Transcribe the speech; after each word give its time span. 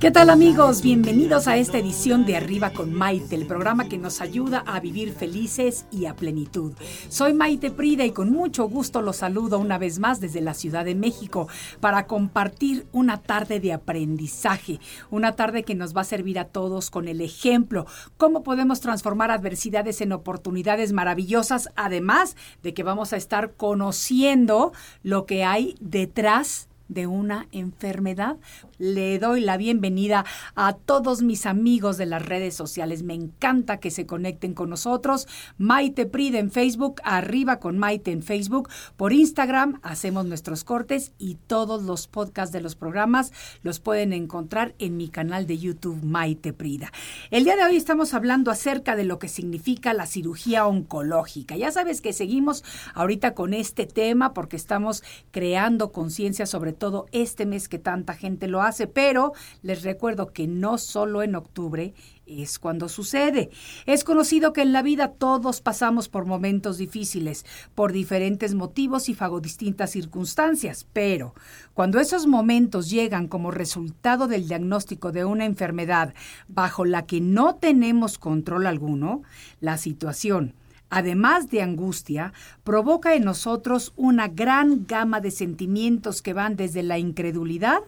¿Qué 0.00 0.10
tal 0.10 0.30
amigos? 0.30 0.80
Bienvenidos 0.80 1.46
a 1.46 1.58
esta 1.58 1.76
edición 1.76 2.24
de 2.24 2.34
Arriba 2.34 2.70
con 2.70 2.90
Maite, 2.90 3.34
el 3.34 3.44
programa 3.46 3.86
que 3.86 3.98
nos 3.98 4.22
ayuda 4.22 4.64
a 4.66 4.80
vivir 4.80 5.12
felices 5.12 5.84
y 5.92 6.06
a 6.06 6.16
plenitud. 6.16 6.72
Soy 7.10 7.34
Maite 7.34 7.70
Prida 7.70 8.06
y 8.06 8.10
con 8.10 8.32
mucho 8.32 8.66
gusto 8.66 9.02
los 9.02 9.16
saludo 9.16 9.58
una 9.58 9.76
vez 9.76 9.98
más 9.98 10.18
desde 10.18 10.40
la 10.40 10.54
Ciudad 10.54 10.86
de 10.86 10.94
México 10.94 11.48
para 11.80 12.06
compartir 12.06 12.86
una 12.92 13.18
tarde 13.18 13.60
de 13.60 13.74
aprendizaje, 13.74 14.80
una 15.10 15.36
tarde 15.36 15.64
que 15.64 15.74
nos 15.74 15.94
va 15.94 16.00
a 16.00 16.04
servir 16.04 16.38
a 16.38 16.46
todos 16.46 16.88
con 16.88 17.06
el 17.06 17.20
ejemplo, 17.20 17.84
cómo 18.16 18.42
podemos 18.42 18.80
transformar 18.80 19.30
adversidades 19.30 20.00
en 20.00 20.12
oportunidades 20.12 20.94
maravillosas, 20.94 21.68
además 21.76 22.36
de 22.62 22.72
que 22.72 22.84
vamos 22.84 23.12
a 23.12 23.18
estar 23.18 23.52
conociendo 23.52 24.72
lo 25.02 25.26
que 25.26 25.44
hay 25.44 25.74
detrás 25.78 26.69
de 26.90 27.06
una 27.06 27.46
enfermedad. 27.52 28.36
Le 28.78 29.18
doy 29.18 29.40
la 29.40 29.56
bienvenida 29.56 30.24
a 30.56 30.74
todos 30.74 31.22
mis 31.22 31.46
amigos 31.46 31.96
de 31.96 32.06
las 32.06 32.26
redes 32.26 32.54
sociales. 32.54 33.02
Me 33.02 33.14
encanta 33.14 33.78
que 33.78 33.90
se 33.90 34.06
conecten 34.06 34.54
con 34.54 34.68
nosotros. 34.68 35.28
Maite 35.56 36.04
Prida 36.04 36.38
en 36.38 36.50
Facebook, 36.50 37.00
arriba 37.04 37.60
con 37.60 37.78
Maite 37.78 38.10
en 38.10 38.22
Facebook. 38.22 38.68
Por 38.96 39.12
Instagram 39.12 39.78
hacemos 39.82 40.26
nuestros 40.26 40.64
cortes 40.64 41.12
y 41.16 41.36
todos 41.46 41.84
los 41.84 42.08
podcasts 42.08 42.52
de 42.52 42.60
los 42.60 42.74
programas 42.74 43.32
los 43.62 43.78
pueden 43.78 44.12
encontrar 44.12 44.74
en 44.78 44.96
mi 44.96 45.08
canal 45.08 45.46
de 45.46 45.58
YouTube 45.58 46.02
Maite 46.02 46.52
Prida. 46.52 46.92
El 47.30 47.44
día 47.44 47.56
de 47.56 47.64
hoy 47.64 47.76
estamos 47.76 48.14
hablando 48.14 48.50
acerca 48.50 48.96
de 48.96 49.04
lo 49.04 49.20
que 49.20 49.28
significa 49.28 49.94
la 49.94 50.06
cirugía 50.06 50.66
oncológica. 50.66 51.56
Ya 51.56 51.70
sabes 51.70 52.00
que 52.00 52.12
seguimos 52.12 52.64
ahorita 52.94 53.34
con 53.34 53.54
este 53.54 53.86
tema 53.86 54.34
porque 54.34 54.56
estamos 54.56 55.04
creando 55.30 55.92
conciencia 55.92 56.46
sobre 56.46 56.72
todo 56.80 57.06
este 57.12 57.46
mes 57.46 57.68
que 57.68 57.78
tanta 57.78 58.14
gente 58.14 58.48
lo 58.48 58.62
hace, 58.62 58.88
pero 58.88 59.32
les 59.62 59.84
recuerdo 59.84 60.32
que 60.32 60.48
no 60.48 60.78
solo 60.78 61.22
en 61.22 61.36
octubre 61.36 61.94
es 62.26 62.58
cuando 62.58 62.88
sucede. 62.88 63.50
Es 63.86 64.02
conocido 64.02 64.52
que 64.52 64.62
en 64.62 64.72
la 64.72 64.82
vida 64.82 65.12
todos 65.12 65.60
pasamos 65.60 66.08
por 66.08 66.26
momentos 66.26 66.78
difíciles, 66.78 67.44
por 67.76 67.92
diferentes 67.92 68.54
motivos 68.54 69.08
y 69.08 69.14
bajo 69.14 69.40
distintas 69.40 69.90
circunstancias, 69.90 70.86
pero 70.92 71.34
cuando 71.74 72.00
esos 72.00 72.26
momentos 72.26 72.90
llegan 72.90 73.28
como 73.28 73.50
resultado 73.50 74.26
del 74.26 74.48
diagnóstico 74.48 75.12
de 75.12 75.24
una 75.24 75.44
enfermedad 75.44 76.14
bajo 76.48 76.84
la 76.84 77.06
que 77.06 77.20
no 77.20 77.56
tenemos 77.56 78.18
control 78.18 78.66
alguno, 78.66 79.22
la 79.60 79.76
situación 79.76 80.54
además 80.90 81.48
de 81.48 81.62
angustia, 81.62 82.32
provoca 82.64 83.14
en 83.14 83.24
nosotros 83.24 83.92
una 83.96 84.28
gran 84.28 84.86
gama 84.86 85.20
de 85.20 85.30
sentimientos 85.30 86.20
que 86.20 86.34
van 86.34 86.56
desde 86.56 86.82
la 86.82 86.98
incredulidad, 86.98 87.80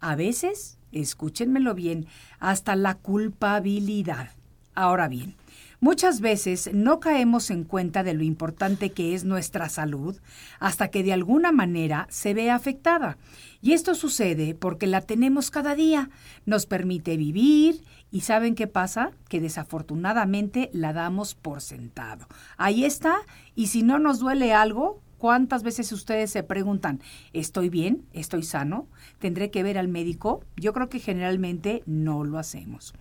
a 0.00 0.16
veces, 0.16 0.78
escúchenmelo 0.90 1.74
bien, 1.74 2.06
hasta 2.40 2.76
la 2.76 2.96
culpabilidad. 2.96 4.30
Ahora 4.74 5.06
bien, 5.06 5.36
muchas 5.80 6.20
veces 6.20 6.70
no 6.72 6.98
caemos 6.98 7.50
en 7.50 7.64
cuenta 7.64 8.02
de 8.02 8.14
lo 8.14 8.24
importante 8.24 8.90
que 8.90 9.14
es 9.14 9.24
nuestra 9.24 9.68
salud 9.68 10.16
hasta 10.58 10.88
que 10.88 11.02
de 11.02 11.12
alguna 11.12 11.52
manera 11.52 12.06
se 12.10 12.34
ve 12.34 12.50
afectada. 12.50 13.16
Y 13.60 13.74
esto 13.74 13.94
sucede 13.94 14.54
porque 14.54 14.86
la 14.86 15.02
tenemos 15.02 15.50
cada 15.50 15.74
día, 15.74 16.10
nos 16.46 16.66
permite 16.66 17.16
vivir 17.16 17.82
y 18.12 18.20
¿saben 18.20 18.54
qué 18.54 18.68
pasa? 18.68 19.10
Que 19.28 19.40
desafortunadamente 19.40 20.70
la 20.72 20.92
damos 20.92 21.34
por 21.34 21.62
sentado. 21.62 22.28
Ahí 22.58 22.84
está, 22.84 23.16
y 23.56 23.68
si 23.68 23.82
no 23.82 23.98
nos 23.98 24.20
duele 24.20 24.52
algo, 24.52 25.00
¿cuántas 25.18 25.62
veces 25.62 25.90
ustedes 25.92 26.30
se 26.30 26.42
preguntan, 26.42 27.00
¿estoy 27.32 27.70
bien? 27.70 28.04
¿Estoy 28.12 28.42
sano? 28.42 28.86
¿Tendré 29.18 29.50
que 29.50 29.62
ver 29.62 29.78
al 29.78 29.88
médico? 29.88 30.44
Yo 30.56 30.72
creo 30.72 30.88
que 30.88 31.00
generalmente 31.00 31.82
no 31.86 32.22
lo 32.22 32.38
hacemos. 32.38 32.94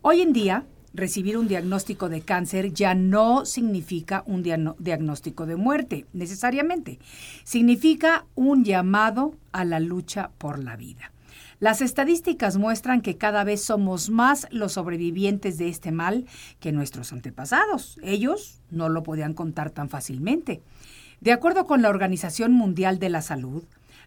Hoy 0.00 0.20
en 0.20 0.32
día, 0.32 0.64
recibir 0.94 1.38
un 1.38 1.48
diagnóstico 1.48 2.08
de 2.08 2.20
cáncer 2.20 2.72
ya 2.72 2.94
no 2.94 3.46
significa 3.46 4.22
un 4.26 4.42
diagnóstico 4.78 5.46
de 5.46 5.56
muerte, 5.56 6.06
necesariamente. 6.12 6.98
Significa 7.44 8.26
un 8.34 8.64
llamado 8.64 9.34
a 9.52 9.64
la 9.64 9.80
lucha 9.80 10.30
por 10.38 10.62
la 10.62 10.76
vida. 10.76 11.11
Las 11.62 11.80
estadísticas 11.80 12.56
muestran 12.56 13.02
que 13.02 13.16
cada 13.16 13.44
vez 13.44 13.62
somos 13.62 14.10
más 14.10 14.48
los 14.50 14.72
sobrevivientes 14.72 15.58
de 15.58 15.68
este 15.68 15.92
mal 15.92 16.26
que 16.58 16.72
nuestros 16.72 17.12
antepasados. 17.12 18.00
Ellos 18.02 18.60
no 18.72 18.88
lo 18.88 19.04
podían 19.04 19.32
contar 19.32 19.70
tan 19.70 19.88
fácilmente. 19.88 20.60
De 21.20 21.30
acuerdo 21.30 21.64
con 21.64 21.80
la 21.80 21.88
Organización 21.88 22.52
Mundial 22.52 22.98
de 22.98 23.10
la 23.10 23.22
Salud, 23.22 23.62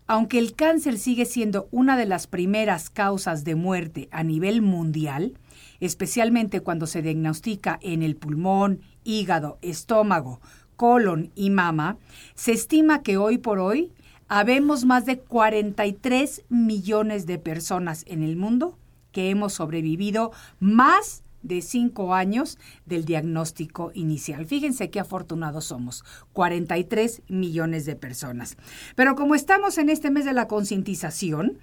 aunque 0.06 0.38
el 0.38 0.54
cáncer 0.54 0.98
sigue 0.98 1.24
siendo 1.24 1.70
una 1.72 1.96
de 1.96 2.06
las 2.06 2.28
primeras 2.28 2.90
causas 2.90 3.46
de 3.46 3.56
muerte 3.56 4.10
a 4.12 4.22
nivel 4.26 4.62
mundial, 4.62 5.40
especialmente 5.80 6.60
cuando 6.60 6.88
se 6.88 7.02
diagnostica 7.02 7.80
en 7.82 8.04
el 8.04 8.18
pulmón, 8.18 8.82
hígado, 9.06 9.60
estómago, 9.62 10.42
colon 10.76 11.32
y 11.36 11.52
mama, 11.52 12.00
se 12.34 12.52
estima 12.52 13.02
que 13.02 13.16
hoy 13.16 13.38
por 13.38 13.60
hoy 13.60 13.94
habemos 14.28 14.86
más 14.86 15.06
de 15.06 15.20
43 15.20 16.44
millones 16.50 17.26
de 17.26 17.38
personas 17.38 18.04
en 18.08 18.24
el 18.24 18.36
mundo 18.36 18.78
que 19.12 19.30
hemos 19.30 19.54
sobrevivido 19.54 20.32
más 20.60 21.24
de 21.42 21.62
cinco 21.62 22.16
años 22.16 22.58
del 22.86 23.06
diagnóstico 23.06 23.92
inicial. 23.94 24.46
Fíjense 24.46 24.90
qué 24.90 25.00
afortunados 25.00 25.66
somos, 25.66 26.04
43 26.34 27.22
millones 27.28 27.86
de 27.86 27.96
personas. 27.96 28.58
Pero 28.96 29.16
como 29.16 29.36
estamos 29.36 29.78
en 29.78 29.90
este 29.90 30.10
mes 30.10 30.26
de 30.26 30.34
la 30.34 30.48
concientización, 30.48 31.60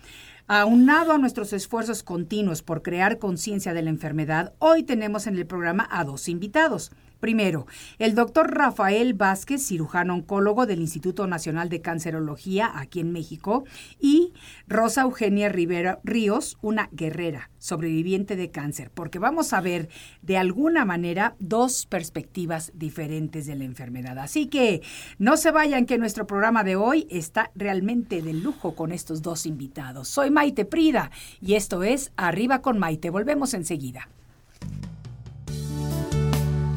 Aunado 0.48 1.12
a 1.12 1.18
nuestros 1.18 1.52
esfuerzos 1.52 2.02
continuos 2.02 2.62
por 2.62 2.82
crear 2.82 3.18
conciencia 3.18 3.72
de 3.72 3.82
la 3.82 3.90
enfermedad, 3.90 4.54
hoy 4.58 4.82
tenemos 4.82 5.28
en 5.28 5.36
el 5.36 5.46
programa 5.46 5.88
a 5.90 6.04
dos 6.04 6.28
invitados. 6.28 6.90
Primero, 7.22 7.69
el 8.00 8.16
doctor 8.16 8.53
Rafael 8.53 9.15
Vázquez, 9.15 9.65
cirujano 9.65 10.12
oncólogo 10.12 10.66
del 10.66 10.81
Instituto 10.81 11.28
Nacional 11.28 11.69
de 11.69 11.81
Cancerología 11.81 12.72
aquí 12.75 12.99
en 12.99 13.12
México, 13.12 13.62
y 14.00 14.33
Rosa 14.66 15.03
Eugenia 15.03 15.49
Rivera 15.49 16.00
Ríos, 16.03 16.59
una 16.62 16.88
guerrera 16.91 17.49
sobreviviente 17.59 18.34
de 18.34 18.50
cáncer, 18.50 18.91
porque 18.93 19.21
vamos 19.21 19.53
a 19.53 19.60
ver 19.60 19.88
de 20.22 20.37
alguna 20.37 20.84
manera 20.84 21.37
dos 21.38 21.87
perspectivas 21.87 22.72
diferentes 22.75 23.47
de 23.47 23.54
la 23.54 23.66
enfermedad. 23.66 24.19
Así 24.19 24.49
que 24.49 24.83
no 25.19 25.37
se 25.37 25.53
vayan 25.53 25.87
que 25.87 25.99
nuestro 25.99 26.27
programa 26.27 26.65
de 26.65 26.75
hoy 26.75 27.06
está 27.09 27.53
realmente 27.54 28.21
de 28.21 28.33
lujo 28.33 28.75
con 28.75 28.91
estos 28.91 29.22
dos 29.22 29.47
invitados. 29.47 30.09
Soy 30.09 30.33
Maite 30.33 30.65
Prida 30.65 31.12
y 31.41 31.54
esto 31.54 31.84
es 31.84 32.10
Arriba 32.16 32.62
con 32.62 32.81
Maite. 32.81 33.10
Volvemos 33.10 33.54
enseguida. 33.54 34.09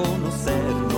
de 0.00 0.08
conocernos 0.08 0.86
y 0.86 0.89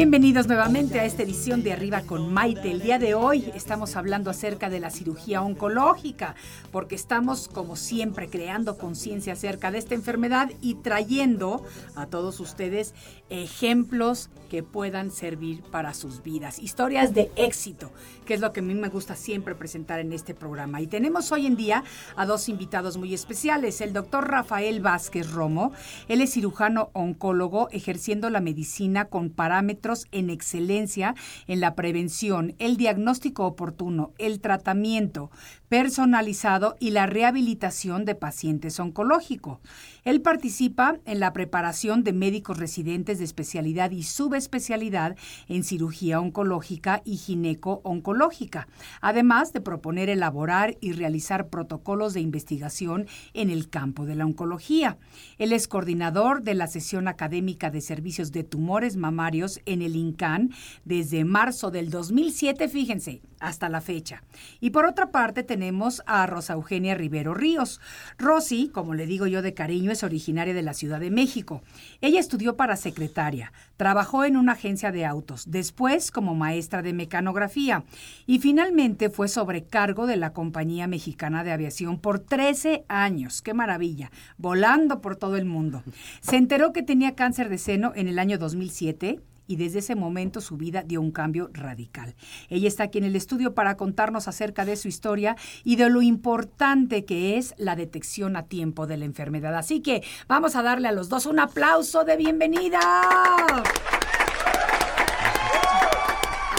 Bienvenidos 0.00 0.46
nuevamente 0.46 0.98
a 0.98 1.04
esta 1.04 1.24
edición 1.24 1.62
de 1.62 1.74
Arriba 1.74 2.00
con 2.00 2.32
Maite. 2.32 2.70
El 2.70 2.80
día 2.80 2.98
de 2.98 3.12
hoy 3.12 3.52
estamos 3.54 3.96
hablando 3.96 4.30
acerca 4.30 4.70
de 4.70 4.80
la 4.80 4.88
cirugía 4.88 5.42
oncológica, 5.42 6.36
porque 6.72 6.94
estamos, 6.94 7.48
como 7.48 7.76
siempre, 7.76 8.30
creando 8.30 8.78
conciencia 8.78 9.34
acerca 9.34 9.70
de 9.70 9.76
esta 9.76 9.94
enfermedad 9.94 10.52
y 10.62 10.76
trayendo 10.76 11.62
a 11.96 12.06
todos 12.06 12.40
ustedes 12.40 12.94
ejemplos 13.28 14.30
que 14.48 14.62
puedan 14.62 15.10
servir 15.10 15.62
para 15.62 15.92
sus 15.92 16.22
vidas, 16.22 16.58
historias 16.58 17.12
de 17.12 17.30
éxito, 17.36 17.92
que 18.24 18.34
es 18.34 18.40
lo 18.40 18.54
que 18.54 18.60
a 18.60 18.62
mí 18.62 18.74
me 18.74 18.88
gusta 18.88 19.14
siempre 19.14 19.54
presentar 19.54 20.00
en 20.00 20.14
este 20.14 20.34
programa. 20.34 20.80
Y 20.80 20.86
tenemos 20.86 21.30
hoy 21.30 21.46
en 21.46 21.56
día 21.56 21.84
a 22.16 22.24
dos 22.24 22.48
invitados 22.48 22.96
muy 22.96 23.12
especiales, 23.12 23.82
el 23.82 23.92
doctor 23.92 24.28
Rafael 24.28 24.80
Vázquez 24.80 25.30
Romo, 25.30 25.72
él 26.08 26.22
es 26.22 26.32
cirujano 26.32 26.88
oncólogo 26.94 27.68
ejerciendo 27.70 28.30
la 28.30 28.40
medicina 28.40 29.04
con 29.04 29.28
parámetros 29.30 29.89
en 30.12 30.30
excelencia 30.30 31.14
en 31.46 31.60
la 31.60 31.74
prevención, 31.74 32.54
el 32.58 32.76
diagnóstico 32.76 33.46
oportuno, 33.46 34.12
el 34.18 34.40
tratamiento 34.40 35.30
personalizado 35.70 36.76
y 36.80 36.90
la 36.90 37.06
rehabilitación 37.06 38.04
de 38.04 38.16
pacientes 38.16 38.80
oncológicos. 38.80 39.60
Él 40.02 40.20
participa 40.20 40.98
en 41.04 41.20
la 41.20 41.32
preparación 41.32 42.02
de 42.02 42.12
médicos 42.12 42.58
residentes 42.58 43.18
de 43.20 43.24
especialidad 43.24 43.92
y 43.92 44.02
subespecialidad 44.02 45.16
en 45.46 45.62
cirugía 45.62 46.18
oncológica 46.18 47.02
y 47.04 47.18
gineco-oncológica, 47.18 48.66
además 49.00 49.52
de 49.52 49.60
proponer, 49.60 50.08
elaborar 50.08 50.76
y 50.80 50.90
realizar 50.90 51.50
protocolos 51.50 52.14
de 52.14 52.20
investigación 52.20 53.06
en 53.32 53.48
el 53.48 53.70
campo 53.70 54.06
de 54.06 54.16
la 54.16 54.26
oncología. 54.26 54.98
Él 55.38 55.52
es 55.52 55.68
coordinador 55.68 56.42
de 56.42 56.54
la 56.54 56.66
sesión 56.66 57.06
académica 57.06 57.70
de 57.70 57.80
servicios 57.80 58.32
de 58.32 58.42
tumores 58.42 58.96
mamarios 58.96 59.60
en 59.66 59.82
el 59.82 59.94
INCAN 59.94 60.50
desde 60.84 61.24
marzo 61.24 61.70
del 61.70 61.90
2007, 61.90 62.68
fíjense, 62.68 63.22
hasta 63.38 63.68
la 63.68 63.80
fecha. 63.80 64.24
Y 64.58 64.70
por 64.70 64.84
otra 64.84 65.12
parte 65.12 65.44
tenemos 65.44 65.59
a 66.06 66.26
Rosa 66.26 66.54
Eugenia 66.54 66.94
Rivero 66.94 67.34
Ríos. 67.34 67.80
Rosy, 68.16 68.70
como 68.70 68.94
le 68.94 69.06
digo 69.06 69.26
yo 69.26 69.42
de 69.42 69.52
cariño, 69.52 69.90
es 69.90 70.02
originaria 70.02 70.54
de 70.54 70.62
la 70.62 70.72
Ciudad 70.72 71.00
de 71.00 71.10
México. 71.10 71.62
Ella 72.00 72.18
estudió 72.18 72.56
para 72.56 72.76
secretaria, 72.76 73.52
trabajó 73.76 74.24
en 74.24 74.38
una 74.38 74.52
agencia 74.52 74.90
de 74.90 75.04
autos, 75.04 75.50
después 75.50 76.10
como 76.10 76.34
maestra 76.34 76.80
de 76.80 76.94
mecanografía 76.94 77.84
y 78.26 78.38
finalmente 78.38 79.10
fue 79.10 79.28
sobrecargo 79.28 80.06
de 80.06 80.16
la 80.16 80.32
Compañía 80.32 80.86
Mexicana 80.86 81.44
de 81.44 81.52
Aviación 81.52 81.98
por 81.98 82.20
13 82.20 82.84
años. 82.88 83.42
¡Qué 83.42 83.52
maravilla! 83.52 84.10
Volando 84.38 85.02
por 85.02 85.16
todo 85.16 85.36
el 85.36 85.44
mundo. 85.44 85.82
Se 86.20 86.36
enteró 86.36 86.72
que 86.72 86.82
tenía 86.82 87.14
cáncer 87.14 87.50
de 87.50 87.58
seno 87.58 87.92
en 87.94 88.08
el 88.08 88.18
año 88.18 88.38
2007 88.38 89.20
y 89.50 89.56
desde 89.56 89.80
ese 89.80 89.96
momento 89.96 90.40
su 90.40 90.56
vida 90.56 90.84
dio 90.84 91.00
un 91.00 91.10
cambio 91.10 91.50
radical. 91.52 92.14
Ella 92.50 92.68
está 92.68 92.84
aquí 92.84 92.98
en 92.98 93.04
el 93.04 93.16
estudio 93.16 93.52
para 93.52 93.76
contarnos 93.76 94.28
acerca 94.28 94.64
de 94.64 94.76
su 94.76 94.86
historia 94.86 95.36
y 95.64 95.74
de 95.74 95.90
lo 95.90 96.02
importante 96.02 97.04
que 97.04 97.36
es 97.36 97.54
la 97.58 97.74
detección 97.74 98.36
a 98.36 98.44
tiempo 98.44 98.86
de 98.86 98.96
la 98.96 99.06
enfermedad. 99.06 99.56
Así 99.56 99.80
que 99.80 100.04
vamos 100.28 100.54
a 100.54 100.62
darle 100.62 100.86
a 100.86 100.92
los 100.92 101.08
dos 101.08 101.26
un 101.26 101.40
aplauso 101.40 102.04
de 102.04 102.16
bienvenida. 102.16 102.78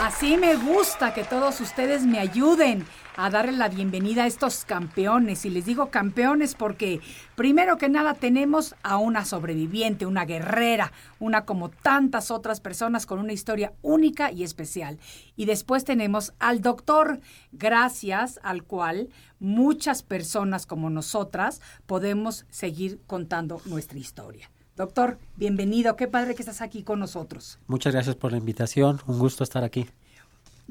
Así 0.03 0.35
me 0.35 0.55
gusta 0.55 1.13
que 1.13 1.23
todos 1.23 1.61
ustedes 1.61 2.05
me 2.05 2.19
ayuden 2.19 2.85
a 3.15 3.29
darle 3.29 3.53
la 3.53 3.69
bienvenida 3.69 4.23
a 4.23 4.27
estos 4.27 4.65
campeones. 4.65 5.45
Y 5.45 5.49
les 5.49 5.65
digo 5.65 5.89
campeones 5.89 6.55
porque 6.55 7.01
primero 7.35 7.77
que 7.77 7.89
nada 7.89 8.13
tenemos 8.13 8.75
a 8.83 8.97
una 8.97 9.25
sobreviviente, 9.25 10.05
una 10.05 10.25
guerrera, 10.25 10.91
una 11.19 11.45
como 11.45 11.69
tantas 11.69 12.31
otras 12.31 12.61
personas 12.61 13.05
con 13.05 13.19
una 13.19 13.33
historia 13.33 13.73
única 13.81 14.31
y 14.31 14.43
especial. 14.43 14.99
Y 15.35 15.45
después 15.45 15.83
tenemos 15.83 16.33
al 16.39 16.61
doctor, 16.61 17.19
gracias 17.51 18.39
al 18.43 18.63
cual 18.63 19.09
muchas 19.39 20.03
personas 20.03 20.65
como 20.65 20.89
nosotras 20.89 21.61
podemos 21.85 22.45
seguir 22.49 22.99
contando 23.07 23.61
nuestra 23.65 23.99
historia. 23.99 24.49
Doctor, 24.77 25.19
bienvenido. 25.35 25.95
Qué 25.95 26.07
padre 26.07 26.33
que 26.33 26.41
estás 26.41 26.61
aquí 26.61 26.83
con 26.83 26.99
nosotros. 26.99 27.59
Muchas 27.67 27.93
gracias 27.93 28.15
por 28.15 28.31
la 28.31 28.37
invitación. 28.37 28.99
Un 29.05 29.19
gusto 29.19 29.43
estar 29.43 29.63
aquí. 29.63 29.87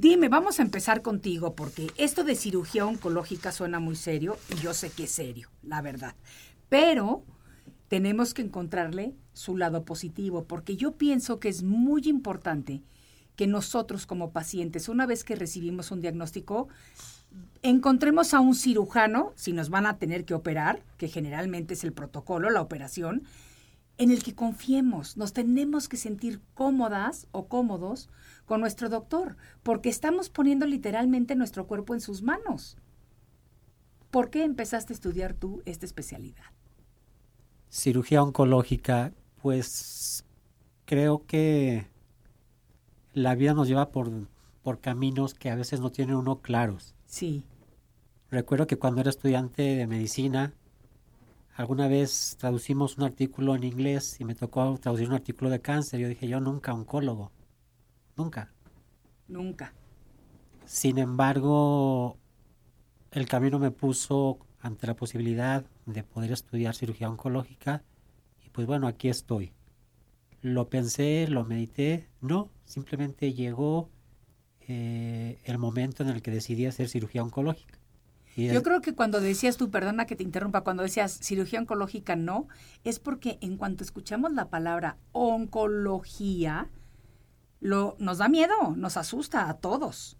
Dime, 0.00 0.30
vamos 0.30 0.58
a 0.58 0.62
empezar 0.62 1.02
contigo 1.02 1.54
porque 1.54 1.88
esto 1.98 2.24
de 2.24 2.34
cirugía 2.34 2.86
oncológica 2.86 3.52
suena 3.52 3.80
muy 3.80 3.96
serio 3.96 4.38
y 4.48 4.54
yo 4.54 4.72
sé 4.72 4.88
que 4.88 5.04
es 5.04 5.10
serio, 5.10 5.50
la 5.62 5.82
verdad. 5.82 6.14
Pero 6.70 7.22
tenemos 7.88 8.32
que 8.32 8.40
encontrarle 8.40 9.14
su 9.34 9.58
lado 9.58 9.84
positivo 9.84 10.44
porque 10.44 10.78
yo 10.78 10.92
pienso 10.92 11.38
que 11.38 11.50
es 11.50 11.62
muy 11.62 12.00
importante 12.06 12.82
que 13.36 13.46
nosotros 13.46 14.06
como 14.06 14.32
pacientes, 14.32 14.88
una 14.88 15.04
vez 15.04 15.22
que 15.22 15.36
recibimos 15.36 15.90
un 15.90 16.00
diagnóstico, 16.00 16.68
encontremos 17.60 18.32
a 18.32 18.40
un 18.40 18.54
cirujano, 18.54 19.34
si 19.36 19.52
nos 19.52 19.68
van 19.68 19.84
a 19.84 19.98
tener 19.98 20.24
que 20.24 20.32
operar, 20.32 20.82
que 20.96 21.08
generalmente 21.08 21.74
es 21.74 21.84
el 21.84 21.92
protocolo, 21.92 22.48
la 22.48 22.62
operación, 22.62 23.24
en 24.00 24.10
el 24.10 24.22
que 24.22 24.34
confiemos. 24.34 25.18
Nos 25.18 25.34
tenemos 25.34 25.86
que 25.86 25.98
sentir 25.98 26.40
cómodas 26.54 27.26
o 27.32 27.48
cómodos 27.48 28.08
con 28.46 28.62
nuestro 28.62 28.88
doctor, 28.88 29.36
porque 29.62 29.90
estamos 29.90 30.30
poniendo 30.30 30.64
literalmente 30.64 31.36
nuestro 31.36 31.66
cuerpo 31.66 31.92
en 31.92 32.00
sus 32.00 32.22
manos. 32.22 32.78
¿Por 34.10 34.30
qué 34.30 34.42
empezaste 34.42 34.94
a 34.94 34.96
estudiar 34.96 35.34
tú 35.34 35.62
esta 35.66 35.84
especialidad? 35.84 36.46
Cirugía 37.68 38.22
oncológica, 38.22 39.12
pues 39.42 40.24
creo 40.86 41.26
que 41.26 41.86
la 43.12 43.34
vida 43.34 43.52
nos 43.52 43.68
lleva 43.68 43.90
por, 43.90 44.10
por 44.62 44.80
caminos 44.80 45.34
que 45.34 45.50
a 45.50 45.56
veces 45.56 45.80
no 45.80 45.92
tiene 45.92 46.16
uno 46.16 46.40
claros. 46.40 46.94
Sí. 47.04 47.44
Recuerdo 48.30 48.66
que 48.66 48.78
cuando 48.78 49.02
era 49.02 49.10
estudiante 49.10 49.60
de 49.60 49.86
medicina, 49.86 50.54
alguna 51.60 51.88
vez 51.88 52.36
traducimos 52.38 52.96
un 52.96 53.04
artículo 53.04 53.54
en 53.54 53.64
inglés 53.64 54.18
y 54.18 54.24
me 54.24 54.34
tocó 54.34 54.78
traducir 54.78 55.08
un 55.08 55.14
artículo 55.14 55.50
de 55.50 55.60
cáncer. 55.60 56.00
Yo 56.00 56.08
dije, 56.08 56.26
yo 56.26 56.40
nunca 56.40 56.72
oncólogo. 56.72 57.32
Nunca. 58.16 58.50
Nunca. 59.28 59.74
Sin 60.64 60.96
embargo, 60.96 62.16
el 63.10 63.26
camino 63.26 63.58
me 63.58 63.70
puso 63.70 64.38
ante 64.60 64.86
la 64.86 64.96
posibilidad 64.96 65.66
de 65.84 66.02
poder 66.02 66.32
estudiar 66.32 66.74
cirugía 66.74 67.10
oncológica 67.10 67.82
y 68.42 68.48
pues 68.48 68.66
bueno, 68.66 68.86
aquí 68.86 69.10
estoy. 69.10 69.52
Lo 70.40 70.70
pensé, 70.70 71.26
lo 71.28 71.44
medité, 71.44 72.08
no, 72.22 72.50
simplemente 72.64 73.34
llegó 73.34 73.90
eh, 74.60 75.42
el 75.44 75.58
momento 75.58 76.02
en 76.02 76.08
el 76.08 76.22
que 76.22 76.30
decidí 76.30 76.64
hacer 76.64 76.88
cirugía 76.88 77.22
oncológica. 77.22 77.79
Yo 78.36 78.62
creo 78.62 78.80
que 78.80 78.94
cuando 78.94 79.20
decías 79.20 79.56
tú, 79.56 79.70
perdona 79.70 80.06
que 80.06 80.16
te 80.16 80.22
interrumpa, 80.22 80.62
cuando 80.62 80.82
decías 80.82 81.18
cirugía 81.20 81.60
oncológica 81.60 82.16
no, 82.16 82.48
es 82.84 82.98
porque 82.98 83.38
en 83.40 83.56
cuanto 83.56 83.82
escuchamos 83.82 84.32
la 84.32 84.48
palabra 84.48 84.96
oncología, 85.12 86.70
lo, 87.60 87.96
nos 87.98 88.18
da 88.18 88.28
miedo, 88.28 88.74
nos 88.76 88.96
asusta 88.96 89.48
a 89.48 89.54
todos, 89.54 90.16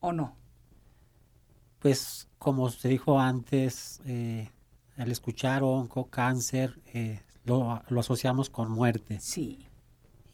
¿o 0.00 0.12
no? 0.12 0.36
Pues 1.78 2.28
como 2.38 2.70
se 2.70 2.88
dijo 2.88 3.20
antes, 3.20 4.00
eh, 4.04 4.50
al 4.96 5.10
escuchar 5.10 5.62
onco, 5.62 6.06
cáncer, 6.06 6.78
eh, 6.92 7.22
lo, 7.44 7.82
lo, 7.88 8.00
asociamos 8.00 8.50
con 8.50 8.70
muerte. 8.70 9.18
Sí. 9.20 9.66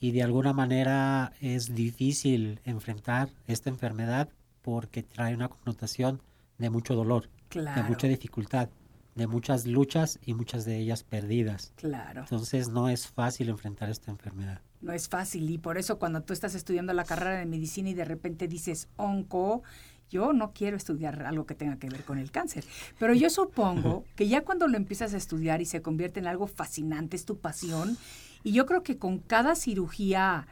Y 0.00 0.12
de 0.12 0.22
alguna 0.22 0.52
manera 0.52 1.32
es 1.40 1.74
difícil 1.74 2.60
enfrentar 2.64 3.28
esta 3.46 3.70
enfermedad 3.70 4.28
porque 4.62 5.02
trae 5.02 5.34
una 5.34 5.48
connotación 5.48 6.20
de 6.58 6.70
mucho 6.70 6.94
dolor, 6.94 7.28
claro. 7.48 7.82
de 7.82 7.88
mucha 7.88 8.06
dificultad, 8.06 8.68
de 9.14 9.26
muchas 9.26 9.66
luchas 9.66 10.18
y 10.24 10.34
muchas 10.34 10.64
de 10.64 10.78
ellas 10.78 11.02
perdidas. 11.02 11.72
Claro. 11.76 12.20
Entonces 12.20 12.68
no 12.68 12.88
es 12.88 13.08
fácil 13.08 13.48
enfrentar 13.48 13.90
esta 13.90 14.10
enfermedad 14.10 14.60
no 14.84 14.92
es 14.92 15.08
fácil 15.08 15.50
y 15.50 15.58
por 15.58 15.78
eso 15.78 15.98
cuando 15.98 16.22
tú 16.22 16.32
estás 16.32 16.54
estudiando 16.54 16.92
la 16.92 17.04
carrera 17.04 17.38
de 17.38 17.46
medicina 17.46 17.90
y 17.90 17.94
de 17.94 18.04
repente 18.04 18.46
dices 18.46 18.88
onco, 18.96 19.62
yo 20.10 20.32
no 20.32 20.52
quiero 20.52 20.76
estudiar 20.76 21.24
algo 21.24 21.46
que 21.46 21.54
tenga 21.54 21.78
que 21.78 21.88
ver 21.88 22.04
con 22.04 22.18
el 22.18 22.30
cáncer. 22.30 22.64
Pero 22.98 23.14
yo 23.14 23.30
supongo 23.30 24.04
que 24.16 24.28
ya 24.28 24.44
cuando 24.44 24.68
lo 24.68 24.76
empiezas 24.76 25.14
a 25.14 25.16
estudiar 25.16 25.60
y 25.60 25.64
se 25.64 25.82
convierte 25.82 26.20
en 26.20 26.26
algo 26.26 26.46
fascinante, 26.46 27.16
es 27.16 27.24
tu 27.24 27.38
pasión. 27.38 27.96
Y 28.44 28.52
yo 28.52 28.66
creo 28.66 28.82
que 28.82 28.98
con 28.98 29.18
cada 29.18 29.56
cirugía 29.56 30.46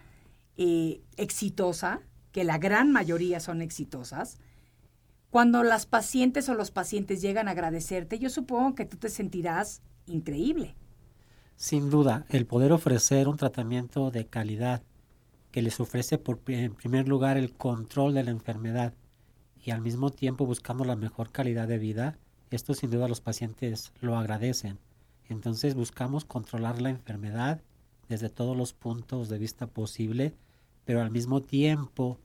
eh, 0.57 1.03
exitosa, 1.17 2.01
que 2.33 2.45
la 2.45 2.57
gran 2.57 2.91
mayoría 2.91 3.41
son 3.41 3.61
exitosas, 3.61 4.39
cuando 5.33 5.63
las 5.63 5.87
pacientes 5.87 6.51
o 6.51 6.55
los 6.55 6.71
pacientes 6.71 7.23
llegan 7.23 7.49
a 7.49 7.53
agradecerte, 7.53 8.19
yo 8.19 8.29
supongo 8.29 8.75
que 8.75 8.85
tú 8.85 8.99
te 8.99 9.09
sentirás 9.09 9.81
increíble. 10.07 10.77
Sin 11.57 11.89
duda, 11.89 12.27
el 12.29 12.45
poder 12.45 12.71
ofrecer 12.71 13.29
un 13.29 13.39
tratamiento 13.39 14.11
de 14.11 14.27
calidad 14.27 14.83
que 15.51 15.63
les 15.63 15.81
ofrece 15.81 16.19
por, 16.19 16.41
en 16.49 16.75
primer 16.75 17.09
lugar 17.09 17.39
el 17.39 17.55
control 17.55 18.13
de 18.13 18.25
la 18.25 18.31
enfermedad 18.31 18.93
y 19.65 19.71
al 19.71 19.81
mismo 19.81 20.11
tiempo 20.11 20.45
buscando 20.45 20.85
la 20.85 20.97
mejor 20.97 21.33
calidad 21.33 21.67
de 21.67 21.79
vida, 21.79 22.19
esto 22.51 22.75
sin 22.75 22.91
duda 22.91 23.09
los 23.09 23.23
pacientes 23.23 23.95
lo 24.03 24.19
agradecen. 24.19 24.79
Entonces 25.31 25.75
buscamos 25.75 26.27
controlar 26.27 26.83
la 26.83 26.91
enfermedad 26.91 27.63
desde 28.07 28.29
todos 28.29 28.55
los 28.55 28.75
puntos 28.75 29.31
de 29.31 29.39
vista 29.39 29.67
posible 29.67 30.35
pero 30.85 31.01
al 31.01 31.11
mismo 31.11 31.43
tiempo, 31.43 32.19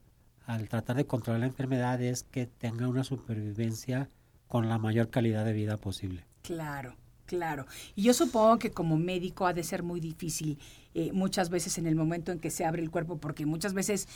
al 0.48 0.66
tratar 0.66 0.96
de 0.96 1.04
controlar 1.04 1.40
la 1.40 1.46
enfermedad, 1.46 2.00
es 2.00 2.22
que 2.22 2.46
tenga 2.46 2.88
una 2.88 3.04
supervivencia 3.04 4.08
con 4.46 4.70
la 4.70 4.78
mayor 4.78 5.10
calidad 5.10 5.44
de 5.44 5.52
vida 5.52 5.76
posible. 5.76 6.24
Claro. 6.42 6.96
Claro. 7.26 7.66
Y 7.94 8.04
yo 8.04 8.14
supongo 8.14 8.58
que 8.58 8.70
como 8.70 8.96
médico 8.96 9.46
ha 9.46 9.52
de 9.52 9.62
ser 9.62 9.82
muy 9.82 10.00
difícil 10.00 10.58
eh, 10.94 11.12
muchas 11.12 11.50
veces 11.50 11.76
en 11.76 11.86
el 11.86 11.94
momento 11.94 12.32
en 12.32 12.38
que 12.40 12.50
se 12.50 12.64
abre 12.64 12.80
el 12.80 12.90
cuerpo, 12.90 13.18
porque 13.18 13.44
muchas 13.44 13.74
veces 13.74 14.08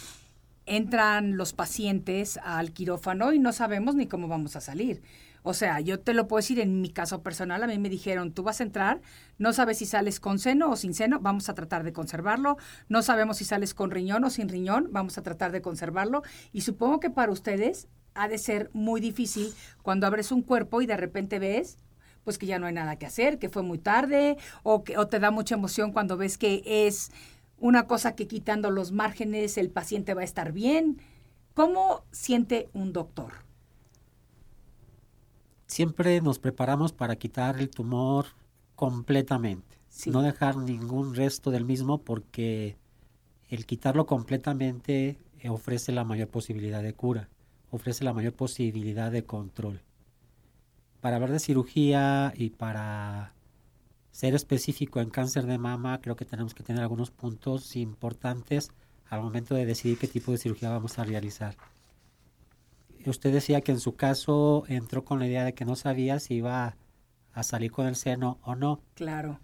entran 0.66 1.36
los 1.36 1.52
pacientes 1.52 2.38
al 2.42 2.72
quirófano 2.72 3.32
y 3.32 3.38
no 3.38 3.52
sabemos 3.52 3.94
ni 3.94 4.06
cómo 4.06 4.28
vamos 4.28 4.56
a 4.56 4.60
salir. 4.60 5.02
O 5.42 5.54
sea, 5.54 5.80
yo 5.80 5.98
te 5.98 6.14
lo 6.14 6.28
puedo 6.28 6.38
decir 6.38 6.60
en 6.60 6.80
mi 6.80 6.90
caso 6.90 7.22
personal, 7.22 7.62
a 7.62 7.66
mí 7.66 7.76
me 7.78 7.88
dijeron, 7.88 8.32
tú 8.32 8.44
vas 8.44 8.60
a 8.60 8.62
entrar, 8.62 9.00
no 9.38 9.52
sabes 9.52 9.78
si 9.78 9.86
sales 9.86 10.20
con 10.20 10.38
seno 10.38 10.70
o 10.70 10.76
sin 10.76 10.94
seno, 10.94 11.18
vamos 11.18 11.48
a 11.48 11.54
tratar 11.54 11.82
de 11.82 11.92
conservarlo, 11.92 12.58
no 12.88 13.02
sabemos 13.02 13.38
si 13.38 13.44
sales 13.44 13.74
con 13.74 13.90
riñón 13.90 14.22
o 14.22 14.30
sin 14.30 14.48
riñón, 14.48 14.88
vamos 14.92 15.18
a 15.18 15.22
tratar 15.22 15.50
de 15.50 15.60
conservarlo. 15.60 16.22
Y 16.52 16.60
supongo 16.60 17.00
que 17.00 17.10
para 17.10 17.32
ustedes 17.32 17.88
ha 18.14 18.28
de 18.28 18.38
ser 18.38 18.70
muy 18.72 19.00
difícil 19.00 19.52
cuando 19.82 20.06
abres 20.06 20.30
un 20.30 20.42
cuerpo 20.42 20.80
y 20.80 20.86
de 20.86 20.96
repente 20.96 21.38
ves 21.40 21.78
pues 22.24 22.38
que 22.38 22.46
ya 22.46 22.60
no 22.60 22.66
hay 22.66 22.72
nada 22.72 22.96
que 22.96 23.06
hacer, 23.06 23.38
que 23.38 23.48
fue 23.48 23.62
muy 23.62 23.78
tarde, 23.78 24.36
o, 24.62 24.84
que, 24.84 24.96
o 24.96 25.08
te 25.08 25.18
da 25.18 25.32
mucha 25.32 25.56
emoción 25.56 25.92
cuando 25.92 26.16
ves 26.16 26.38
que 26.38 26.62
es 26.64 27.10
una 27.62 27.86
cosa 27.86 28.16
que 28.16 28.26
quitando 28.26 28.72
los 28.72 28.90
márgenes 28.90 29.56
el 29.56 29.70
paciente 29.70 30.14
va 30.14 30.22
a 30.22 30.24
estar 30.24 30.52
bien. 30.52 31.00
¿Cómo 31.54 32.02
siente 32.10 32.68
un 32.72 32.92
doctor? 32.92 33.34
Siempre 35.68 36.20
nos 36.20 36.40
preparamos 36.40 36.92
para 36.92 37.14
quitar 37.14 37.60
el 37.60 37.70
tumor 37.70 38.26
completamente, 38.74 39.78
no 40.06 40.22
dejar 40.22 40.56
ningún 40.56 41.14
resto 41.14 41.52
del 41.52 41.64
mismo 41.64 41.98
porque 41.98 42.76
el 43.48 43.64
quitarlo 43.64 44.06
completamente 44.06 45.18
ofrece 45.48 45.92
la 45.92 46.02
mayor 46.02 46.28
posibilidad 46.28 46.82
de 46.82 46.94
cura, 46.94 47.28
ofrece 47.70 48.02
la 48.02 48.12
mayor 48.12 48.32
posibilidad 48.32 49.12
de 49.12 49.24
control 49.24 49.80
para 51.00 51.16
hablar 51.16 51.30
de 51.30 51.38
cirugía 51.38 52.32
y 52.36 52.50
para 52.50 53.34
ser 54.12 54.34
específico 54.34 55.00
en 55.00 55.10
cáncer 55.10 55.46
de 55.46 55.58
mama, 55.58 56.00
creo 56.00 56.14
que 56.14 56.24
tenemos 56.24 56.54
que 56.54 56.62
tener 56.62 56.82
algunos 56.82 57.10
puntos 57.10 57.74
importantes 57.74 58.70
al 59.08 59.22
momento 59.22 59.54
de 59.54 59.66
decidir 59.66 59.98
qué 59.98 60.06
tipo 60.06 60.30
de 60.30 60.38
cirugía 60.38 60.70
vamos 60.70 60.98
a 60.98 61.04
realizar. 61.04 61.56
Usted 63.04 63.32
decía 63.32 63.62
que 63.62 63.72
en 63.72 63.80
su 63.80 63.96
caso 63.96 64.64
entró 64.68 65.04
con 65.04 65.18
la 65.18 65.26
idea 65.26 65.44
de 65.44 65.54
que 65.54 65.64
no 65.64 65.74
sabía 65.74 66.20
si 66.20 66.34
iba 66.34 66.76
a 67.32 67.42
salir 67.42 67.72
con 67.72 67.86
el 67.86 67.96
seno 67.96 68.38
o 68.42 68.54
no. 68.54 68.80
Claro. 68.94 69.40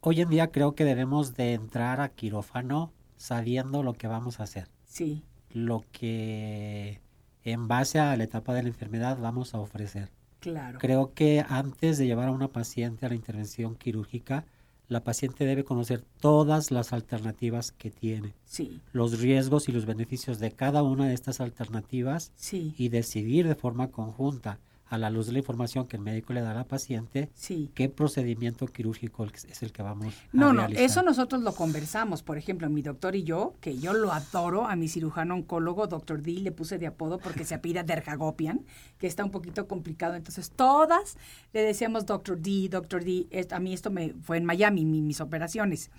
Hoy 0.00 0.20
en 0.20 0.30
día 0.30 0.50
creo 0.50 0.74
que 0.74 0.84
debemos 0.84 1.34
de 1.34 1.54
entrar 1.54 2.00
a 2.00 2.10
quirófano 2.10 2.92
sabiendo 3.16 3.82
lo 3.82 3.94
que 3.94 4.06
vamos 4.06 4.40
a 4.40 4.44
hacer. 4.44 4.68
Sí. 4.84 5.24
Lo 5.50 5.84
que 5.90 7.00
en 7.42 7.66
base 7.66 7.98
a 7.98 8.16
la 8.16 8.24
etapa 8.24 8.54
de 8.54 8.62
la 8.62 8.68
enfermedad 8.68 9.18
vamos 9.18 9.54
a 9.54 9.58
ofrecer. 9.58 10.10
Claro. 10.40 10.78
Creo 10.78 11.12
que 11.14 11.44
antes 11.48 11.98
de 11.98 12.06
llevar 12.06 12.28
a 12.28 12.32
una 12.32 12.48
paciente 12.48 13.06
a 13.06 13.08
la 13.08 13.14
intervención 13.14 13.76
quirúrgica, 13.76 14.44
la 14.88 15.04
paciente 15.04 15.44
debe 15.44 15.64
conocer 15.64 16.02
todas 16.20 16.72
las 16.72 16.92
alternativas 16.92 17.70
que 17.70 17.90
tiene, 17.90 18.34
sí. 18.44 18.80
los 18.92 19.20
riesgos 19.20 19.68
y 19.68 19.72
los 19.72 19.86
beneficios 19.86 20.40
de 20.40 20.50
cada 20.50 20.82
una 20.82 21.06
de 21.06 21.14
estas 21.14 21.40
alternativas 21.40 22.32
sí. 22.34 22.74
y 22.76 22.88
decidir 22.88 23.46
de 23.46 23.54
forma 23.54 23.92
conjunta 23.92 24.58
a 24.90 24.98
la 24.98 25.08
luz 25.08 25.26
de 25.26 25.32
la 25.32 25.38
información 25.38 25.86
que 25.86 25.96
el 25.96 26.02
médico 26.02 26.32
le 26.32 26.40
da 26.40 26.50
a 26.50 26.54
la 26.54 26.64
paciente, 26.64 27.30
sí. 27.34 27.70
qué 27.74 27.88
procedimiento 27.88 28.66
quirúrgico 28.66 29.24
es 29.24 29.62
el 29.62 29.70
que 29.70 29.82
vamos 29.82 30.12
a 30.12 30.18
No, 30.32 30.52
no, 30.52 30.66
eso 30.66 31.02
nosotros 31.02 31.42
lo 31.42 31.54
conversamos. 31.54 32.24
Por 32.24 32.36
ejemplo, 32.36 32.68
mi 32.68 32.82
doctor 32.82 33.14
y 33.14 33.22
yo, 33.22 33.54
que 33.60 33.78
yo 33.78 33.94
lo 33.94 34.12
adoro, 34.12 34.66
a 34.66 34.74
mi 34.74 34.88
cirujano 34.88 35.36
oncólogo, 35.36 35.86
doctor 35.86 36.22
D, 36.22 36.32
le 36.32 36.50
puse 36.50 36.76
de 36.78 36.88
apodo 36.88 37.18
porque 37.18 37.44
se 37.44 37.54
apida 37.54 37.84
Dergagopian, 37.84 38.66
que 38.98 39.06
está 39.06 39.24
un 39.24 39.30
poquito 39.30 39.68
complicado. 39.68 40.16
Entonces, 40.16 40.50
todas 40.50 41.16
le 41.52 41.62
decíamos 41.62 42.04
doctor 42.04 42.40
D, 42.40 42.68
doctor 42.68 43.04
D. 43.04 43.28
A 43.52 43.60
mí 43.60 43.72
esto 43.72 43.92
me 43.92 44.14
fue 44.22 44.38
en 44.38 44.44
Miami, 44.44 44.84
mis 44.84 45.20
operaciones. 45.20 45.92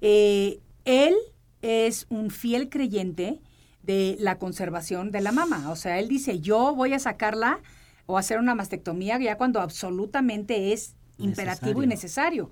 Eh, 0.00 0.60
él 0.84 1.16
es 1.60 2.06
un 2.08 2.30
fiel 2.30 2.68
creyente 2.68 3.40
de 3.82 4.16
la 4.20 4.38
conservación 4.38 5.10
de 5.10 5.22
la 5.22 5.32
mama. 5.32 5.70
O 5.70 5.76
sea, 5.76 5.98
él 5.98 6.06
dice, 6.06 6.38
yo 6.38 6.72
voy 6.76 6.92
a 6.92 7.00
sacarla 7.00 7.58
o 8.08 8.16
hacer 8.16 8.38
una 8.38 8.54
mastectomía 8.54 9.18
ya 9.18 9.36
cuando 9.36 9.60
absolutamente 9.60 10.72
es 10.72 10.96
imperativo 11.18 11.82
y 11.82 11.86
necesario. 11.86 12.50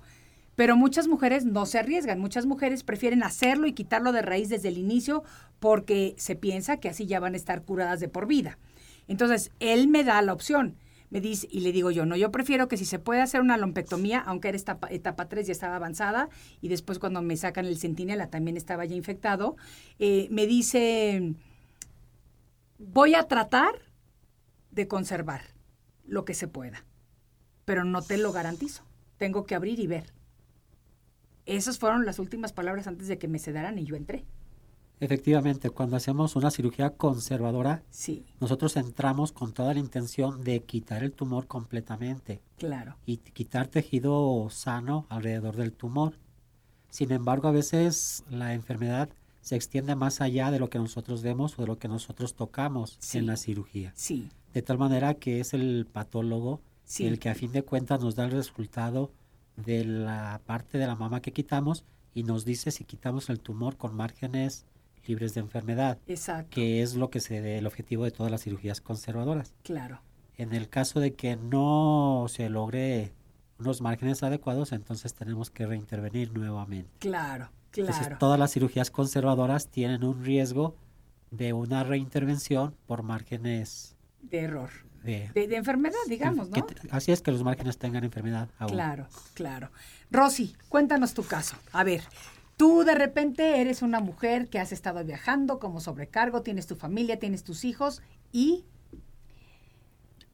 Pero 0.55 0.75
muchas 0.75 1.07
mujeres 1.07 1.45
no 1.45 1.65
se 1.65 1.79
arriesgan, 1.79 2.19
muchas 2.19 2.45
mujeres 2.45 2.83
prefieren 2.83 3.23
hacerlo 3.23 3.65
y 3.65 3.73
quitarlo 3.73 4.11
de 4.11 4.21
raíz 4.21 4.49
desde 4.49 4.69
el 4.69 4.77
inicio 4.77 5.23
porque 5.59 6.13
se 6.17 6.35
piensa 6.35 6.77
que 6.77 6.89
así 6.89 7.07
ya 7.07 7.19
van 7.19 7.33
a 7.33 7.37
estar 7.37 7.63
curadas 7.63 7.99
de 7.99 8.07
por 8.07 8.27
vida. 8.27 8.59
Entonces, 9.07 9.51
él 9.59 9.87
me 9.87 10.03
da 10.03 10.21
la 10.21 10.31
opción, 10.31 10.75
me 11.09 11.21
dice, 11.21 11.47
y 11.49 11.61
le 11.61 11.71
digo 11.71 11.89
yo, 11.89 12.05
no, 12.05 12.15
yo 12.15 12.31
prefiero 12.31 12.67
que 12.67 12.77
si 12.77 12.85
se 12.85 12.99
puede 12.99 13.21
hacer 13.21 13.41
una 13.41 13.57
lompectomía, 13.57 14.19
aunque 14.19 14.49
era 14.49 14.57
etapa, 14.59 14.87
etapa 14.91 15.27
3 15.27 15.47
ya 15.47 15.53
estaba 15.53 15.77
avanzada, 15.77 16.29
y 16.61 16.67
después 16.67 16.99
cuando 16.99 17.23
me 17.23 17.35
sacan 17.35 17.65
el 17.65 17.79
centinela 17.79 18.29
también 18.29 18.57
estaba 18.57 18.85
ya 18.85 18.95
infectado, 18.95 19.55
eh, 19.97 20.27
me 20.29 20.45
dice, 20.45 21.33
voy 22.77 23.15
a 23.15 23.23
tratar 23.23 23.86
de 24.77 24.87
conservar 24.87 25.41
lo 26.05 26.23
que 26.23 26.35
se 26.35 26.47
pueda, 26.47 26.85
pero 27.65 27.83
no 27.83 28.03
te 28.03 28.17
lo 28.17 28.31
garantizo. 28.31 28.83
Tengo 29.17 29.45
que 29.45 29.55
abrir 29.55 29.79
y 29.79 29.87
ver. 29.87 30.13
Esas 31.47 31.79
fueron 31.79 32.05
las 32.05 32.19
últimas 32.19 32.53
palabras 32.53 32.85
antes 32.85 33.07
de 33.07 33.17
que 33.17 33.27
me 33.27 33.39
sedaran 33.39 33.79
y 33.79 33.85
yo 33.85 33.95
entré. 33.95 34.23
Efectivamente, 34.99 35.71
cuando 35.71 35.95
hacemos 35.95 36.35
una 36.35 36.51
cirugía 36.51 36.91
conservadora, 36.91 37.83
sí. 37.89 38.23
nosotros 38.39 38.77
entramos 38.77 39.31
con 39.31 39.51
toda 39.51 39.73
la 39.73 39.79
intención 39.79 40.43
de 40.43 40.61
quitar 40.61 41.03
el 41.03 41.11
tumor 41.11 41.47
completamente. 41.47 42.41
Claro. 42.57 42.97
Y 43.05 43.17
quitar 43.17 43.67
tejido 43.67 44.47
sano 44.51 45.07
alrededor 45.09 45.55
del 45.55 45.73
tumor. 45.73 46.13
Sin 46.89 47.11
embargo, 47.11 47.47
a 47.47 47.51
veces 47.51 48.23
la 48.29 48.53
enfermedad 48.53 49.09
se 49.41 49.55
extiende 49.55 49.95
más 49.95 50.21
allá 50.21 50.51
de 50.51 50.59
lo 50.59 50.69
que 50.69 50.77
nosotros 50.77 51.23
vemos 51.23 51.57
o 51.57 51.63
de 51.63 51.67
lo 51.67 51.79
que 51.79 51.87
nosotros 51.87 52.35
tocamos 52.35 52.97
sí. 52.99 53.17
en 53.17 53.25
la 53.25 53.37
cirugía. 53.37 53.91
Sí. 53.95 54.29
De 54.53 54.61
tal 54.61 54.77
manera 54.77 55.13
que 55.15 55.39
es 55.39 55.53
el 55.53 55.87
patólogo 55.91 56.61
sí. 56.83 57.05
el 57.05 57.19
que 57.19 57.29
a 57.29 57.35
fin 57.35 57.51
de 57.51 57.63
cuentas 57.63 58.01
nos 58.01 58.15
da 58.15 58.25
el 58.25 58.31
resultado 58.31 59.11
de 59.55 59.83
la 59.83 60.41
parte 60.45 60.77
de 60.77 60.87
la 60.87 60.95
mama 60.95 61.21
que 61.21 61.33
quitamos 61.33 61.83
y 62.13 62.23
nos 62.23 62.45
dice 62.45 62.71
si 62.71 62.83
quitamos 62.83 63.29
el 63.29 63.39
tumor 63.39 63.77
con 63.77 63.95
márgenes 63.95 64.65
libres 65.05 65.33
de 65.33 65.41
enfermedad, 65.41 65.99
Exacto. 66.07 66.49
que 66.49 66.81
es 66.81 66.95
lo 66.95 67.09
que 67.09 67.19
se 67.19 67.57
el 67.57 67.65
objetivo 67.65 68.03
de 68.03 68.11
todas 68.11 68.31
las 68.31 68.43
cirugías 68.43 68.81
conservadoras. 68.81 69.53
Claro. 69.63 70.01
En 70.35 70.53
el 70.53 70.69
caso 70.69 70.99
de 70.99 71.13
que 71.13 71.35
no 71.35 72.25
se 72.29 72.49
logre 72.49 73.13
unos 73.59 73.81
márgenes 73.81 74.21
adecuados, 74.23 74.71
entonces 74.71 75.13
tenemos 75.13 75.49
que 75.49 75.65
reintervenir 75.65 76.33
nuevamente. 76.33 76.91
Claro, 76.99 77.49
claro. 77.71 77.91
Entonces, 77.91 78.19
todas 78.19 78.37
las 78.37 78.51
cirugías 78.51 78.91
conservadoras 78.91 79.69
tienen 79.69 80.03
un 80.03 80.23
riesgo 80.23 80.75
de 81.31 81.53
una 81.53 81.83
reintervención 81.83 82.75
por 82.85 83.03
márgenes 83.03 83.96
de 84.21 84.39
error. 84.39 84.69
De, 85.03 85.29
de, 85.33 85.47
de 85.47 85.55
enfermedad, 85.55 85.95
digamos, 86.09 86.49
¿no? 86.49 86.65
que, 86.65 86.75
así 86.91 87.11
es 87.11 87.21
que 87.21 87.31
los 87.31 87.43
márgenes 87.43 87.77
tengan 87.77 88.03
enfermedad 88.03 88.49
aún. 88.57 88.71
Claro, 88.73 89.07
claro. 89.35 89.71
Rosy, 90.11 90.55
cuéntanos 90.67 91.13
tu 91.13 91.23
caso. 91.23 91.55
A 91.71 91.83
ver, 91.85 92.01
tú 92.57 92.83
de 92.83 92.93
repente 92.95 93.61
eres 93.61 93.81
una 93.81 93.99
mujer 94.01 94.49
que 94.49 94.59
has 94.59 94.71
estado 94.73 95.03
viajando 95.05 95.59
como 95.59 95.79
sobrecargo, 95.79 96.41
tienes 96.41 96.67
tu 96.67 96.75
familia, 96.75 97.19
tienes 97.19 97.43
tus 97.43 97.63
hijos 97.63 98.01
y... 98.33 98.65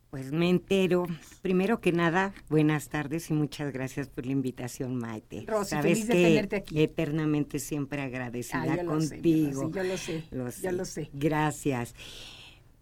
Pues 0.10 0.32
me 0.32 0.48
entero. 0.48 1.08
Primero 1.42 1.82
que 1.82 1.92
nada, 1.92 2.34
buenas 2.48 2.90
tardes 2.90 3.32
y 3.32 3.34
muchas 3.34 3.74
gracias 3.74 4.10
por 4.10 4.28
la 4.28 4.32
invitación, 4.32 4.96
Maite. 4.96 5.44
Rosy, 5.48 5.72
Sabes 5.72 5.92
feliz 6.00 6.08
de 6.08 6.14
que 6.14 6.24
tenerte 6.24 6.56
aquí. 6.58 6.82
eternamente 6.84 7.58
siempre 7.58 8.02
agradecida 8.04 8.62
Ah, 8.62 8.76
yo 8.78 8.84
lo 8.84 9.02
sé, 9.02 9.16
contigo. 9.16 9.72
Yo 9.72 9.84
lo 9.84 9.98
sé, 9.98 10.24
Lo 10.30 10.50
ya 10.52 10.72
lo 10.72 10.86
sé. 10.86 11.10
Gracias. 11.14 11.96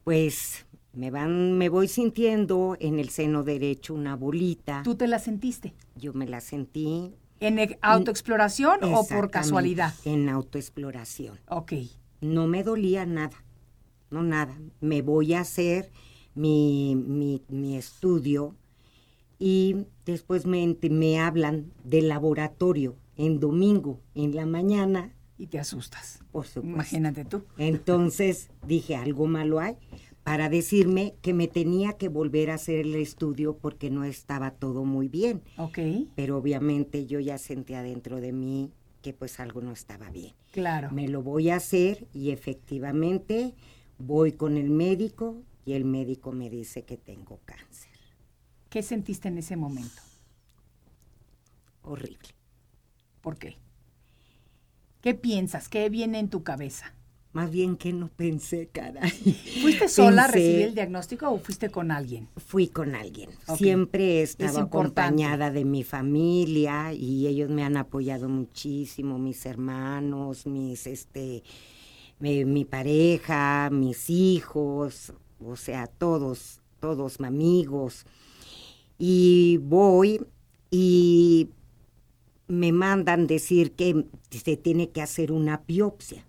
Pues 0.04 0.66
me 0.94 1.10
van, 1.12 1.58
me 1.58 1.70
voy 1.70 1.88
sintiendo 1.88 2.76
en 2.80 3.00
el 3.00 3.10
seno 3.10 3.44
derecho 3.44 3.94
una 3.94 4.16
bolita. 4.16 4.82
¿Tú 4.84 4.96
te 4.96 5.08
la 5.08 5.20
sentiste? 5.20 5.74
Yo 5.96 6.14
me 6.14 6.28
la 6.28 6.42
sentí. 6.42 7.14
¿En 7.40 7.60
e- 7.60 7.78
autoexploración 7.82 8.80
o 8.84 9.08
por 9.08 9.32
casualidad? 9.32 9.94
En 10.06 10.30
autoexploración. 10.30 11.40
Ok. 11.48 11.74
No 12.22 12.46
me 12.48 12.64
dolía 12.64 13.06
nada, 13.06 13.44
no 14.12 14.22
nada. 14.22 14.56
Me 14.80 15.02
voy 15.02 15.34
a 15.34 15.42
hacer 15.42 15.92
mi, 16.36 16.96
mi, 16.96 17.42
mi 17.50 17.78
estudio 17.78 18.56
y 19.40 19.88
después 20.06 20.46
me, 20.46 20.78
me 20.90 21.20
hablan 21.20 21.72
del 21.84 22.10
laboratorio 22.10 22.96
en 23.18 23.40
domingo, 23.40 24.00
en 24.14 24.36
la 24.36 24.46
mañana. 24.46 25.14
Y 25.38 25.48
te 25.48 25.58
asustas. 25.58 26.20
Por 26.32 26.46
supuesto. 26.46 26.76
Imagínate 26.76 27.26
tú. 27.26 27.44
Entonces 27.58 28.52
dije, 28.68 28.96
algo 28.96 29.26
malo 29.26 29.60
hay, 29.60 29.78
para 30.24 30.50
decirme 30.50 31.16
que 31.22 31.34
me 31.34 31.48
tenía 31.48 31.94
que 31.94 32.08
volver 32.08 32.52
a 32.52 32.56
hacer 32.56 32.80
el 32.80 32.96
estudio 32.96 33.58
porque 33.58 33.90
no 33.90 34.04
estaba 34.04 34.52
todo 34.52 34.86
muy 34.86 35.08
bien. 35.08 35.42
Ok. 35.58 35.80
Pero 36.16 36.38
obviamente 36.38 37.06
yo 37.06 37.20
ya 37.20 37.38
sentía 37.38 37.82
dentro 37.82 38.22
de 38.22 38.32
mí 38.32 38.72
que 39.02 39.14
pues 39.14 39.40
algo 39.40 39.62
no 39.62 39.72
estaba 39.72 40.10
bien. 40.12 40.34
Claro. 40.52 40.92
Me 40.92 41.08
lo 41.08 41.24
voy 41.24 41.50
a 41.50 41.56
hacer 41.56 42.08
y 42.14 42.32
efectivamente 42.32 43.56
voy 43.98 44.34
con 44.34 44.58
el 44.58 44.70
médico 44.70 45.42
y 45.66 45.74
el 45.74 45.86
médico 45.86 46.32
me 46.32 46.50
dice 46.50 46.84
que 46.84 46.98
tengo 46.98 47.40
cáncer. 47.46 47.92
¿Qué 48.70 48.84
sentiste 48.84 49.28
en 49.28 49.38
ese 49.38 49.58
momento? 49.58 50.02
Horrible. 51.82 52.30
¿Por 53.22 53.38
qué? 53.38 53.58
¿Qué 55.02 55.16
piensas? 55.16 55.68
¿Qué 55.68 55.90
viene 55.90 56.20
en 56.20 56.30
tu 56.30 56.44
cabeza? 56.44 56.94
Más 57.34 57.50
bien 57.50 57.78
que 57.78 57.94
no 57.94 58.10
pensé, 58.10 58.68
caray. 58.68 59.10
¿Fuiste 59.62 59.88
sola 59.88 60.26
a 60.26 60.28
recibir 60.28 60.64
el 60.64 60.76
diagnóstico 60.76 61.30
o 61.30 61.40
fuiste 61.40 61.70
con 61.70 61.92
alguien? 61.92 62.28
Fui 62.36 62.68
con 62.68 62.94
alguien. 62.94 63.30
Siempre 63.56 64.20
he 64.20 64.22
estado 64.24 64.60
acompañada 64.60 65.50
de 65.50 65.64
mi 65.64 65.84
familia 65.84 66.94
y 66.94 67.28
ellos 67.28 67.50
me 67.50 67.64
han 67.64 67.78
apoyado 67.78 68.28
muchísimo, 68.28 69.18
mis 69.18 69.46
hermanos, 69.46 70.46
mis 70.46 70.88
este 70.88 71.44
mi, 72.20 72.44
mi 72.44 72.66
pareja, 72.66 73.70
mis 73.72 74.10
hijos, 74.10 75.14
o 75.40 75.56
sea, 75.56 75.88
todos, 75.88 76.62
todos 76.80 77.20
amigos. 77.22 78.06
Y 78.98 79.58
voy 79.64 80.22
y 80.70 81.50
me 82.48 82.72
mandan 82.72 83.26
decir 83.26 83.72
que 83.72 84.06
se 84.30 84.58
tiene 84.58 84.90
que 84.90 85.02
hacer 85.02 85.32
una 85.32 85.64
biopsia. 85.66 86.26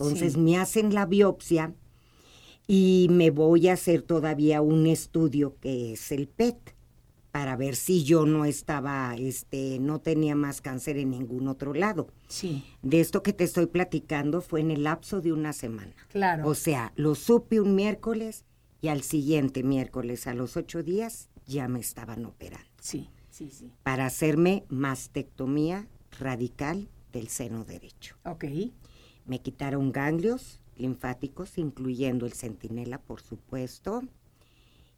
Entonces 0.00 0.32
Sí. 0.32 0.38
me 0.40 0.56
hacen 0.56 0.94
la 0.94 1.04
biopsia 1.04 1.74
y 2.66 3.08
me 3.10 3.30
voy 3.30 3.68
a 3.68 3.74
hacer 3.74 4.00
todavía 4.02 4.62
un 4.62 4.86
estudio 4.86 5.56
que 5.60 5.92
es 5.92 6.10
el 6.10 6.26
PET 6.26 6.74
para 7.32 7.54
ver 7.54 7.76
si 7.76 8.02
yo 8.02 8.24
no 8.26 8.44
estaba, 8.46 9.14
este, 9.16 9.78
no 9.78 10.00
tenía 10.00 10.34
más 10.34 10.60
cáncer 10.62 10.96
en 10.96 11.10
ningún 11.10 11.46
otro 11.48 11.74
lado. 11.74 12.08
Sí, 12.28 12.64
De 12.82 13.00
esto 13.00 13.22
que 13.22 13.32
te 13.32 13.44
estoy 13.44 13.66
platicando 13.66 14.40
fue 14.40 14.60
en 14.62 14.70
el 14.70 14.84
lapso 14.84 15.20
de 15.20 15.32
una 15.32 15.52
semana. 15.52 15.94
claro. 16.08 16.48
O 16.48 16.54
sea, 16.54 16.92
lo 16.96 17.14
supe 17.14 17.60
un 17.60 17.74
miércoles 17.76 18.44
y 18.80 18.88
al 18.88 19.02
siguiente 19.02 19.62
miércoles, 19.62 20.26
a 20.26 20.34
los 20.34 20.56
ocho 20.56 20.82
días, 20.82 21.28
ya 21.46 21.68
me 21.68 21.78
estaban 21.80 22.24
operando 22.24 22.66
sí, 22.80 23.10
sí, 23.30 23.50
sí. 23.50 23.70
para 23.82 24.06
hacerme 24.06 24.64
mastectomía 24.68 25.86
radical 26.18 26.88
del 27.12 27.28
seno 27.28 27.64
derecho. 27.64 28.16
Ok. 28.24 28.44
Me 29.30 29.40
quitaron 29.40 29.92
ganglios 29.92 30.58
linfáticos, 30.76 31.56
incluyendo 31.56 32.26
el 32.26 32.32
centinela, 32.32 32.98
por 32.98 33.20
supuesto, 33.20 34.02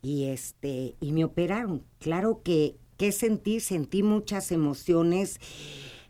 y 0.00 0.24
este 0.24 0.96
y 1.00 1.12
me 1.12 1.24
operaron. 1.24 1.84
Claro 1.98 2.40
que 2.42 2.76
qué 2.96 3.12
sentí, 3.12 3.60
sentí 3.60 4.02
muchas 4.02 4.50
emociones 4.50 5.38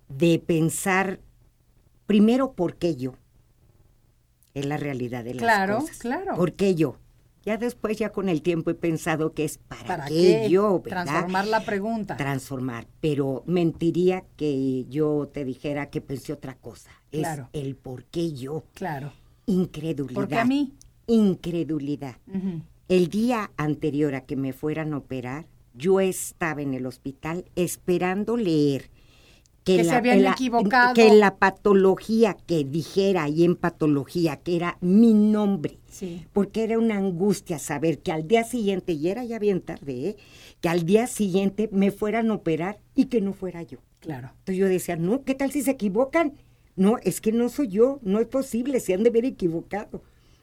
de 0.09 0.39
pensar 0.39 1.19
primero 2.07 2.53
por 2.53 2.77
qué 2.77 2.95
yo. 2.95 3.15
Es 4.55 4.67
la 4.67 4.77
realidad 4.77 5.25
de 5.25 5.35
las 5.35 5.43
Claro, 5.43 5.81
cosas. 5.81 5.99
claro. 5.99 6.37
¿Por 6.37 6.53
qué 6.53 6.77
yo? 6.77 6.99
Ya 7.45 7.57
después, 7.57 7.97
ya 7.97 8.13
con 8.13 8.29
el 8.29 8.41
tiempo 8.43 8.71
he 8.71 8.75
pensado 8.75 9.33
que 9.35 9.45
es 9.45 9.59
para, 9.59 9.85
¿Para 9.89 10.07
qué, 10.07 10.43
qué? 10.45 10.49
yo, 10.49 10.81
¿verdad? 10.81 11.05
Transformar 11.07 11.47
la 11.49 11.65
pregunta. 11.65 12.17
transformar, 12.17 12.87
pero 13.01 13.43
mentiría 13.47 14.25
que 14.37 14.85
yo 14.89 15.29
te 15.35 15.45
dijera 15.45 15.91
que 15.91 16.01
pensé 16.01 16.33
otra 16.33 16.55
cosa. 16.55 16.93
Claro. 17.21 17.49
Es 17.53 17.63
el 17.63 17.77
por 17.77 18.05
qué 18.05 18.33
yo. 18.33 18.65
Claro. 18.75 19.13
Incredulidad. 19.47 20.15
¿Por 20.15 20.29
qué 20.29 20.37
a 20.39 20.45
mí? 20.45 20.73
Incredulidad. 21.07 22.17
El 22.89 23.09
día 23.09 23.51
anterior 23.57 24.15
a 24.15 24.23
que 24.23 24.37
me 24.37 24.53
fueran 24.53 24.93
a 24.93 24.99
operar, 24.99 25.47
yo 25.75 26.01
estaba 26.01 26.61
en 26.63 26.75
el 26.75 26.85
hospital 26.87 27.45
esperando 27.57 28.37
leer 28.37 28.91
Que 29.65 29.85
se 29.85 29.93
habían 29.93 30.23
la- 30.23 30.33
equivocado. 30.33 30.95
que 30.95 31.13
la 31.15 31.37
patología 31.37 32.37
que 32.47 32.65
dijera 32.65 33.23
ahí 33.25 33.45
en 33.45 33.55
patología 33.57 34.37
que 34.37 34.57
era 34.57 34.77
mi 34.81 35.15
nombre 35.15 35.79
Sí. 35.89 36.27
porque 36.33 36.65
era 36.65 36.79
una 36.79 36.97
angustia 36.99 37.59
saber 37.59 38.01
que 38.01 38.11
al 38.13 38.27
día 38.27 38.45
siguiente, 38.45 38.93
y 38.93 39.09
era 39.09 39.25
ya 39.25 39.39
bien 39.39 39.61
tarde, 39.61 40.09
¿eh? 40.11 40.17
que 40.61 40.69
al 40.69 40.85
día 40.85 41.07
siguiente 41.07 41.69
me 41.73 41.91
fueran 41.91 42.31
a 42.31 42.35
operar 42.35 42.79
y 42.95 43.05
que 43.07 43.21
no 43.21 43.33
fuera 43.33 43.63
yo. 43.63 43.79
Claro. 44.01 44.29
Entonces 44.41 44.57
yo 44.57 44.67
decía, 44.69 44.97
no, 44.97 45.23
¿qué 45.25 45.35
tal 45.35 45.53
si 45.53 45.63
se 45.63 45.71
equivocan? 45.73 46.33
No, 46.77 46.99
es 47.03 47.21
que 47.21 47.33
no 47.33 47.49
soy 47.49 47.69
yo, 47.69 47.99
no 48.03 48.21
es 48.21 48.27
posible, 48.27 48.81
se 48.81 48.95
han 48.95 49.03
de 49.03 49.11
ver 49.11 49.25
equivocado. 49.25 50.03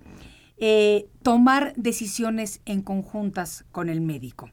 eh, 0.65 1.09
tomar 1.25 1.73
decisiones 1.75 2.61
en 2.67 2.83
conjuntas 2.83 3.65
con 3.73 3.89
el 3.89 4.01
médico. 4.01 4.49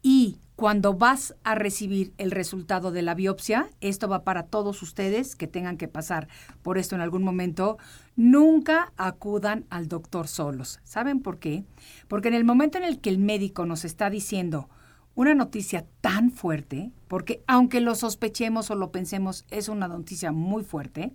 Y 0.00 0.38
cuando 0.56 0.94
vas 0.94 1.34
a 1.44 1.54
recibir 1.54 2.14
el 2.16 2.30
resultado 2.30 2.92
de 2.92 3.02
la 3.02 3.14
biopsia, 3.14 3.68
esto 3.82 4.08
va 4.08 4.24
para 4.24 4.44
todos 4.44 4.80
ustedes 4.80 5.36
que 5.36 5.46
tengan 5.46 5.76
que 5.76 5.86
pasar 5.86 6.28
por 6.62 6.78
esto 6.78 6.94
en 6.94 7.02
algún 7.02 7.22
momento, 7.22 7.76
nunca 8.16 8.94
acudan 8.96 9.66
al 9.68 9.86
doctor 9.86 10.28
solos. 10.28 10.80
¿Saben 10.82 11.20
por 11.20 11.38
qué? 11.38 11.66
Porque 12.08 12.28
en 12.28 12.34
el 12.34 12.44
momento 12.44 12.78
en 12.78 12.84
el 12.84 12.98
que 12.98 13.10
el 13.10 13.18
médico 13.18 13.66
nos 13.66 13.84
está 13.84 14.08
diciendo 14.08 14.70
una 15.14 15.34
noticia 15.34 15.84
tan 16.00 16.30
fuerte, 16.30 16.90
porque 17.06 17.42
aunque 17.46 17.82
lo 17.82 17.94
sospechemos 17.96 18.70
o 18.70 18.76
lo 18.76 18.92
pensemos, 18.92 19.44
es 19.50 19.68
una 19.68 19.88
noticia 19.88 20.32
muy 20.32 20.64
fuerte, 20.64 21.12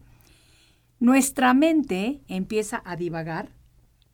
nuestra 1.00 1.56
mente 1.56 2.22
empieza 2.28 2.84
a 2.86 2.96
divagar 2.96 3.50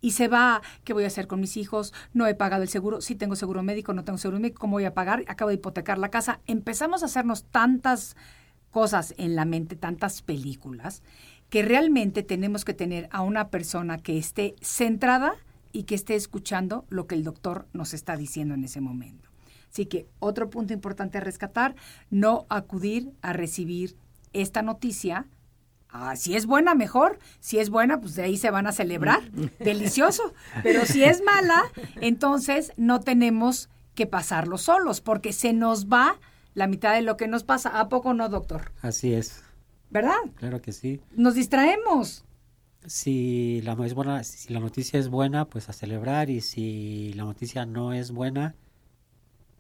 y 0.02 0.12
se 0.12 0.28
va, 0.28 0.62
¿qué 0.84 0.94
voy 0.94 1.04
a 1.04 1.08
hacer 1.08 1.28
con 1.28 1.40
mis 1.40 1.56
hijos? 1.58 1.94
No 2.14 2.28
he 2.28 2.34
pagado 2.34 2.64
el 2.64 2.70
seguro, 2.70 3.02
sí 3.02 3.16
tengo 3.16 3.36
seguro 3.36 3.64
médico, 3.64 3.94
no 3.94 4.04
tengo 4.04 4.18
seguro 4.18 4.40
médico, 4.40 4.60
¿cómo 4.60 4.74
voy 4.74 4.86
a 4.86 4.94
pagar? 4.94 5.24
Acabo 5.28 5.50
de 5.50 5.56
hipotecar 5.56 5.98
la 6.00 6.10
casa. 6.10 6.42
Empezamos 6.48 7.04
a 7.04 7.06
hacernos 7.06 7.46
tantas 7.46 8.18
cosas 8.72 9.14
en 9.18 9.36
la 9.36 9.46
mente, 9.46 9.76
tantas 9.76 10.22
películas, 10.22 11.04
que 11.50 11.62
realmente 11.62 12.24
tenemos 12.24 12.66
que 12.66 12.74
tener 12.74 13.08
a 13.12 13.22
una 13.22 13.50
persona 13.50 13.98
que 13.98 14.18
esté 14.18 14.56
centrada 14.62 15.36
y 15.72 15.84
que 15.84 15.96
esté 15.96 16.16
escuchando 16.16 16.86
lo 16.90 17.06
que 17.08 17.16
el 17.16 17.24
doctor 17.24 17.68
nos 17.74 17.94
está 17.94 18.18
diciendo 18.18 18.56
en 18.56 18.64
ese 18.64 18.82
momento. 18.82 19.30
Así 19.70 19.86
que 19.86 20.08
otro 20.20 20.50
punto 20.50 20.74
importante 20.74 21.18
a 21.18 21.22
rescatar, 21.22 21.76
no 22.10 22.46
acudir 22.50 23.14
a 23.22 23.34
recibir 23.34 23.96
esta 24.34 24.62
noticia 24.62 25.28
Ah, 25.92 26.16
si 26.16 26.36
es 26.36 26.46
buena, 26.46 26.74
mejor. 26.74 27.20
Si 27.40 27.60
es 27.60 27.70
buena, 27.70 28.00
pues 28.00 28.16
de 28.16 28.24
ahí 28.24 28.38
se 28.38 28.50
van 28.50 28.66
a 28.68 28.72
celebrar. 28.72 29.22
Delicioso. 29.60 30.34
Pero 30.64 30.86
si 30.86 31.04
es 31.04 31.22
mala, 31.22 31.64
entonces 32.00 32.72
no 32.78 33.02
tenemos 33.02 33.70
que 33.96 34.08
pasarlo 34.08 34.58
solos, 34.58 35.02
porque 35.02 35.34
se 35.34 35.52
nos 35.54 35.88
va 35.88 36.18
la 36.54 36.68
mitad 36.68 36.94
de 36.94 37.02
lo 37.02 37.18
que 37.18 37.28
nos 37.28 37.44
pasa. 37.44 37.80
¿A 37.80 37.90
poco 37.90 38.14
no, 38.14 38.30
doctor? 38.30 38.72
Así 38.82 39.14
es, 39.14 39.44
¿Verdad? 39.90 40.16
claro 40.36 40.62
que 40.62 40.72
sí. 40.72 41.02
Nos 41.16 41.36
distraemos. 41.36 42.24
Si 42.86 43.62
la, 43.62 43.74
es 43.86 43.94
buena, 43.94 44.24
si 44.24 44.52
la 44.52 44.60
noticia 44.60 44.98
es 45.00 45.10
buena, 45.10 45.46
pues 45.46 45.70
a 45.70 45.74
celebrar 45.74 46.30
y 46.30 46.42
si 46.42 47.14
la 47.14 47.26
noticia 47.26 47.66
no 47.66 47.94
es 47.94 48.12
buena, 48.12 48.56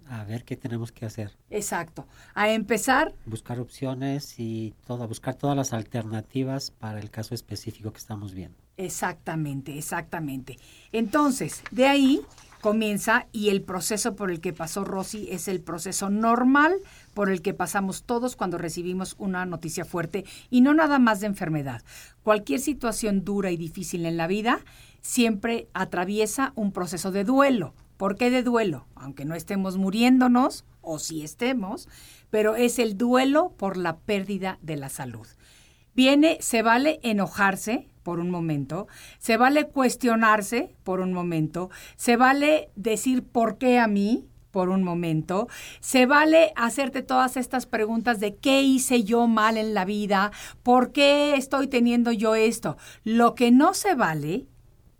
a 0.09 0.23
ver 0.23 0.43
qué 0.43 0.55
tenemos 0.55 0.91
que 0.91 1.05
hacer. 1.05 1.31
Exacto. 1.49 2.05
A 2.33 2.49
empezar. 2.49 3.13
Buscar 3.25 3.59
opciones 3.59 4.39
y 4.39 4.73
todo, 4.85 5.07
buscar 5.07 5.35
todas 5.35 5.55
las 5.55 5.73
alternativas 5.73 6.71
para 6.71 6.99
el 6.99 7.09
caso 7.09 7.35
específico 7.35 7.91
que 7.91 7.99
estamos 7.99 8.33
viendo. 8.33 8.57
Exactamente, 8.77 9.77
exactamente. 9.77 10.57
Entonces, 10.91 11.63
de 11.71 11.87
ahí 11.87 12.21
comienza 12.61 13.27
y 13.31 13.49
el 13.49 13.63
proceso 13.63 14.15
por 14.15 14.31
el 14.31 14.39
que 14.39 14.53
pasó 14.53 14.83
Rosy 14.85 15.27
es 15.31 15.47
el 15.47 15.61
proceso 15.61 16.09
normal 16.09 16.75
por 17.13 17.29
el 17.29 17.41
que 17.41 17.53
pasamos 17.53 18.03
todos 18.03 18.35
cuando 18.35 18.57
recibimos 18.57 19.15
una 19.17 19.45
noticia 19.45 19.83
fuerte 19.83 20.25
y 20.49 20.61
no 20.61 20.73
nada 20.73 20.99
más 20.99 21.19
de 21.19 21.27
enfermedad. 21.27 21.81
Cualquier 22.23 22.59
situación 22.59 23.25
dura 23.25 23.51
y 23.51 23.57
difícil 23.57 24.05
en 24.05 24.17
la 24.17 24.27
vida 24.27 24.61
siempre 25.01 25.67
atraviesa 25.73 26.53
un 26.55 26.71
proceso 26.71 27.11
de 27.11 27.23
duelo. 27.23 27.73
¿Por 28.01 28.15
qué 28.15 28.31
de 28.31 28.41
duelo? 28.41 28.87
Aunque 28.95 29.25
no 29.25 29.35
estemos 29.35 29.77
muriéndonos, 29.77 30.65
o 30.81 30.97
si 30.97 31.21
estemos, 31.21 31.87
pero 32.31 32.55
es 32.55 32.79
el 32.79 32.97
duelo 32.97 33.53
por 33.57 33.77
la 33.77 33.99
pérdida 33.99 34.57
de 34.63 34.75
la 34.75 34.89
salud. 34.89 35.27
Viene, 35.93 36.39
se 36.41 36.63
vale 36.63 36.99
enojarse, 37.03 37.89
por 38.01 38.19
un 38.19 38.31
momento, 38.31 38.87
se 39.19 39.37
vale 39.37 39.67
cuestionarse 39.67 40.73
por 40.83 40.99
un 40.99 41.13
momento, 41.13 41.69
se 41.95 42.17
vale 42.17 42.71
decir 42.75 43.23
por 43.23 43.59
qué 43.59 43.77
a 43.77 43.85
mí 43.85 44.27
por 44.49 44.69
un 44.69 44.81
momento, 44.81 45.47
se 45.79 46.07
vale 46.07 46.53
hacerte 46.55 47.03
todas 47.03 47.37
estas 47.37 47.67
preguntas 47.67 48.19
de 48.19 48.35
qué 48.35 48.63
hice 48.63 49.03
yo 49.03 49.27
mal 49.27 49.57
en 49.57 49.75
la 49.75 49.85
vida, 49.85 50.31
por 50.63 50.91
qué 50.91 51.35
estoy 51.35 51.67
teniendo 51.67 52.11
yo 52.11 52.33
esto. 52.33 52.77
Lo 53.03 53.35
que 53.35 53.51
no 53.51 53.75
se 53.75 53.93
vale 53.93 54.47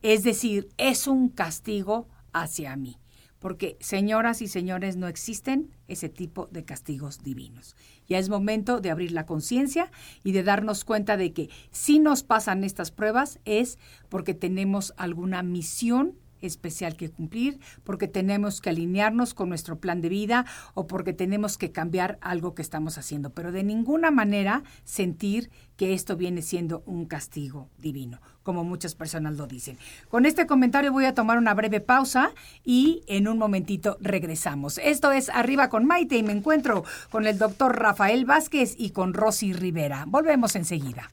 es 0.04 0.24
decir, 0.24 0.70
es 0.78 1.08
un 1.08 1.30
castigo 1.30 2.08
hacia 2.34 2.76
mí. 2.76 2.98
Porque, 3.40 3.76
señoras 3.80 4.44
y 4.44 4.48
señores, 4.48 4.98
no 4.98 5.08
existen 5.08 5.72
ese 5.88 6.10
tipo 6.10 6.46
de 6.52 6.64
castigos 6.64 7.24
divinos. 7.24 7.76
Ya 8.08 8.20
es 8.20 8.30
momento 8.30 8.82
de 8.82 8.92
abrir 8.92 9.14
la 9.14 9.26
conciencia 9.26 9.90
y 10.24 10.32
de 10.32 10.44
darnos 10.44 10.86
cuenta 10.86 11.18
de 11.18 11.34
que 11.34 11.50
si 11.72 11.98
nos 11.98 12.22
pasan 12.22 12.64
estas 12.64 12.92
pruebas 12.92 13.40
es 13.46 13.80
porque 14.10 14.36
tenemos 14.36 14.94
alguna 14.96 15.42
misión 15.42 16.20
especial 16.42 16.96
que 16.96 17.10
cumplir, 17.10 17.60
porque 17.84 18.08
tenemos 18.08 18.62
que 18.62 18.70
alinearnos 18.70 19.34
con 19.34 19.50
nuestro 19.50 19.80
plan 19.80 20.02
de 20.02 20.10
vida 20.10 20.46
o 20.74 20.88
porque 20.88 21.14
tenemos 21.14 21.58
que 21.58 21.72
cambiar 21.72 22.18
algo 22.22 22.56
que 22.56 22.62
estamos 22.62 22.98
haciendo, 22.98 23.32
pero 23.32 23.52
de 23.52 23.64
ninguna 23.64 24.12
manera 24.12 24.64
sentir 24.84 25.50
que 25.78 25.94
esto 25.94 26.16
viene 26.16 26.42
siendo 26.42 26.84
un 26.86 27.06
castigo 27.06 27.70
divino, 27.80 28.22
como 28.44 28.64
muchas 28.64 28.94
personas 28.94 29.38
lo 29.38 29.48
dicen. 29.48 29.78
Con 30.10 30.26
este 30.26 30.46
comentario 30.46 30.92
voy 30.92 31.06
a 31.06 31.16
tomar 31.16 31.38
una 31.38 31.54
breve 31.54 31.80
pausa 31.80 32.32
y 32.64 33.04
en 33.08 33.28
un 33.28 33.38
momentito 33.40 33.98
regresamos. 34.00 34.78
Esto 34.78 35.12
es 35.12 35.30
Arriba 35.30 35.70
con 35.70 35.86
Maite 35.86 36.18
y 36.18 36.24
me 36.24 36.34
encuentro 36.34 36.84
con 37.10 37.26
el 37.26 37.38
doctor 37.38 37.80
Rafael 37.80 38.26
Vázquez 38.26 38.76
y 38.78 38.92
con 38.92 39.14
Rosy 39.14 39.54
Rivera. 39.54 40.06
Volvemos 40.08 40.56
enseguida. 40.56 41.10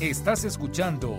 Estás 0.00 0.44
escuchando 0.44 1.18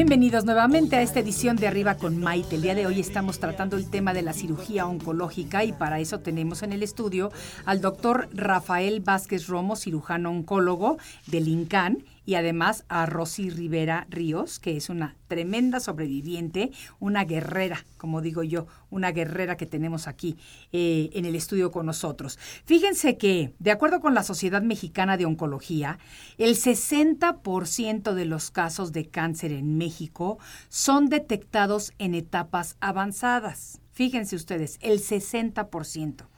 Bienvenidos 0.00 0.46
nuevamente 0.46 0.96
a 0.96 1.02
esta 1.02 1.20
edición 1.20 1.56
de 1.56 1.68
Arriba 1.68 1.98
con 1.98 2.18
Maite. 2.18 2.56
El 2.56 2.62
día 2.62 2.74
de 2.74 2.86
hoy 2.86 3.00
estamos 3.00 3.38
tratando 3.38 3.76
el 3.76 3.90
tema 3.90 4.14
de 4.14 4.22
la 4.22 4.32
cirugía 4.32 4.86
oncológica 4.86 5.62
y 5.62 5.72
para 5.74 6.00
eso 6.00 6.20
tenemos 6.20 6.62
en 6.62 6.72
el 6.72 6.82
estudio 6.82 7.30
al 7.66 7.82
doctor 7.82 8.30
Rafael 8.32 9.00
Vázquez 9.00 9.46
Romo, 9.46 9.76
cirujano 9.76 10.30
oncólogo 10.30 10.96
del 11.26 11.48
INCAN, 11.48 12.02
y 12.30 12.36
además 12.36 12.84
a 12.88 13.06
Rosy 13.06 13.50
Rivera 13.50 14.06
Ríos, 14.08 14.60
que 14.60 14.76
es 14.76 14.88
una 14.88 15.16
tremenda 15.26 15.80
sobreviviente, 15.80 16.70
una 17.00 17.24
guerrera, 17.24 17.84
como 17.96 18.20
digo 18.20 18.44
yo, 18.44 18.68
una 18.88 19.10
guerrera 19.10 19.56
que 19.56 19.66
tenemos 19.66 20.06
aquí 20.06 20.36
eh, 20.70 21.10
en 21.14 21.24
el 21.24 21.34
estudio 21.34 21.72
con 21.72 21.86
nosotros. 21.86 22.38
Fíjense 22.64 23.16
que, 23.16 23.52
de 23.58 23.72
acuerdo 23.72 23.98
con 23.98 24.14
la 24.14 24.22
Sociedad 24.22 24.62
Mexicana 24.62 25.16
de 25.16 25.26
Oncología, 25.26 25.98
el 26.38 26.54
60% 26.54 28.14
de 28.14 28.24
los 28.26 28.52
casos 28.52 28.92
de 28.92 29.08
cáncer 29.08 29.50
en 29.50 29.76
México 29.76 30.38
son 30.68 31.08
detectados 31.08 31.94
en 31.98 32.14
etapas 32.14 32.76
avanzadas. 32.78 33.80
Fíjense 33.90 34.36
ustedes, 34.36 34.78
el 34.82 35.00
60%. 35.00 36.28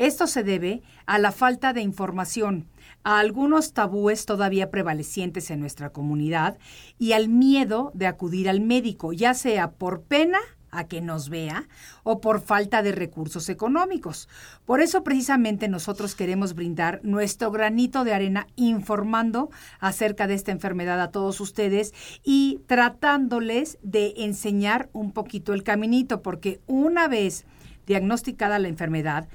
Esto 0.00 0.26
se 0.26 0.44
debe 0.44 0.82
a 1.04 1.18
la 1.18 1.30
falta 1.30 1.74
de 1.74 1.82
información, 1.82 2.68
a 3.04 3.18
algunos 3.18 3.72
tabúes 3.72 4.26
todavía 4.26 4.70
prevalecientes 4.70 5.50
en 5.50 5.60
nuestra 5.60 5.90
comunidad 5.90 6.58
y 6.98 7.12
al 7.12 7.28
miedo 7.28 7.90
de 7.94 8.06
acudir 8.06 8.48
al 8.48 8.60
médico, 8.60 9.12
ya 9.12 9.34
sea 9.34 9.72
por 9.72 10.02
pena 10.02 10.38
a 10.70 10.84
que 10.84 11.00
nos 11.00 11.28
vea 11.28 11.68
o 12.02 12.20
por 12.20 12.40
falta 12.40 12.82
de 12.82 12.92
recursos 12.92 13.48
económicos. 13.48 14.28
Por 14.64 14.80
eso 14.80 15.02
precisamente 15.02 15.68
nosotros 15.68 16.14
queremos 16.14 16.54
brindar 16.54 17.00
nuestro 17.02 17.50
granito 17.50 18.04
de 18.04 18.14
arena 18.14 18.46
informando 18.56 19.50
acerca 19.80 20.26
de 20.26 20.34
esta 20.34 20.52
enfermedad 20.52 21.00
a 21.00 21.10
todos 21.10 21.40
ustedes 21.40 21.92
y 22.22 22.60
tratándoles 22.66 23.78
de 23.82 24.14
enseñar 24.18 24.88
un 24.92 25.12
poquito 25.12 25.52
el 25.52 25.62
caminito, 25.62 26.22
porque 26.22 26.60
una 26.66 27.08
vez 27.08 27.44
diagnosticada 27.86 28.58
la 28.58 28.68
enfermedad, 28.68 29.28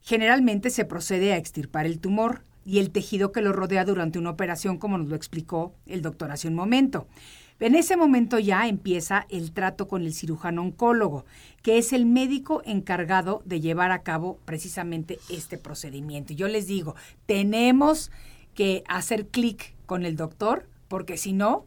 generalmente 0.00 0.70
se 0.70 0.84
procede 0.84 1.32
a 1.32 1.36
extirpar 1.36 1.86
el 1.86 1.98
tumor 1.98 2.42
y 2.68 2.80
el 2.80 2.90
tejido 2.90 3.32
que 3.32 3.40
lo 3.40 3.54
rodea 3.54 3.86
durante 3.86 4.18
una 4.18 4.28
operación, 4.28 4.76
como 4.76 4.98
nos 4.98 5.08
lo 5.08 5.16
explicó 5.16 5.72
el 5.86 6.02
doctor 6.02 6.30
hace 6.30 6.48
un 6.48 6.54
momento. 6.54 7.08
En 7.60 7.74
ese 7.74 7.96
momento 7.96 8.38
ya 8.38 8.68
empieza 8.68 9.26
el 9.30 9.52
trato 9.52 9.88
con 9.88 10.02
el 10.02 10.12
cirujano 10.12 10.60
oncólogo, 10.60 11.24
que 11.62 11.78
es 11.78 11.94
el 11.94 12.04
médico 12.04 12.60
encargado 12.66 13.40
de 13.46 13.62
llevar 13.62 13.90
a 13.90 14.02
cabo 14.02 14.38
precisamente 14.44 15.18
este 15.30 15.56
procedimiento. 15.56 16.34
Yo 16.34 16.46
les 16.46 16.66
digo, 16.66 16.94
tenemos 17.24 18.10
que 18.54 18.84
hacer 18.86 19.28
clic 19.28 19.74
con 19.86 20.04
el 20.04 20.16
doctor, 20.16 20.68
porque 20.88 21.16
si 21.16 21.32
no, 21.32 21.64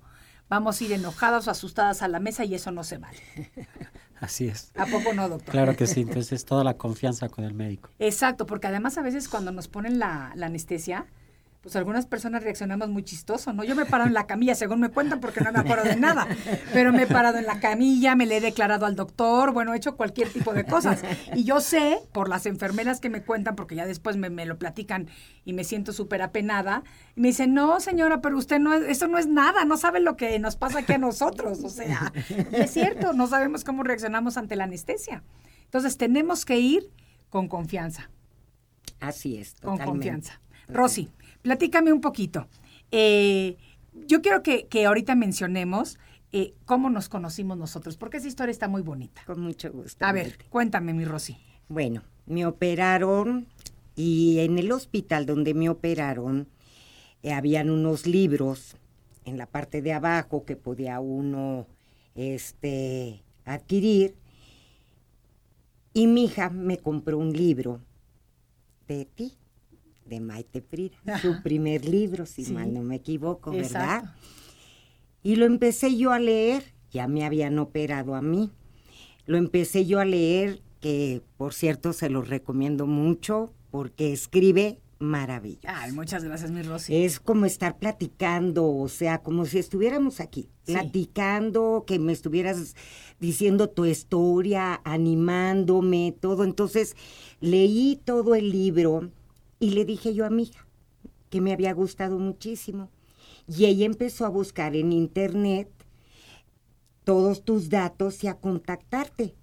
vamos 0.49 0.79
a 0.79 0.83
ir 0.83 0.91
enojadas 0.91 1.47
o 1.47 1.51
asustadas 1.51 2.03
a 2.03 2.07
la 2.09 2.19
mesa 2.19 2.45
y 2.45 2.53
eso 2.53 2.69
no 2.69 2.83
se 2.83 2.99
vale. 2.99 3.17
Así 4.21 4.47
es. 4.47 4.71
¿A 4.77 4.85
poco 4.85 5.13
no, 5.13 5.27
doctor? 5.27 5.51
Claro 5.51 5.75
que 5.75 5.87
sí, 5.87 6.01
entonces 6.07 6.45
toda 6.45 6.63
la 6.63 6.75
confianza 6.75 7.27
con 7.27 7.43
el 7.43 7.55
médico. 7.55 7.89
Exacto, 7.99 8.45
porque 8.45 8.67
además 8.67 8.97
a 8.97 9.01
veces 9.01 9.27
cuando 9.27 9.51
nos 9.51 9.67
ponen 9.67 9.97
la, 9.97 10.31
la 10.35 10.45
anestesia, 10.45 11.07
pues 11.61 11.75
algunas 11.75 12.07
personas 12.07 12.43
reaccionamos 12.43 12.89
muy 12.89 13.03
chistoso, 13.03 13.53
¿no? 13.53 13.63
Yo 13.63 13.75
me 13.75 13.83
he 13.83 13.85
parado 13.85 14.07
en 14.07 14.15
la 14.15 14.25
camilla, 14.25 14.55
según 14.55 14.79
me 14.79 14.89
cuentan, 14.89 15.19
porque 15.19 15.41
no 15.41 15.51
me 15.51 15.59
acuerdo 15.59 15.83
de 15.83 15.95
nada, 15.95 16.27
pero 16.73 16.91
me 16.91 17.03
he 17.03 17.07
parado 17.07 17.37
en 17.37 17.45
la 17.45 17.59
camilla, 17.59 18.15
me 18.15 18.25
le 18.25 18.37
he 18.37 18.41
declarado 18.41 18.87
al 18.87 18.95
doctor, 18.95 19.53
bueno, 19.53 19.73
he 19.73 19.77
hecho 19.77 19.95
cualquier 19.95 20.29
tipo 20.29 20.53
de 20.53 20.65
cosas. 20.65 21.03
Y 21.35 21.43
yo 21.43 21.59
sé, 21.59 21.99
por 22.13 22.29
las 22.29 22.47
enfermeras 22.47 22.99
que 22.99 23.09
me 23.11 23.21
cuentan, 23.21 23.55
porque 23.55 23.75
ya 23.75 23.85
después 23.85 24.17
me, 24.17 24.31
me 24.31 24.47
lo 24.47 24.57
platican 24.57 25.07
y 25.45 25.53
me 25.53 25.63
siento 25.63 25.93
súper 25.93 26.23
apenada, 26.23 26.83
y 27.15 27.21
me 27.21 27.27
dicen, 27.27 27.53
no, 27.53 27.79
señora, 27.79 28.21
pero 28.21 28.39
usted 28.39 28.59
no, 28.59 28.73
es, 28.73 28.83
eso 28.89 29.07
no 29.07 29.19
es 29.19 29.27
nada, 29.27 29.63
no 29.63 29.77
sabe 29.77 29.99
lo 29.99 30.17
que 30.17 30.39
nos 30.39 30.55
pasa 30.55 30.79
aquí 30.79 30.93
a 30.93 30.97
nosotros, 30.97 31.63
o 31.63 31.69
sea, 31.69 32.11
es 32.51 32.71
cierto, 32.71 33.13
no 33.13 33.27
sabemos 33.27 33.63
cómo 33.63 33.83
reaccionamos 33.83 34.35
ante 34.35 34.55
la 34.55 34.63
anestesia. 34.63 35.23
Entonces 35.65 35.97
tenemos 35.97 36.43
que 36.43 36.59
ir 36.59 36.89
con 37.29 37.47
confianza. 37.47 38.09
Así 38.99 39.37
es, 39.37 39.53
Con 39.61 39.77
totalmente. 39.77 39.85
confianza. 39.85 40.41
Rosy, 40.67 41.09
platícame 41.41 41.91
un 41.91 42.01
poquito. 42.01 42.47
Eh, 42.91 43.57
yo 43.93 44.21
quiero 44.21 44.43
que, 44.43 44.67
que 44.67 44.85
ahorita 44.85 45.15
mencionemos 45.15 45.97
eh, 46.33 46.53
cómo 46.65 46.89
nos 46.89 47.09
conocimos 47.09 47.57
nosotros, 47.57 47.97
porque 47.97 48.17
esa 48.17 48.27
historia 48.27 48.51
está 48.51 48.67
muy 48.67 48.81
bonita. 48.81 49.21
Con 49.25 49.41
mucho 49.41 49.71
gusto. 49.71 50.05
A 50.05 50.13
ver, 50.13 50.37
cuéntame, 50.49 50.93
mi 50.93 51.03
Rosy. 51.03 51.37
Bueno, 51.67 52.03
me 52.25 52.45
operaron 52.45 53.47
y 53.95 54.39
en 54.39 54.57
el 54.57 54.71
hospital 54.71 55.25
donde 55.25 55.53
me 55.53 55.69
operaron 55.69 56.47
eh, 57.23 57.33
habían 57.33 57.69
unos 57.69 58.07
libros 58.07 58.77
en 59.25 59.37
la 59.37 59.45
parte 59.45 59.81
de 59.81 59.93
abajo 59.93 60.45
que 60.45 60.55
podía 60.55 60.99
uno 61.01 61.67
este, 62.15 63.23
adquirir. 63.45 64.15
Y 65.93 66.07
mi 66.07 66.25
hija 66.25 66.49
me 66.49 66.77
compró 66.77 67.17
un 67.17 67.33
libro 67.33 67.81
de 68.87 69.05
ti, 69.05 69.37
de 70.05 70.19
Maite 70.19 70.61
Frida, 70.61 70.95
su 71.21 71.41
primer 71.41 71.85
libro, 71.85 72.25
si 72.25 72.45
Sí. 72.45 72.53
mal 72.53 72.73
no 72.73 72.81
me 72.83 72.95
equivoco, 72.97 73.51
¿verdad? 73.51 74.15
Y 75.23 75.35
lo 75.35 75.45
empecé 75.45 75.95
yo 75.97 76.11
a 76.11 76.19
leer, 76.19 76.63
ya 76.91 77.07
me 77.07 77.23
habían 77.25 77.59
operado 77.59 78.15
a 78.15 78.21
mí. 78.21 78.51
Lo 79.25 79.37
empecé 79.37 79.85
yo 79.85 79.99
a 79.99 80.05
leer, 80.05 80.61
que 80.79 81.21
por 81.37 81.53
cierto 81.53 81.93
se 81.93 82.09
lo 82.09 82.21
recomiendo 82.23 82.87
mucho 82.87 83.53
porque 83.69 84.11
escribe 84.11 84.79
maravilloso. 84.97 85.67
Ay, 85.67 85.91
muchas 85.93 86.23
gracias, 86.23 86.51
mi 86.51 86.61
Rosy. 86.63 86.95
Es 86.95 87.19
como 87.19 87.45
estar 87.45 87.77
platicando, 87.77 88.67
o 88.67 88.87
sea, 88.89 89.19
como 89.19 89.45
si 89.45 89.59
estuviéramos 89.59 90.19
aquí, 90.19 90.47
Sí. 90.63 90.73
platicando, 90.73 91.83
que 91.87 91.97
me 91.99 92.11
estuvieras 92.13 92.75
diciendo 93.19 93.69
tu 93.69 93.85
historia, 93.85 94.81
animándome, 94.83 96.15
todo. 96.19 96.43
Entonces, 96.43 96.95
leí 97.39 97.99
todo 98.03 98.35
el 98.35 98.51
libro 98.51 99.09
y 99.61 99.69
le 99.69 99.85
dije 99.85 100.13
yo 100.13 100.25
a 100.25 100.29
mi 100.29 100.43
hija 100.43 100.67
que 101.29 101.39
me 101.39 101.53
había 101.53 101.71
gustado 101.73 102.19
muchísimo. 102.19 102.89
Y 103.47 103.65
ella 103.65 103.85
empezó 103.85 104.25
a 104.25 104.29
buscar 104.29 104.75
en 104.75 104.91
internet 104.91 105.69
todos 107.05 107.45
tus 107.45 107.69
datos 107.69 108.23
y 108.23 108.27
a 108.27 108.35
contactarte 108.35 109.35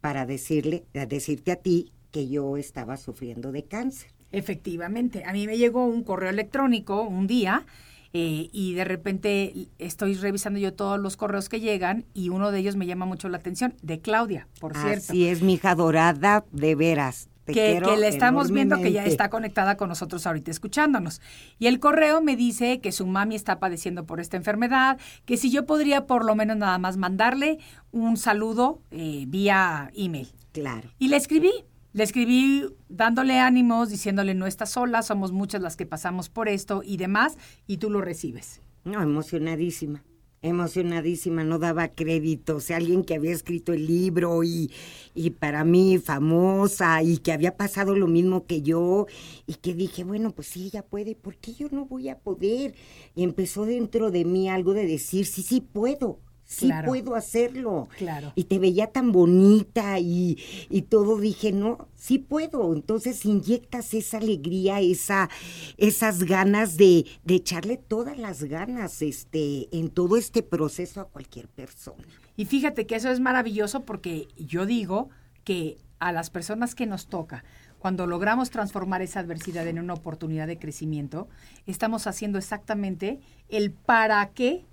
para 0.00 0.26
decirle, 0.26 0.84
a 0.94 1.06
decirte 1.06 1.52
a 1.52 1.56
ti 1.56 1.92
que 2.10 2.28
yo 2.28 2.56
estaba 2.56 2.96
sufriendo 2.96 3.52
de 3.52 3.64
cáncer. 3.64 4.10
Efectivamente, 4.32 5.24
a 5.24 5.32
mí 5.32 5.46
me 5.46 5.58
llegó 5.58 5.84
un 5.84 6.02
correo 6.02 6.30
electrónico 6.30 7.02
un 7.02 7.26
día 7.26 7.66
eh, 8.12 8.48
y 8.52 8.74
de 8.74 8.84
repente 8.84 9.68
estoy 9.78 10.14
revisando 10.14 10.58
yo 10.58 10.72
todos 10.72 10.98
los 10.98 11.16
correos 11.16 11.48
que 11.48 11.60
llegan 11.60 12.06
y 12.14 12.30
uno 12.30 12.50
de 12.50 12.60
ellos 12.60 12.76
me 12.76 12.86
llama 12.86 13.04
mucho 13.04 13.28
la 13.28 13.36
atención, 13.36 13.74
de 13.82 14.00
Claudia, 14.00 14.48
por 14.58 14.74
cierto. 14.74 15.12
Así 15.12 15.28
es, 15.28 15.42
mi 15.42 15.54
hija 15.54 15.74
dorada, 15.74 16.44
de 16.50 16.74
veras. 16.74 17.28
Te 17.46 17.52
que, 17.52 17.80
que 17.82 17.96
le 17.96 18.08
estamos 18.08 18.50
viendo 18.50 18.80
que 18.80 18.90
ya 18.90 19.04
está 19.04 19.30
conectada 19.30 19.76
con 19.76 19.88
nosotros 19.88 20.26
ahorita 20.26 20.50
escuchándonos. 20.50 21.20
Y 21.58 21.68
el 21.68 21.78
correo 21.78 22.20
me 22.20 22.34
dice 22.36 22.80
que 22.80 22.90
su 22.90 23.06
mami 23.06 23.36
está 23.36 23.60
padeciendo 23.60 24.04
por 24.04 24.20
esta 24.20 24.36
enfermedad, 24.36 24.98
que 25.24 25.36
si 25.36 25.50
yo 25.50 25.64
podría 25.64 26.06
por 26.06 26.24
lo 26.24 26.34
menos 26.34 26.56
nada 26.56 26.78
más 26.78 26.96
mandarle 26.96 27.58
un 27.92 28.16
saludo 28.16 28.82
eh, 28.90 29.24
vía 29.28 29.90
email. 29.94 30.28
Claro. 30.52 30.90
Y 30.98 31.08
le 31.08 31.16
escribí, 31.16 31.52
le 31.92 32.02
escribí 32.02 32.66
dándole 32.88 33.38
ánimos, 33.38 33.90
diciéndole 33.90 34.34
no 34.34 34.46
estás 34.46 34.70
sola, 34.70 35.02
somos 35.02 35.30
muchas 35.30 35.62
las 35.62 35.76
que 35.76 35.86
pasamos 35.86 36.28
por 36.28 36.48
esto 36.48 36.82
y 36.84 36.96
demás, 36.96 37.38
y 37.66 37.76
tú 37.76 37.90
lo 37.90 38.00
recibes. 38.00 38.60
No, 38.84 39.00
emocionadísima. 39.00 40.02
Emocionadísima, 40.48 41.44
no 41.44 41.58
daba 41.58 41.88
crédito. 41.88 42.56
O 42.56 42.60
sea, 42.60 42.76
alguien 42.76 43.04
que 43.04 43.14
había 43.14 43.32
escrito 43.32 43.72
el 43.72 43.86
libro 43.86 44.44
y, 44.44 44.70
y 45.14 45.30
para 45.30 45.64
mí 45.64 45.98
famosa 45.98 47.02
y 47.02 47.18
que 47.18 47.32
había 47.32 47.56
pasado 47.56 47.94
lo 47.96 48.06
mismo 48.06 48.46
que 48.46 48.62
yo 48.62 49.06
y 49.46 49.54
que 49.54 49.74
dije, 49.74 50.04
bueno, 50.04 50.30
pues 50.32 50.48
sí, 50.48 50.66
ella 50.66 50.82
puede, 50.82 51.14
¿por 51.14 51.36
qué 51.36 51.54
yo 51.54 51.68
no 51.70 51.86
voy 51.86 52.08
a 52.08 52.18
poder? 52.18 52.74
Y 53.14 53.24
empezó 53.24 53.64
dentro 53.66 54.10
de 54.10 54.24
mí 54.24 54.48
algo 54.48 54.72
de 54.74 54.86
decir, 54.86 55.26
sí, 55.26 55.42
sí 55.42 55.60
puedo, 55.60 56.20
sí 56.46 56.66
Claro. 56.66 56.88
puedo 56.88 57.14
hacerlo. 57.16 57.88
Claro. 57.98 58.32
Y 58.36 58.44
te 58.44 58.58
veía 58.58 58.86
tan 58.86 59.12
bonita 59.12 59.98
y, 59.98 60.38
y 60.70 60.82
todo, 60.82 61.18
dije, 61.18 61.52
no, 61.52 61.88
sí 61.94 62.18
puedo. 62.18 62.72
Entonces 62.72 63.24
inyectas 63.26 63.92
esa 63.94 64.18
alegría, 64.18 64.80
esa, 64.80 65.28
esas 65.76 66.22
ganas 66.22 66.76
de, 66.76 67.04
de 67.24 67.34
echarle 67.34 67.76
todas 67.76 68.16
las 68.16 68.44
ganas 68.44 69.02
este, 69.02 69.68
en 69.76 69.90
todo 69.90 70.16
este 70.16 70.42
proceso 70.42 71.00
a 71.00 71.08
cualquier 71.08 71.48
persona. 71.48 72.04
Y 72.36 72.44
fíjate 72.44 72.86
que 72.86 72.94
eso 72.96 73.10
es 73.10 73.20
maravilloso 73.20 73.84
porque 73.84 74.28
yo 74.38 74.66
digo 74.66 75.08
que 75.44 75.78
a 75.98 76.12
las 76.12 76.30
personas 76.30 76.74
que 76.74 76.86
nos 76.86 77.08
toca, 77.08 77.44
cuando 77.78 78.06
logramos 78.06 78.50
transformar 78.50 79.02
esa 79.02 79.20
adversidad 79.20 79.66
en 79.66 79.78
una 79.78 79.94
oportunidad 79.94 80.46
de 80.46 80.58
crecimiento, 80.58 81.28
estamos 81.66 82.06
haciendo 82.06 82.38
exactamente 82.38 83.20
el 83.48 83.72
para 83.72 84.28
qué 84.30 84.64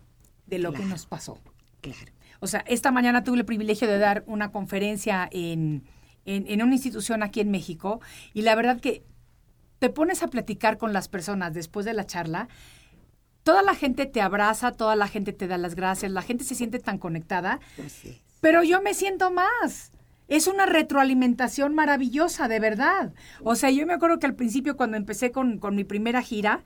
de 0.48 0.60
lo 0.60 0.74
que 0.74 0.84
nos 0.86 1.06
pasó. 1.06 1.38
Claro. 1.84 2.12
O 2.40 2.48
sea, 2.48 2.62
esta 2.68 2.92
mañana 2.92 3.24
tuve 3.24 3.38
el 3.38 3.46
privilegio 3.46 3.88
de 3.88 4.00
dar 4.00 4.24
una 4.26 4.52
conferencia 4.52 5.30
en, 5.32 5.84
en, 6.26 6.48
en 6.48 6.64
una 6.64 6.74
institución 6.74 7.22
aquí 7.22 7.40
en 7.40 7.52
México 7.52 8.02
y 8.34 8.42
la 8.42 8.56
verdad 8.56 8.82
que 8.82 9.04
te 9.78 9.90
pones 9.90 10.24
a 10.24 10.28
platicar 10.28 10.80
con 10.80 10.94
las 10.94 11.08
personas 11.08 11.54
después 11.54 11.86
de 11.86 11.94
la 11.94 12.06
charla, 12.06 12.48
toda 13.44 13.62
la 13.62 13.76
gente 13.76 14.08
te 14.08 14.22
abraza, 14.22 14.72
toda 14.72 14.96
la 14.96 15.08
gente 15.08 15.34
te 15.34 15.48
da 15.48 15.60
las 15.60 15.76
gracias, 15.76 16.12
la 16.12 16.22
gente 16.24 16.44
se 16.44 16.56
siente 16.56 16.80
tan 16.80 16.98
conectada, 16.98 17.60
Así 17.86 18.20
pero 18.44 18.62
yo 18.62 18.82
me 18.82 18.94
siento 18.94 19.32
más. 19.32 19.94
Es 20.28 20.48
una 20.48 20.66
retroalimentación 20.66 21.74
maravillosa, 21.74 22.50
de 22.50 22.60
verdad. 22.60 23.14
O 23.42 23.56
sea, 23.56 23.72
yo 23.72 23.88
me 23.88 23.94
acuerdo 23.94 24.20
que 24.20 24.26
al 24.26 24.36
principio 24.36 24.76
cuando 24.76 24.98
empecé 24.98 25.32
con, 25.32 25.60
con 25.60 25.78
mi 25.78 25.86
primera 25.86 26.22
gira, 26.22 26.62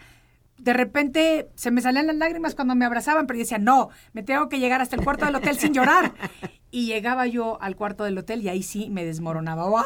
de 0.58 0.74
repente 0.74 1.50
se 1.56 1.72
me 1.72 1.82
salían 1.82 2.08
las 2.08 2.16
lágrimas 2.16 2.56
cuando 2.56 2.76
me 2.76 2.86
abrazaban, 2.86 3.28
pero 3.28 3.38
yo 3.38 3.44
decía, 3.44 3.60
no, 3.60 3.90
me 4.14 4.24
tengo 4.24 4.50
que 4.50 4.60
llegar 4.60 4.82
hasta 4.82 4.96
el 4.96 5.04
cuarto 5.04 5.26
del 5.26 5.36
hotel 5.36 5.58
sin 5.58 5.74
llorar. 5.74 6.14
Y 6.70 6.88
llegaba 6.88 7.26
yo 7.28 7.58
al 7.62 7.78
cuarto 7.78 8.04
del 8.04 8.18
hotel 8.18 8.42
y 8.42 8.50
ahí 8.50 8.62
sí 8.62 8.90
me 8.90 9.06
desmoronaba. 9.06 9.80
¡Ah! 9.80 9.86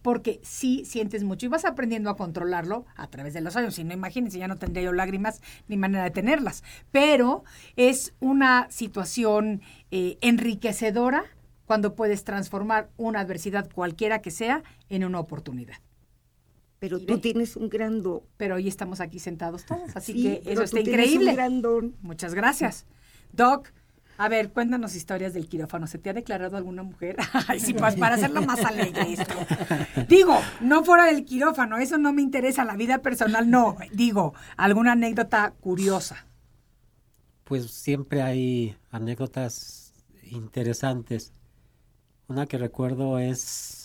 Porque 0.00 0.40
sí 0.44 0.84
sientes 0.84 1.24
mucho 1.24 1.46
y 1.46 1.48
vas 1.48 1.64
aprendiendo 1.64 2.08
a 2.08 2.16
controlarlo 2.16 2.86
a 2.94 3.08
través 3.08 3.34
de 3.34 3.40
los 3.40 3.56
años. 3.56 3.74
Si 3.74 3.82
no, 3.82 3.94
imagínense, 3.94 4.38
ya 4.38 4.46
no 4.46 4.56
tendría 4.56 4.84
yo 4.84 4.92
lágrimas 4.92 5.42
ni 5.66 5.76
manera 5.76 6.04
de 6.04 6.12
tenerlas. 6.12 6.62
Pero 6.92 7.42
es 7.74 8.14
una 8.20 8.68
situación 8.70 9.60
eh, 9.90 10.18
enriquecedora 10.20 11.24
cuando 11.66 11.96
puedes 11.96 12.22
transformar 12.22 12.90
una 12.96 13.20
adversidad 13.20 13.68
cualquiera 13.68 14.22
que 14.22 14.30
sea 14.30 14.62
en 14.88 15.04
una 15.04 15.18
oportunidad. 15.18 15.78
Pero 16.78 16.98
Y 16.98 17.06
tú 17.06 17.14
ve. 17.14 17.20
tienes 17.20 17.56
un 17.56 17.68
gran 17.68 18.02
don. 18.02 18.20
Pero 18.36 18.54
hoy 18.56 18.68
estamos 18.68 19.00
aquí 19.00 19.18
sentados 19.18 19.64
todos, 19.64 19.96
así 19.96 20.12
Sí, 20.12 20.22
que 20.22 20.52
eso 20.52 20.62
está 20.62 20.76
tienes 20.80 20.88
increíble. 21.06 21.30
un 21.30 21.36
gran 21.36 21.62
don. 21.62 21.96
Muchas 22.02 22.34
gracias. 22.34 22.86
Doc, 23.32 23.68
a 24.16 24.28
ver, 24.28 24.50
cuéntanos 24.52 24.94
historias 24.96 25.32
del 25.34 25.48
quirófano. 25.48 25.86
¿Se 25.86 25.98
te 25.98 26.10
ha 26.10 26.12
declarado 26.12 26.56
alguna 26.56 26.82
mujer? 26.82 27.16
Ay, 27.48 27.60
sí, 27.60 27.72
pues 27.74 27.94
para 27.96 28.14
hacerlo 28.16 28.42
más 28.42 28.64
alegre 28.64 29.12
esto. 29.12 29.34
Digo, 30.08 30.36
no 30.60 30.84
fuera 30.84 31.04
del 31.06 31.24
quirófano, 31.24 31.78
eso 31.78 31.98
no 31.98 32.12
me 32.12 32.22
interesa, 32.22 32.64
la 32.64 32.76
vida 32.76 32.98
personal 33.02 33.48
no. 33.50 33.76
Digo, 33.92 34.34
alguna 34.56 34.92
anécdota 34.92 35.52
curiosa. 35.60 36.26
Pues 37.44 37.70
siempre 37.70 38.22
hay 38.22 38.76
anécdotas 38.90 39.92
interesantes. 40.24 41.32
Una 42.26 42.46
que 42.46 42.58
recuerdo 42.58 43.18
es 43.18 43.77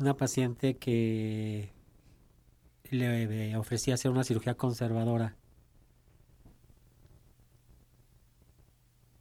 una 0.00 0.16
paciente 0.16 0.76
que 0.76 1.72
le 2.90 3.56
ofrecía 3.56 3.94
hacer 3.94 4.10
una 4.10 4.24
cirugía 4.24 4.54
conservadora. 4.54 5.36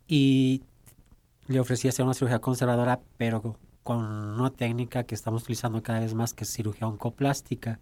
Y 0.08 0.64
le 1.48 1.60
ofrecía 1.60 1.90
hacer 1.90 2.06
una 2.06 2.14
cirugía 2.14 2.40
conservadora, 2.40 3.02
pero 3.18 3.58
con 3.84 4.00
una 4.00 4.50
técnica 4.52 5.04
que 5.04 5.16
estamos 5.16 5.44
utilizando 5.44 5.82
cada 5.84 6.00
vez 6.00 6.14
más, 6.14 6.34
que 6.34 6.44
es 6.44 6.52
cirugía 6.52 6.88
oncoplástica. 6.88 7.80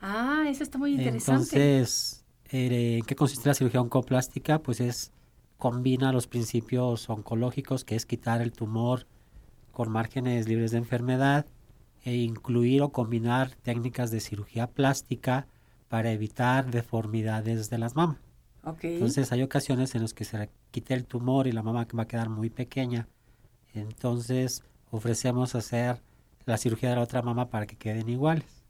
Ah, 0.00 0.44
eso 0.48 0.62
está 0.62 0.78
muy 0.78 0.92
interesante. 0.92 1.56
Entonces, 1.56 2.24
eh, 2.50 2.98
¿en 2.98 3.04
qué 3.04 3.16
consiste 3.16 3.48
la 3.48 3.54
cirugía 3.54 3.80
oncoplástica? 3.80 4.58
Pues 4.58 4.80
es 4.80 5.12
combina 5.56 6.12
los 6.12 6.26
principios 6.26 7.08
oncológicos, 7.08 7.84
que 7.84 7.96
es 7.96 8.04
quitar 8.04 8.42
el 8.42 8.52
tumor 8.52 9.06
con 9.72 9.90
márgenes 9.90 10.48
libres 10.48 10.70
de 10.70 10.78
enfermedad 10.78 11.46
e 12.06 12.14
incluir 12.14 12.82
o 12.82 12.92
combinar 12.92 13.50
técnicas 13.50 14.12
de 14.12 14.20
cirugía 14.20 14.68
plástica 14.68 15.48
para 15.88 16.12
evitar 16.12 16.70
deformidades 16.70 17.68
de 17.68 17.78
las 17.78 17.96
mamas. 17.96 18.18
ok. 18.62 18.84
Entonces 18.84 19.32
hay 19.32 19.42
ocasiones 19.42 19.96
en 19.96 20.02
las 20.02 20.14
que 20.14 20.24
se 20.24 20.48
quita 20.70 20.94
el 20.94 21.04
tumor 21.04 21.48
y 21.48 21.52
la 21.52 21.64
mama 21.64 21.84
va 21.98 22.02
a 22.04 22.08
quedar 22.08 22.28
muy 22.28 22.48
pequeña. 22.48 23.08
Entonces 23.74 24.62
ofrecemos 24.92 25.56
hacer 25.56 26.00
la 26.44 26.56
cirugía 26.58 26.90
de 26.90 26.96
la 26.96 27.02
otra 27.02 27.22
mama 27.22 27.50
para 27.50 27.66
que 27.66 27.76
queden 27.76 28.08
iguales. 28.08 28.64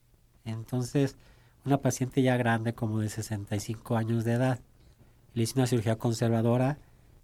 Entonces 0.46 1.18
una 1.66 1.82
paciente 1.82 2.22
ya 2.22 2.38
grande 2.38 2.72
como 2.72 3.00
de 3.00 3.10
65 3.10 3.96
años 3.96 4.24
de 4.24 4.32
edad 4.32 4.60
le 5.34 5.42
hice 5.42 5.58
una 5.58 5.66
cirugía 5.66 5.98
conservadora, 5.98 6.78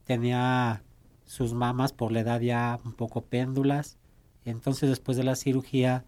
tenía 0.04 0.82
sus 1.24 1.54
mamas 1.54 1.94
por 1.94 2.12
la 2.12 2.20
edad 2.20 2.40
ya 2.42 2.78
un 2.84 2.92
poco 2.92 3.22
péndulas. 3.22 3.96
Entonces 4.44 4.88
después 4.88 5.16
de 5.16 5.24
la 5.24 5.36
cirugía 5.36 6.04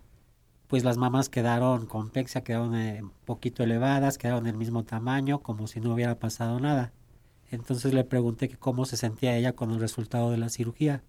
pues 0.68 0.82
las 0.82 0.96
mamas 0.96 1.28
quedaron 1.28 1.86
convexas, 1.86 2.42
quedaron 2.42 2.74
eh, 2.74 3.02
un 3.02 3.12
poquito 3.24 3.62
elevadas, 3.62 4.18
quedaron 4.18 4.44
del 4.44 4.56
mismo 4.56 4.84
tamaño, 4.84 5.40
como 5.40 5.66
si 5.66 5.80
no 5.80 5.92
hubiera 5.94 6.18
pasado 6.18 6.58
nada. 6.58 6.92
Entonces 7.50 7.92
le 7.94 8.04
pregunté 8.04 8.48
que 8.48 8.56
cómo 8.56 8.84
se 8.84 8.96
sentía 8.96 9.36
ella 9.36 9.52
con 9.52 9.70
el 9.70 9.78
resultado 9.78 10.30
de 10.30 10.38
la 10.38 10.48
cirugía. 10.48 11.02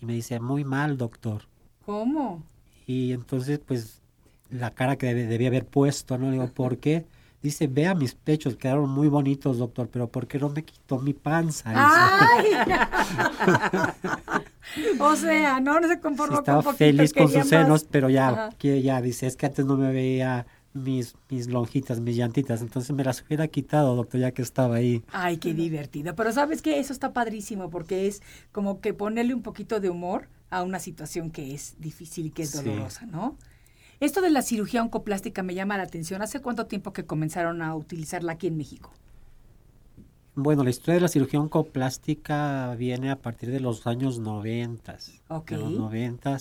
Y 0.00 0.06
me 0.06 0.14
dice, 0.14 0.40
muy 0.40 0.64
mal, 0.64 0.96
doctor. 0.96 1.42
¿Cómo? 1.84 2.42
Y 2.86 3.12
entonces, 3.12 3.60
pues, 3.60 4.00
la 4.50 4.70
cara 4.70 4.96
que 4.96 5.14
debía 5.14 5.48
haber 5.48 5.66
puesto, 5.66 6.18
¿no? 6.18 6.30
Digo, 6.30 6.48
¿por 6.48 6.78
qué? 6.78 7.06
Dice, 7.42 7.68
vea 7.68 7.94
mis 7.94 8.14
pechos, 8.14 8.56
quedaron 8.56 8.90
muy 8.90 9.08
bonitos, 9.08 9.58
doctor, 9.58 9.88
pero 9.92 10.08
¿por 10.08 10.26
qué 10.26 10.38
no 10.38 10.48
me 10.48 10.64
quitó 10.64 10.98
mi 10.98 11.12
panza? 11.12 11.70
¡Ay! 11.72 12.46
o 15.00 15.16
sea, 15.16 15.60
no, 15.60 15.80
no 15.80 15.88
se 15.88 15.94
Sí, 15.94 16.00
conformó 16.00 16.36
con 16.36 16.42
estaba 16.42 16.62
poquito, 16.62 16.78
feliz 16.78 17.12
con 17.12 17.28
sus 17.30 17.48
senos, 17.48 17.84
pero 17.90 18.10
ya, 18.10 18.28
Ajá. 18.28 18.48
que 18.58 18.82
ya 18.82 19.00
dice, 19.02 19.26
es 19.26 19.36
que 19.36 19.46
antes 19.46 19.64
no 19.66 19.76
me 19.76 19.92
veía 19.92 20.46
mis, 20.74 21.16
mis 21.30 21.48
lonjitas, 21.48 22.00
mis 22.00 22.16
llantitas, 22.16 22.60
entonces 22.60 22.94
me 22.94 23.02
las 23.04 23.22
hubiera 23.22 23.48
quitado, 23.48 23.96
doctor, 23.96 24.20
ya 24.20 24.32
que 24.32 24.42
estaba 24.42 24.76
ahí. 24.76 25.02
Ay, 25.12 25.38
qué 25.38 25.54
divertido. 25.54 26.14
Pero 26.14 26.30
sabes 26.32 26.62
que 26.62 26.78
eso 26.78 26.92
está 26.92 27.12
padrísimo 27.12 27.70
porque 27.70 28.06
es 28.06 28.22
como 28.52 28.80
que 28.80 28.94
ponerle 28.94 29.34
un 29.34 29.42
poquito 29.42 29.80
de 29.80 29.90
humor 29.90 30.28
a 30.50 30.62
una 30.62 30.78
situación 30.78 31.30
que 31.30 31.54
es 31.54 31.74
difícil 31.78 32.26
y 32.26 32.30
que 32.30 32.42
es 32.42 32.50
Sí. 32.50 32.58
dolorosa, 32.64 33.06
¿no? 33.06 33.36
Esto 34.00 34.20
de 34.20 34.30
la 34.30 34.42
cirugía 34.42 34.80
oncoplástica 34.82 35.42
me 35.42 35.54
llama 35.54 35.76
la 35.76 35.82
atención. 35.82 36.22
¿Hace 36.22 36.40
cuánto 36.40 36.66
tiempo 36.66 36.92
que 36.92 37.04
comenzaron 37.04 37.62
a 37.62 37.74
utilizarla 37.74 38.32
aquí 38.34 38.46
en 38.46 38.56
México? 38.56 38.92
Bueno, 40.40 40.62
la 40.62 40.70
historia 40.70 40.94
de 40.94 41.00
la 41.00 41.08
cirugía 41.08 41.40
oncoplástica 41.40 42.72
viene 42.76 43.10
a 43.10 43.16
partir 43.20 43.50
de 43.50 43.58
los 43.58 43.88
años 43.88 44.20
90. 44.20 44.96
Ok. 45.30 45.50
De 45.50 45.56
los 45.58 45.72
90. 45.72 46.38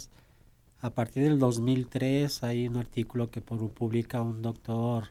A 0.82 0.90
partir 0.92 1.24
del 1.24 1.40
2003 1.40 2.44
hay 2.44 2.68
un 2.68 2.78
artículo 2.78 3.32
que 3.32 3.44
pu- 3.44 3.72
publica 3.72 4.22
un 4.22 4.44
doctor 4.44 5.06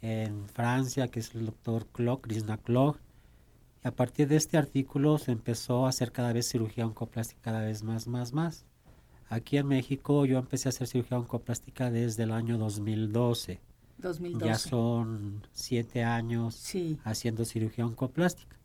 en 0.00 0.48
Francia, 0.48 1.08
que 1.08 1.20
es 1.20 1.34
el 1.34 1.44
doctor 1.44 1.86
Clock, 1.92 2.22
Krishna 2.22 2.56
Clock. 2.56 2.98
Y 3.84 3.88
a 3.88 3.90
partir 3.94 4.26
de 4.28 4.36
este 4.36 4.56
artículo 4.56 5.18
se 5.18 5.32
empezó 5.32 5.84
a 5.84 5.90
hacer 5.90 6.10
cada 6.10 6.32
vez 6.32 6.48
cirugía 6.48 6.86
oncoplástica 6.86 7.42
cada 7.42 7.60
vez 7.60 7.82
más, 7.82 8.06
más, 8.06 8.32
más. 8.32 8.64
Aquí 9.28 9.58
en 9.58 9.66
México 9.66 10.24
yo 10.24 10.38
empecé 10.38 10.68
a 10.68 10.70
hacer 10.70 10.86
cirugía 10.86 11.18
oncoplástica 11.18 11.90
desde 11.90 12.22
el 12.22 12.32
año 12.32 12.56
2012. 12.56 13.60
2012. 13.98 14.46
Ya 14.46 14.58
son 14.58 15.46
siete 15.52 16.02
años 16.04 16.54
Sí. 16.54 16.98
haciendo 17.04 17.44
cirugía 17.44 17.86
oncoplástica. 17.86 18.56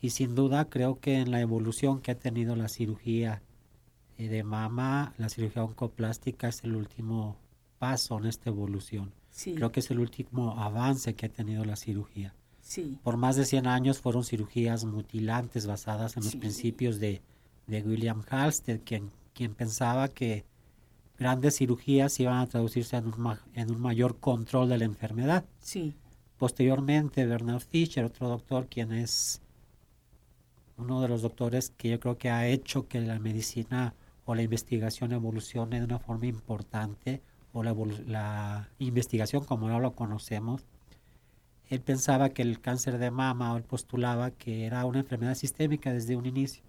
Y 0.00 0.10
sin 0.10 0.34
duda 0.34 0.68
creo 0.68 1.00
que 1.00 1.18
en 1.18 1.30
la 1.30 1.40
evolución 1.40 2.00
que 2.00 2.10
ha 2.12 2.18
tenido 2.18 2.54
la 2.56 2.68
cirugía 2.68 3.42
eh, 4.18 4.28
de 4.28 4.42
mama, 4.44 5.14
la 5.18 5.28
cirugía 5.28 5.64
oncoplástica 5.64 6.48
es 6.48 6.64
el 6.64 6.74
último 6.76 7.36
paso 7.78 8.18
en 8.18 8.26
esta 8.26 8.48
evolución. 8.50 9.12
Sí. 9.30 9.54
Creo 9.54 9.72
que 9.72 9.80
es 9.80 9.90
el 9.90 9.98
último 9.98 10.58
avance 10.58 11.14
que 11.14 11.26
ha 11.26 11.28
tenido 11.28 11.64
la 11.64 11.76
cirugía. 11.76 12.34
Sí. 12.62 12.98
Por 13.02 13.16
más 13.16 13.36
de 13.36 13.44
100 13.44 13.66
años 13.66 13.98
fueron 14.00 14.24
cirugías 14.24 14.84
mutilantes 14.84 15.66
basadas 15.66 16.16
en 16.16 16.24
los 16.24 16.36
principios 16.36 16.98
de, 16.98 17.20
de 17.66 17.82
William 17.82 18.22
Halsted, 18.28 18.80
quien, 18.84 19.10
quien 19.34 19.54
pensaba 19.54 20.08
que 20.08 20.44
grandes 21.18 21.56
cirugías 21.56 22.18
iban 22.20 22.38
a 22.38 22.46
traducirse 22.46 22.96
en 22.96 23.06
un, 23.06 23.20
ma- 23.20 23.40
en 23.54 23.70
un 23.70 23.80
mayor 23.80 24.18
control 24.18 24.68
de 24.68 24.78
la 24.78 24.84
enfermedad. 24.84 25.44
Sí. 25.60 25.94
Posteriormente, 26.38 27.24
Bernard 27.26 27.60
Fischer, 27.62 28.04
otro 28.04 28.28
doctor, 28.28 28.66
quien 28.68 28.92
es 28.92 29.40
uno 30.76 31.00
de 31.00 31.08
los 31.08 31.22
doctores 31.22 31.70
que 31.70 31.88
yo 31.88 32.00
creo 32.00 32.18
que 32.18 32.30
ha 32.30 32.46
hecho 32.46 32.86
que 32.88 33.00
la 33.00 33.18
medicina 33.18 33.94
o 34.26 34.34
la 34.34 34.42
investigación 34.42 35.12
evolucione 35.12 35.78
de 35.78 35.86
una 35.86 35.98
forma 35.98 36.26
importante, 36.26 37.22
o 37.52 37.62
la, 37.62 38.68
investigación 38.78 39.44
como 39.44 39.66
ahora 39.68 39.80
lo 39.80 39.94
conocemos. 39.94 40.66
Él 41.70 41.80
pensaba 41.80 42.28
que 42.30 42.42
el 42.42 42.60
cáncer 42.60 42.98
de 42.98 43.10
mama, 43.10 43.54
o 43.54 43.56
él 43.56 43.62
postulaba 43.62 44.30
que 44.32 44.66
era 44.66 44.84
una 44.84 44.98
enfermedad 44.98 45.34
sistémica 45.36 45.92
desde 45.92 46.16
un 46.16 46.26
inicio, 46.26 46.62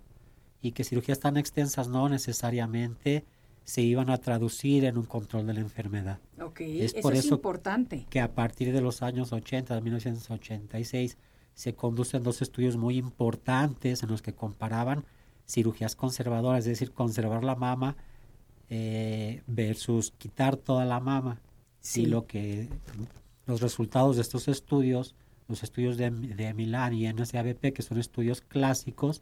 y 0.62 0.72
que 0.72 0.84
cirugías 0.84 1.20
tan 1.20 1.36
extensas 1.36 1.88
no 1.88 2.08
necesariamente 2.10 3.26
se 3.68 3.82
iban 3.82 4.10
a 4.10 4.18
traducir 4.18 4.86
en 4.86 4.98
un 4.98 5.04
control 5.04 5.46
de 5.46 5.54
la 5.54 5.60
enfermedad 5.60 6.20
Ok. 6.42 6.62
Es 6.62 6.94
eso 6.94 7.02
por 7.02 7.14
es 7.14 7.26
eso- 7.26 7.36
importante. 7.36 8.06
que 8.10 8.22
a 8.22 8.34
partir 8.34 8.72
de 8.72 8.80
los 8.80 9.02
años 9.02 9.34
80, 9.34 9.76
de 9.76 9.82
1986, 9.82 11.18
se 11.54 11.74
conducen 11.76 12.24
dos 12.24 12.42
estudios 12.42 12.78
muy 12.78 12.98
importantes 12.98 14.04
en 14.04 14.10
los 14.10 14.22
que 14.22 14.34
comparaban 14.34 15.04
cirugías 15.46 15.98
conservadoras, 15.98 16.60
es 16.60 16.66
decir, 16.80 16.92
conservar 16.94 17.44
la 17.44 17.56
mama 17.56 17.98
eh, 18.70 19.42
versus 19.48 20.12
quitar 20.18 20.56
toda 20.56 20.86
la 20.86 21.02
mama. 21.02 21.42
Sí. 21.82 22.04
Y 22.04 22.06
lo 22.06 22.26
que 22.26 22.70
los 23.48 23.60
resultados 23.60 24.16
de 24.16 24.22
estos 24.22 24.48
estudios, 24.48 25.14
los 25.50 25.62
estudios 25.64 25.98
de, 25.98 26.10
de 26.12 26.54
Milán 26.54 26.94
y 26.94 27.06
NSABP, 27.12 27.74
que 27.74 27.82
son 27.82 27.98
estudios 27.98 28.40
clásicos, 28.40 29.22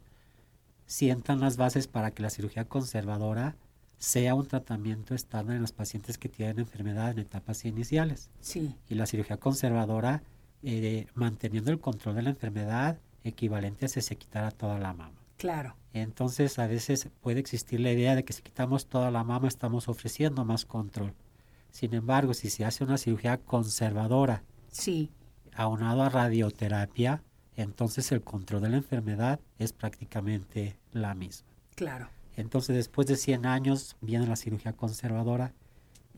sientan 0.86 1.40
las 1.40 1.56
bases 1.56 1.88
para 1.88 2.12
que 2.12 2.22
la 2.22 2.30
cirugía 2.30 2.64
conservadora 2.66 3.56
sea 3.98 4.34
un 4.34 4.46
tratamiento 4.46 5.14
estándar 5.14 5.56
en 5.56 5.62
los 5.62 5.72
pacientes 5.72 6.18
que 6.18 6.28
tienen 6.28 6.58
enfermedad 6.58 7.10
en 7.12 7.18
etapas 7.20 7.64
iniciales. 7.64 8.30
Sí. 8.40 8.74
Y 8.88 8.94
la 8.94 9.06
cirugía 9.06 9.38
conservadora, 9.38 10.22
eh, 10.62 11.06
manteniendo 11.14 11.70
el 11.70 11.80
control 11.80 12.16
de 12.16 12.22
la 12.22 12.30
enfermedad, 12.30 12.98
equivalente 13.24 13.86
a 13.86 13.88
si 13.88 14.00
se 14.02 14.16
quitara 14.16 14.50
toda 14.50 14.78
la 14.78 14.92
mama. 14.92 15.18
Claro. 15.38 15.76
Entonces, 15.92 16.58
a 16.58 16.66
veces 16.66 17.08
puede 17.20 17.40
existir 17.40 17.80
la 17.80 17.92
idea 17.92 18.14
de 18.14 18.24
que 18.24 18.32
si 18.32 18.42
quitamos 18.42 18.86
toda 18.86 19.10
la 19.10 19.24
mama 19.24 19.48
estamos 19.48 19.88
ofreciendo 19.88 20.44
más 20.44 20.64
control. 20.64 21.14
Sin 21.70 21.92
embargo, 21.94 22.32
si 22.34 22.48
se 22.50 22.64
hace 22.64 22.84
una 22.84 22.96
cirugía 22.98 23.38
conservadora 23.38 24.42
Sí. 24.70 25.10
aunado 25.54 26.02
a 26.02 26.08
radioterapia, 26.08 27.22
entonces 27.56 28.12
el 28.12 28.22
control 28.22 28.62
de 28.62 28.68
la 28.70 28.76
enfermedad 28.78 29.40
es 29.58 29.72
prácticamente 29.72 30.78
la 30.92 31.14
misma. 31.14 31.48
Claro. 31.74 32.08
Entonces, 32.36 32.76
después 32.76 33.06
de 33.06 33.16
100 33.16 33.46
años 33.46 33.96
viene 34.00 34.26
la 34.26 34.36
cirugía 34.36 34.72
conservadora 34.72 35.52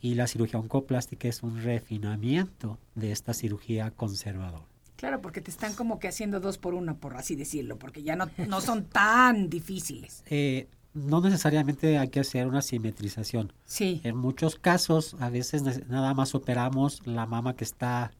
y 0.00 0.14
la 0.14 0.26
cirugía 0.26 0.61
oncoplástica 0.61 1.28
es 1.28 1.42
un 1.42 1.62
refinamiento 1.62 2.78
de 2.94 3.12
esta 3.12 3.35
cirugía 3.35 3.90
conservadora. 3.90 4.66
Claro, 4.96 5.20
porque 5.20 5.40
te 5.40 5.50
están 5.50 5.74
como 5.74 6.00
que 6.00 6.09
haciendo 6.09 6.40
dos 6.40 6.59
por 6.59 6.74
una, 6.74 6.94
por 6.94 7.16
así 7.16 7.37
decirlo, 7.37 7.78
porque 7.78 8.02
ya 8.02 8.16
no, 8.16 8.28
no 8.48 8.61
son 8.61 8.85
tan 8.85 9.48
difíciles. 9.48 10.24
Eh, 10.26 10.66
no 10.92 11.20
necesariamente 11.20 11.98
hay 11.98 12.09
que 12.09 12.20
hacer 12.20 12.46
una 12.46 12.62
simetrización. 12.62 13.52
Sí. 13.64 14.00
En 14.02 14.16
muchos 14.16 14.57
casos, 14.57 15.16
a 15.20 15.31
veces 15.31 15.62
nada 15.88 16.14
más 16.14 16.35
operamos 16.35 17.07
la 17.07 17.26
mama 17.26 17.54
que 17.54 17.64
está, 17.64 18.12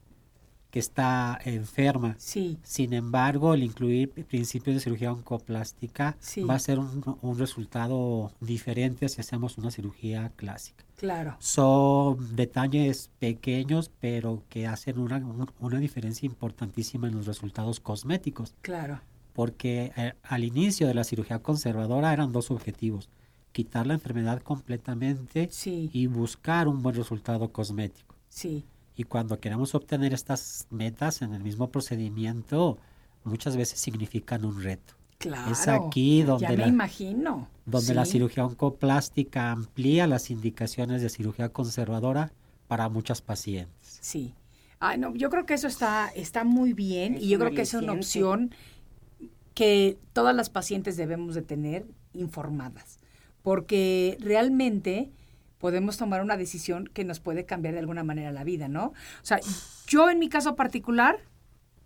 que 0.71 0.79
está 0.79 1.39
enferma. 1.45 2.15
Sí. 2.19 2.59
Sin 2.63 2.93
embargo, 2.93 3.53
el 3.55 3.63
incluir 3.63 4.09
principios 4.27 4.75
de 4.75 4.79
cirugía 4.81 5.11
oncoplástica 5.11 6.15
Sí. 6.19 6.43
va 6.43 6.55
a 6.55 6.59
ser 6.59 6.77
un, 6.79 7.17
un 7.21 7.37
resultado 7.39 8.31
diferente 8.39 9.09
si 9.09 9.19
hacemos 9.21 9.57
una 9.57 9.71
cirugía 9.71 10.31
clásica. 10.35 10.85
Claro. 10.95 11.35
Son 11.39 12.35
detalles 12.35 13.09
pequeños, 13.19 13.89
pero 13.99 14.43
que 14.49 14.67
hacen 14.67 14.99
una, 14.99 15.17
un- 15.17 15.49
una 15.59 15.79
diferencia 15.79 16.27
importantísima 16.27 17.07
en 17.07 17.15
los 17.15 17.25
resultados 17.25 17.79
cosméticos. 17.79 18.53
Claro. 18.61 19.01
Porque 19.33 19.91
eh, 19.95 20.13
al 20.23 20.43
inicio 20.43 20.87
de 20.87 20.93
la 20.93 21.03
cirugía 21.03 21.39
conservadora 21.39 22.11
eran 22.13 22.31
dos 22.31 22.51
objetivos. 22.51 23.09
Quitar 23.53 23.87
la 23.87 23.93
enfermedad 23.95 24.41
completamente 24.41 25.47
Sí. 25.51 25.89
y 25.93 26.07
buscar 26.07 26.67
un 26.67 26.83
buen 26.83 26.95
resultado 26.95 27.51
cosmético. 27.51 28.15
Sí. 28.27 28.65
Y 28.99 29.05
cuando 29.05 29.39
queremos 29.39 29.75
obtener 29.75 30.13
estas 30.13 30.67
metas 30.71 31.21
en 31.21 31.33
el 31.33 31.41
mismo 31.41 31.71
procedimiento, 31.71 32.77
muchas 33.23 33.55
veces 33.55 33.79
significan 33.79 34.43
un 34.43 34.61
reto. 34.61 34.93
Claro. 35.19 35.53
Es 35.53 35.69
aquí 35.69 36.21
donde 36.21 36.43
Ya 36.43 36.49
me 36.51 36.57
la- 36.57 36.67
imagino. 36.67 37.47
donde 37.65 37.93
la 37.93 38.03
cirugía 38.03 38.43
oncoplástica 38.45 39.53
amplía 39.53 40.05
las 40.05 40.29
indicaciones 40.29 41.01
de 41.01 41.07
cirugía 41.07 41.47
conservadora 41.47 42.33
para 42.67 42.89
muchas 42.89 43.21
pacientes. 43.21 43.99
Sí. 44.01 44.33
No, 44.97 45.15
yo 45.15 45.29
creo 45.29 45.45
que 45.45 45.53
eso 45.53 45.67
está, 45.67 46.09
está 46.13 46.43
muy 46.43 46.73
bien 46.73 47.15
Es 47.15 47.23
y 47.23 47.29
yo 47.29 47.39
creo 47.39 47.53
que 47.53 47.61
es 47.61 47.73
una 47.73 47.93
opción 47.93 48.53
que 49.53 49.97
todas 50.11 50.35
las 50.35 50.49
pacientes 50.49 50.97
debemos 50.97 51.35
de 51.35 51.41
tener 51.41 51.85
informadas, 52.13 52.99
porque 53.43 54.17
realmente 54.19 55.09
podemos 55.59 55.97
tomar 55.97 56.21
una 56.21 56.37
decisión 56.37 56.89
que 56.93 57.03
nos 57.03 57.19
puede 57.19 57.45
cambiar 57.45 57.73
de 57.73 57.81
alguna 57.81 58.03
manera 58.03 58.31
la 58.31 58.43
vida, 58.43 58.67
¿no? 58.67 58.85
O 58.87 58.93
sea, 59.23 59.39
yo 59.87 60.09
en 60.09 60.17
mi 60.17 60.29
caso 60.29 60.55
particular, 60.55 61.19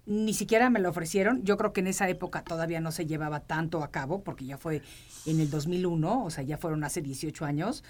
ni 0.05 0.33
siquiera 0.33 0.69
me 0.69 0.79
lo 0.79 0.89
ofrecieron. 0.89 1.43
Yo 1.43 1.57
creo 1.57 1.73
que 1.73 1.81
en 1.81 1.87
esa 1.87 2.07
época 2.07 2.43
todavía 2.43 2.79
no 2.79 2.91
se 2.91 3.05
llevaba 3.05 3.41
tanto 3.41 3.83
a 3.83 3.91
cabo, 3.91 4.23
porque 4.23 4.45
ya 4.45 4.57
fue 4.57 4.81
en 5.25 5.39
el 5.39 5.49
2001, 5.49 6.23
o 6.23 6.29
sea, 6.29 6.43
ya 6.43 6.57
fueron 6.57 6.83
hace 6.83 7.01
18 7.01 7.45
años. 7.45 7.83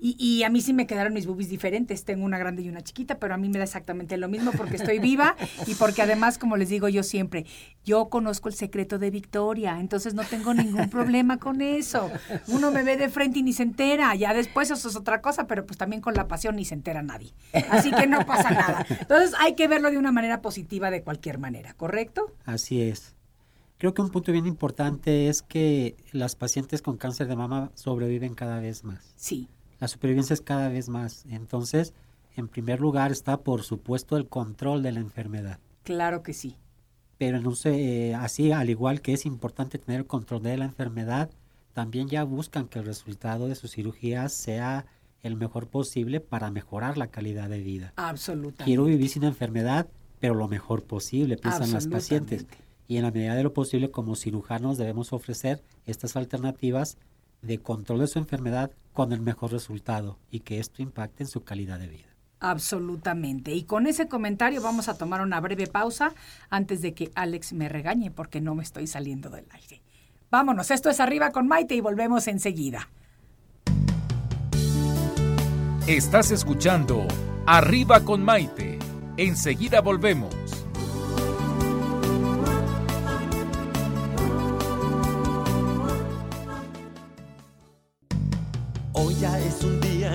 Y, 0.00 0.16
y 0.18 0.42
a 0.44 0.50
mí 0.50 0.60
sí 0.60 0.72
me 0.72 0.86
quedaron 0.86 1.12
mis 1.12 1.26
boobies 1.26 1.50
diferentes. 1.50 2.04
Tengo 2.04 2.24
una 2.24 2.38
grande 2.38 2.62
y 2.62 2.68
una 2.68 2.82
chiquita, 2.82 3.18
pero 3.18 3.34
a 3.34 3.36
mí 3.36 3.48
me 3.48 3.58
da 3.58 3.64
exactamente 3.64 4.16
lo 4.16 4.28
mismo 4.28 4.52
porque 4.52 4.76
estoy 4.76 4.98
viva 4.98 5.36
y 5.66 5.74
porque 5.74 6.02
además, 6.02 6.38
como 6.38 6.56
les 6.56 6.68
digo 6.68 6.88
yo 6.88 7.02
siempre, 7.02 7.46
yo 7.84 8.08
conozco 8.08 8.48
el 8.48 8.54
secreto 8.54 8.98
de 8.98 9.10
Victoria, 9.10 9.78
entonces 9.78 10.14
no 10.14 10.24
tengo 10.24 10.54
ningún 10.54 10.88
problema 10.90 11.38
con 11.38 11.60
eso. 11.60 12.10
Uno 12.48 12.70
me 12.70 12.82
ve 12.82 12.96
de 12.96 13.08
frente 13.08 13.40
y 13.40 13.42
ni 13.42 13.52
se 13.52 13.62
entera. 13.62 14.14
Ya 14.14 14.32
después 14.32 14.70
eso 14.70 14.88
es 14.88 14.96
otra 14.96 15.20
cosa, 15.20 15.46
pero 15.46 15.66
pues 15.66 15.76
también 15.78 16.00
con 16.00 16.14
la 16.14 16.28
pasión 16.28 16.56
ni 16.56 16.64
se 16.64 16.74
entera 16.74 17.02
nadie. 17.02 17.32
Así 17.70 17.90
que 17.90 18.06
no 18.06 18.24
pasa 18.24 18.50
nada. 18.50 18.86
Entonces 18.88 19.34
hay 19.38 19.54
que 19.54 19.68
verlo 19.68 19.90
de 19.90 19.98
una 19.98 20.12
manera 20.12 20.40
positiva 20.40 20.90
de 20.90 21.02
cualquier 21.02 21.38
manera, 21.38 21.74
¿correcto? 21.74 22.32
Así 22.44 22.80
es. 22.82 23.14
Creo 23.78 23.94
que 23.94 24.02
un 24.02 24.10
punto 24.10 24.30
bien 24.30 24.46
importante 24.46 25.28
es 25.28 25.40
que 25.40 25.96
las 26.12 26.36
pacientes 26.36 26.82
con 26.82 26.98
cáncer 26.98 27.28
de 27.28 27.36
mama 27.36 27.70
sobreviven 27.74 28.34
cada 28.34 28.60
vez 28.60 28.84
más. 28.84 29.14
Sí. 29.16 29.48
La 29.80 29.88
supervivencia 29.88 30.34
es 30.34 30.40
cada 30.40 30.68
vez 30.68 30.88
más. 30.88 31.24
Entonces, 31.28 31.94
en 32.36 32.48
primer 32.48 32.80
lugar 32.80 33.10
está, 33.10 33.40
por 33.40 33.62
supuesto, 33.62 34.16
el 34.16 34.28
control 34.28 34.82
de 34.82 34.92
la 34.92 35.00
enfermedad. 35.00 35.58
Claro 35.82 36.22
que 36.22 36.32
sí. 36.32 36.56
Pero 37.18 37.40
no 37.40 37.54
sé, 37.54 38.14
así, 38.14 38.52
al 38.52 38.70
igual 38.70 39.00
que 39.02 39.12
es 39.12 39.26
importante 39.26 39.78
tener 39.78 40.00
el 40.00 40.06
control 40.06 40.42
de 40.42 40.56
la 40.56 40.64
enfermedad, 40.66 41.30
también 41.72 42.08
ya 42.08 42.24
buscan 42.24 42.68
que 42.68 42.78
el 42.78 42.86
resultado 42.86 43.48
de 43.48 43.54
sus 43.54 43.72
cirugías 43.72 44.32
sea 44.32 44.86
el 45.22 45.36
mejor 45.36 45.66
posible 45.66 46.20
para 46.20 46.50
mejorar 46.50 46.96
la 46.96 47.08
calidad 47.08 47.48
de 47.48 47.60
vida. 47.60 47.92
Absolutamente. 47.96 48.64
Quiero 48.64 48.84
vivir 48.84 49.08
sin 49.08 49.24
enfermedad, 49.24 49.88
pero 50.18 50.34
lo 50.34 50.48
mejor 50.48 50.84
posible, 50.84 51.36
piensan 51.36 51.72
las 51.72 51.88
pacientes. 51.88 52.46
Y 52.88 52.96
en 52.96 53.02
la 53.02 53.10
medida 53.10 53.34
de 53.34 53.42
lo 53.42 53.52
posible, 53.52 53.90
como 53.90 54.16
cirujanos, 54.16 54.78
debemos 54.78 55.12
ofrecer 55.12 55.62
estas 55.86 56.16
alternativas 56.16 56.96
de 57.42 57.58
control 57.58 58.00
de 58.00 58.06
su 58.06 58.18
enfermedad 58.18 58.70
con 58.92 59.12
el 59.12 59.20
mejor 59.20 59.52
resultado 59.52 60.18
y 60.30 60.40
que 60.40 60.58
esto 60.58 60.82
impacte 60.82 61.22
en 61.22 61.28
su 61.28 61.42
calidad 61.44 61.78
de 61.78 61.88
vida. 61.88 62.08
Absolutamente. 62.40 63.52
Y 63.52 63.64
con 63.64 63.86
ese 63.86 64.08
comentario 64.08 64.62
vamos 64.62 64.88
a 64.88 64.96
tomar 64.96 65.20
una 65.20 65.40
breve 65.40 65.66
pausa 65.66 66.14
antes 66.48 66.80
de 66.80 66.94
que 66.94 67.10
Alex 67.14 67.52
me 67.52 67.68
regañe 67.68 68.10
porque 68.10 68.40
no 68.40 68.54
me 68.54 68.62
estoy 68.62 68.86
saliendo 68.86 69.28
del 69.28 69.46
aire. 69.50 69.82
Vámonos, 70.30 70.70
esto 70.70 70.88
es 70.88 71.00
Arriba 71.00 71.32
con 71.32 71.48
Maite 71.48 71.74
y 71.74 71.80
volvemos 71.80 72.28
enseguida. 72.28 72.88
Estás 75.86 76.30
escuchando 76.30 77.06
Arriba 77.46 78.04
con 78.04 78.24
Maite. 78.24 78.78
Enseguida 79.16 79.80
volvemos. 79.80 80.39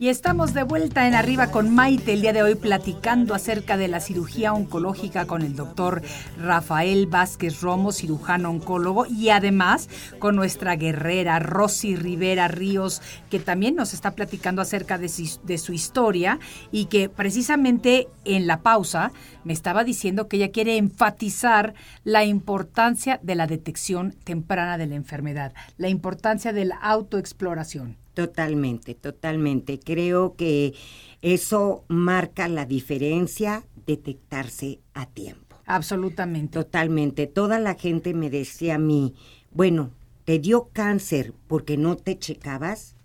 Y 0.00 0.08
estamos 0.08 0.54
de 0.54 0.62
vuelta 0.62 1.06
en 1.06 1.14
Arriba 1.14 1.50
con 1.50 1.74
Maite 1.74 2.14
el 2.14 2.22
día 2.22 2.32
de 2.32 2.42
hoy 2.42 2.54
platicando 2.54 3.34
acerca 3.34 3.76
de 3.76 3.86
la 3.86 4.00
cirugía 4.00 4.54
oncológica 4.54 5.26
con 5.26 5.42
el 5.42 5.54
doctor 5.54 6.00
Rafael 6.38 7.06
Vázquez 7.06 7.60
Romo, 7.60 7.92
cirujano 7.92 8.48
oncólogo, 8.48 9.04
y 9.04 9.28
además 9.28 9.90
con 10.18 10.36
nuestra 10.36 10.76
guerrera 10.76 11.38
Rosy 11.38 11.96
Rivera 11.96 12.48
Ríos, 12.48 13.02
que 13.28 13.40
también 13.40 13.76
nos 13.76 13.92
está 13.92 14.12
platicando 14.12 14.62
acerca 14.62 14.96
de 14.96 15.10
su, 15.10 15.38
de 15.44 15.58
su 15.58 15.74
historia 15.74 16.38
y 16.72 16.86
que 16.86 17.10
precisamente 17.10 18.08
en 18.24 18.46
la 18.46 18.62
pausa 18.62 19.12
me 19.44 19.52
estaba 19.52 19.84
diciendo 19.84 20.28
que 20.28 20.38
ella 20.38 20.50
quiere 20.50 20.78
enfatizar 20.78 21.74
la 22.04 22.24
importancia 22.24 23.20
de 23.22 23.34
la 23.34 23.46
detección 23.46 24.12
temprana 24.24 24.78
de 24.78 24.86
la 24.86 24.94
enfermedad, 24.94 25.52
la 25.76 25.90
importancia 25.90 26.54
de 26.54 26.64
la 26.64 26.76
autoexploración. 26.76 27.98
Totalmente, 28.14 28.94
totalmente. 28.94 29.78
Creo 29.78 30.34
que 30.36 30.74
eso 31.22 31.84
marca 31.88 32.48
la 32.48 32.64
diferencia, 32.66 33.64
detectarse 33.86 34.80
a 34.94 35.06
tiempo. 35.06 35.56
Absolutamente. 35.66 36.52
Totalmente. 36.52 37.26
Toda 37.26 37.58
la 37.60 37.74
gente 37.74 38.12
me 38.14 38.30
decía 38.30 38.74
a 38.74 38.78
mí, 38.78 39.14
bueno, 39.52 39.90
¿te 40.24 40.38
dio 40.38 40.68
cáncer 40.72 41.32
porque 41.46 41.76
no 41.76 41.96
te 41.96 42.18
checabas? 42.18 42.96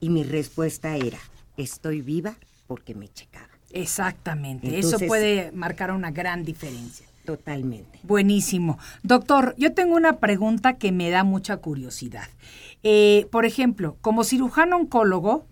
Y 0.00 0.10
mi 0.10 0.22
respuesta 0.22 0.96
era, 0.96 1.18
estoy 1.56 2.00
viva 2.00 2.36
porque 2.66 2.94
me 2.94 3.08
checaba. 3.08 3.48
Exactamente. 3.70 4.66
Entonces- 4.68 5.00
Eso 5.02 5.06
puede 5.08 5.50
marcar 5.52 5.90
una 5.92 6.10
gran 6.10 6.44
diferencia. 6.44 7.06
Totalmente. 7.24 8.00
Buenísimo. 8.02 8.78
Doctor, 9.04 9.54
yo 9.56 9.72
tengo 9.74 9.94
una 9.94 10.18
pregunta 10.18 10.74
que 10.76 10.90
me 10.90 11.08
da 11.10 11.22
mucha 11.22 11.56
curiosidad. 11.58 12.26
Eh, 12.82 13.28
por 13.30 13.44
ejemplo, 13.44 13.96
como 14.00 14.24
cirujano 14.24 14.76
oncólogo 14.76 15.46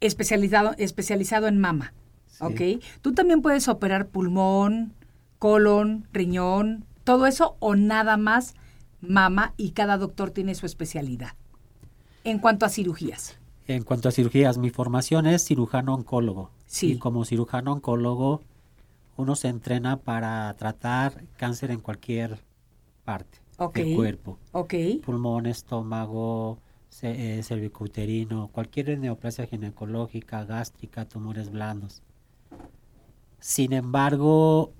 especializado, 0.00 0.74
especializado 0.78 1.48
en 1.48 1.58
mama, 1.58 1.94
¿ok? 2.40 2.60
¿Tú 3.02 3.12
también 3.12 3.42
puedes 3.42 3.68
operar 3.68 4.08
pulmón, 4.08 4.92
colon, 5.38 6.06
riñón, 6.12 6.84
todo 7.02 7.26
eso 7.26 7.56
o 7.58 7.74
nada 7.74 8.16
más 8.16 8.54
mama 9.00 9.54
y 9.56 9.70
cada 9.72 9.98
doctor 9.98 10.30
tiene 10.30 10.54
su 10.54 10.66
especialidad? 10.66 11.34
En 12.22 12.38
cuanto 12.38 12.66
a 12.66 12.68
cirugías. 12.68 13.36
En 13.66 13.82
cuanto 13.82 14.08
a 14.08 14.12
cirugías, 14.12 14.58
mi 14.58 14.70
formación 14.70 15.26
es 15.26 15.44
cirujano 15.44 15.94
oncólogo. 15.94 16.50
Sí. 16.66 16.92
Y 16.92 16.98
como 16.98 17.24
cirujano 17.24 17.72
oncólogo, 17.72 18.42
uno 19.16 19.36
se 19.36 19.48
entrena 19.48 19.96
para 19.96 20.54
tratar 20.54 21.24
cáncer 21.36 21.70
en 21.70 21.80
cualquier 21.80 22.38
parte 23.04 23.43
Ok. 23.58 23.74
del 23.76 23.94
cuerpo. 23.96 24.38
¿Ok? 24.52 24.74
Pulmón, 25.04 25.46
estómago, 25.46 26.58
eh, 27.02 27.40
cervicouterino, 27.42 28.48
cualquier 28.48 28.98
neoplasia 28.98 29.46
ginecológica, 29.46 30.44
gástrica, 30.44 31.04
tumores 31.08 31.50
blandos. 31.50 32.02
Sin 33.40 33.72
embargo, 33.72 34.72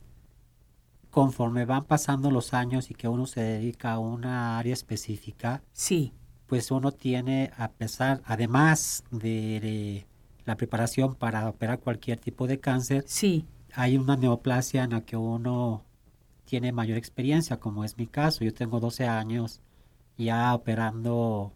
conforme 1.11 1.65
van 1.65 1.85
pasando 1.85 2.31
los 2.31 2.55
años 2.55 2.91
y 2.91 2.95
que 2.95 3.09
uno 3.09 3.27
se 3.27 3.41
dedica 3.41 3.93
a 3.93 3.99
una 3.99 4.59
área 4.59 4.73
específica, 4.73 5.63
Sí. 5.73 6.13
pues 6.47 6.71
uno 6.71 6.93
tiene, 6.93 7.51
a 7.57 7.71
pesar, 7.71 8.21
además 8.25 9.05
de, 9.11 9.61
de 9.61 10.07
la 10.45 10.57
preparación 10.57 11.15
para 11.15 11.49
operar 11.49 11.81
cualquier 11.81 12.19
tipo 12.19 12.47
de 12.47 12.59
cáncer, 12.59 13.05
Sí. 13.07 13.47
hay 13.75 13.97
una 13.97 14.17
neoplasia 14.17 14.85
en 14.85 14.91
la 14.91 15.01
que 15.03 15.17
uno 15.17 15.85
tiene 16.55 16.71
mayor 16.71 16.99
experiencia, 16.99 17.59
como 17.59 17.83
es 17.83 17.99
mi 17.99 18.07
caso. 18.07 18.45
Yo 18.45 18.55
tengo 18.55 18.79
12 18.79 19.09
años 19.09 19.61
ya 20.17 20.55
operando 20.55 21.53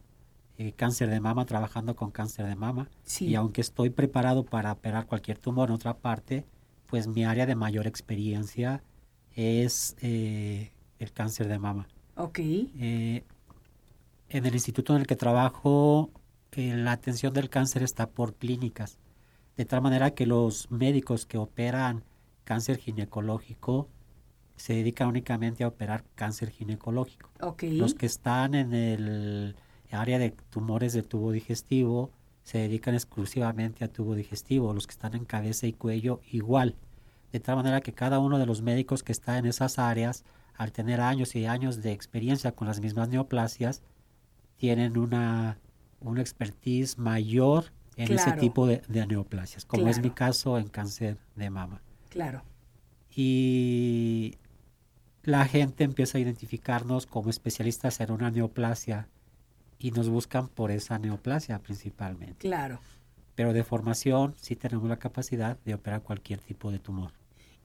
eh, 0.57 0.72
cáncer 0.72 1.09
de 1.09 1.20
mama, 1.20 1.44
trabajando 1.44 1.94
con 1.94 2.11
cáncer 2.11 2.46
de 2.46 2.57
mama. 2.57 2.88
Sí. 3.05 3.26
Y 3.26 3.36
aunque 3.36 3.61
estoy 3.61 3.90
preparado 3.90 4.44
para 4.44 4.72
operar 4.72 5.07
cualquier 5.07 5.38
tumor 5.38 5.68
en 5.68 5.76
otra 5.76 5.99
parte, 5.99 6.46
pues 6.88 7.07
mi 7.07 7.24
área 7.24 7.46
de 7.46 7.55
mayor 7.55 7.86
experiencia 7.86 8.82
es 9.36 9.94
eh, 10.01 10.72
el 10.99 11.12
cáncer 11.12 11.46
de 11.46 11.61
mama. 11.61 11.86
Ok. 12.16 12.40
Eh, 12.40 13.22
en 14.30 14.46
el 14.46 14.53
instituto 14.53 14.96
en 14.96 15.03
el 15.03 15.07
que 15.07 15.14
trabajo, 15.14 16.11
eh, 16.57 16.74
la 16.74 16.90
atención 16.90 17.32
del 17.32 17.51
cáncer 17.51 17.84
está 17.84 18.11
por 18.11 18.34
clínicas, 18.34 18.99
de 19.57 19.64
tal 19.64 19.80
manera 19.80 20.11
que 20.11 20.26
los 20.26 20.68
médicos 20.72 21.24
que 21.24 21.38
operan 21.38 22.03
cáncer 22.42 22.78
ginecológico 22.78 23.88
se 24.59 24.75
dedican 24.75 25.09
únicamente 25.09 25.65
a 25.65 25.69
operar 25.69 26.05
cáncer 26.15 26.51
ginecológico. 26.51 27.31
Ok. 27.41 27.63
Los 27.71 27.95
que 27.95 28.07
están 28.07 28.55
en 28.55 28.75
el 28.75 29.57
área 29.91 30.19
de 30.19 30.31
tumores 30.51 30.93
del 30.93 31.07
tubo 31.07 31.33
digestivo 31.33 32.11
se 32.43 32.59
dedican 32.59 32.95
exclusivamente 32.95 33.85
a 33.85 33.89
tubo 33.93 34.15
digestivo. 34.15 34.75
Los 34.75 34.87
que 34.87 34.93
están 34.93 35.15
en 35.15 35.25
cabeza 35.25 35.67
y 35.67 35.73
cuello 35.73 36.21
igual. 36.31 36.77
De 37.33 37.41
tal 37.41 37.57
manera 37.57 37.81
que 37.81 37.93
cada 37.93 38.19
uno 38.19 38.39
de 38.39 38.47
los 38.47 38.63
médicos 38.63 39.03
que 39.03 39.13
está 39.13 39.39
en 39.39 39.47
esas 39.47 39.79
áreas, 39.79 40.25
al 40.55 40.73
tener 40.73 41.01
años 41.01 41.35
y 41.37 41.47
años 41.47 41.83
de 41.83 41.93
experiencia 41.93 42.53
con 42.53 42.67
las 42.69 42.81
mismas 42.81 43.09
neoplasias, 43.09 43.83
tienen 44.57 44.99
una, 44.99 45.59
una 46.01 46.21
expertise 46.21 46.99
mayor 46.99 47.67
en 47.97 48.13
ese 48.13 48.33
tipo 48.33 48.67
de, 48.67 48.83
de 48.89 49.07
neoplasias, 49.07 49.65
como 49.65 49.89
es 49.89 50.01
mi 50.01 50.11
caso 50.11 50.57
en 50.59 50.69
cáncer 50.69 51.19
de 51.37 51.51
mama 51.51 51.83
Claro. 52.09 52.43
y 53.15 54.37
la 55.23 55.45
gente 55.47 55.85
empieza 55.85 56.19
a 56.19 56.21
identificarnos 56.21 57.07
como 57.07 57.31
especialistas 57.31 58.01
en 58.01 58.12
una 58.12 58.31
neoplasia 58.31 59.09
y 59.79 59.91
nos 59.91 60.09
buscan 60.09 60.49
por 60.49 60.71
esa 60.71 60.99
neoplasia 60.99 61.59
principalmente. 61.61 62.37
Claro. 62.39 62.81
Pero 63.35 63.53
de 63.53 63.64
formación 63.64 64.35
sí 64.37 64.57
tenemos 64.57 64.89
la 64.89 64.99
capacidad 64.99 65.59
de 65.64 65.75
operar 65.75 66.03
cualquier 66.03 66.41
tipo 66.41 66.71
de 66.71 66.79
tumor. 66.79 67.12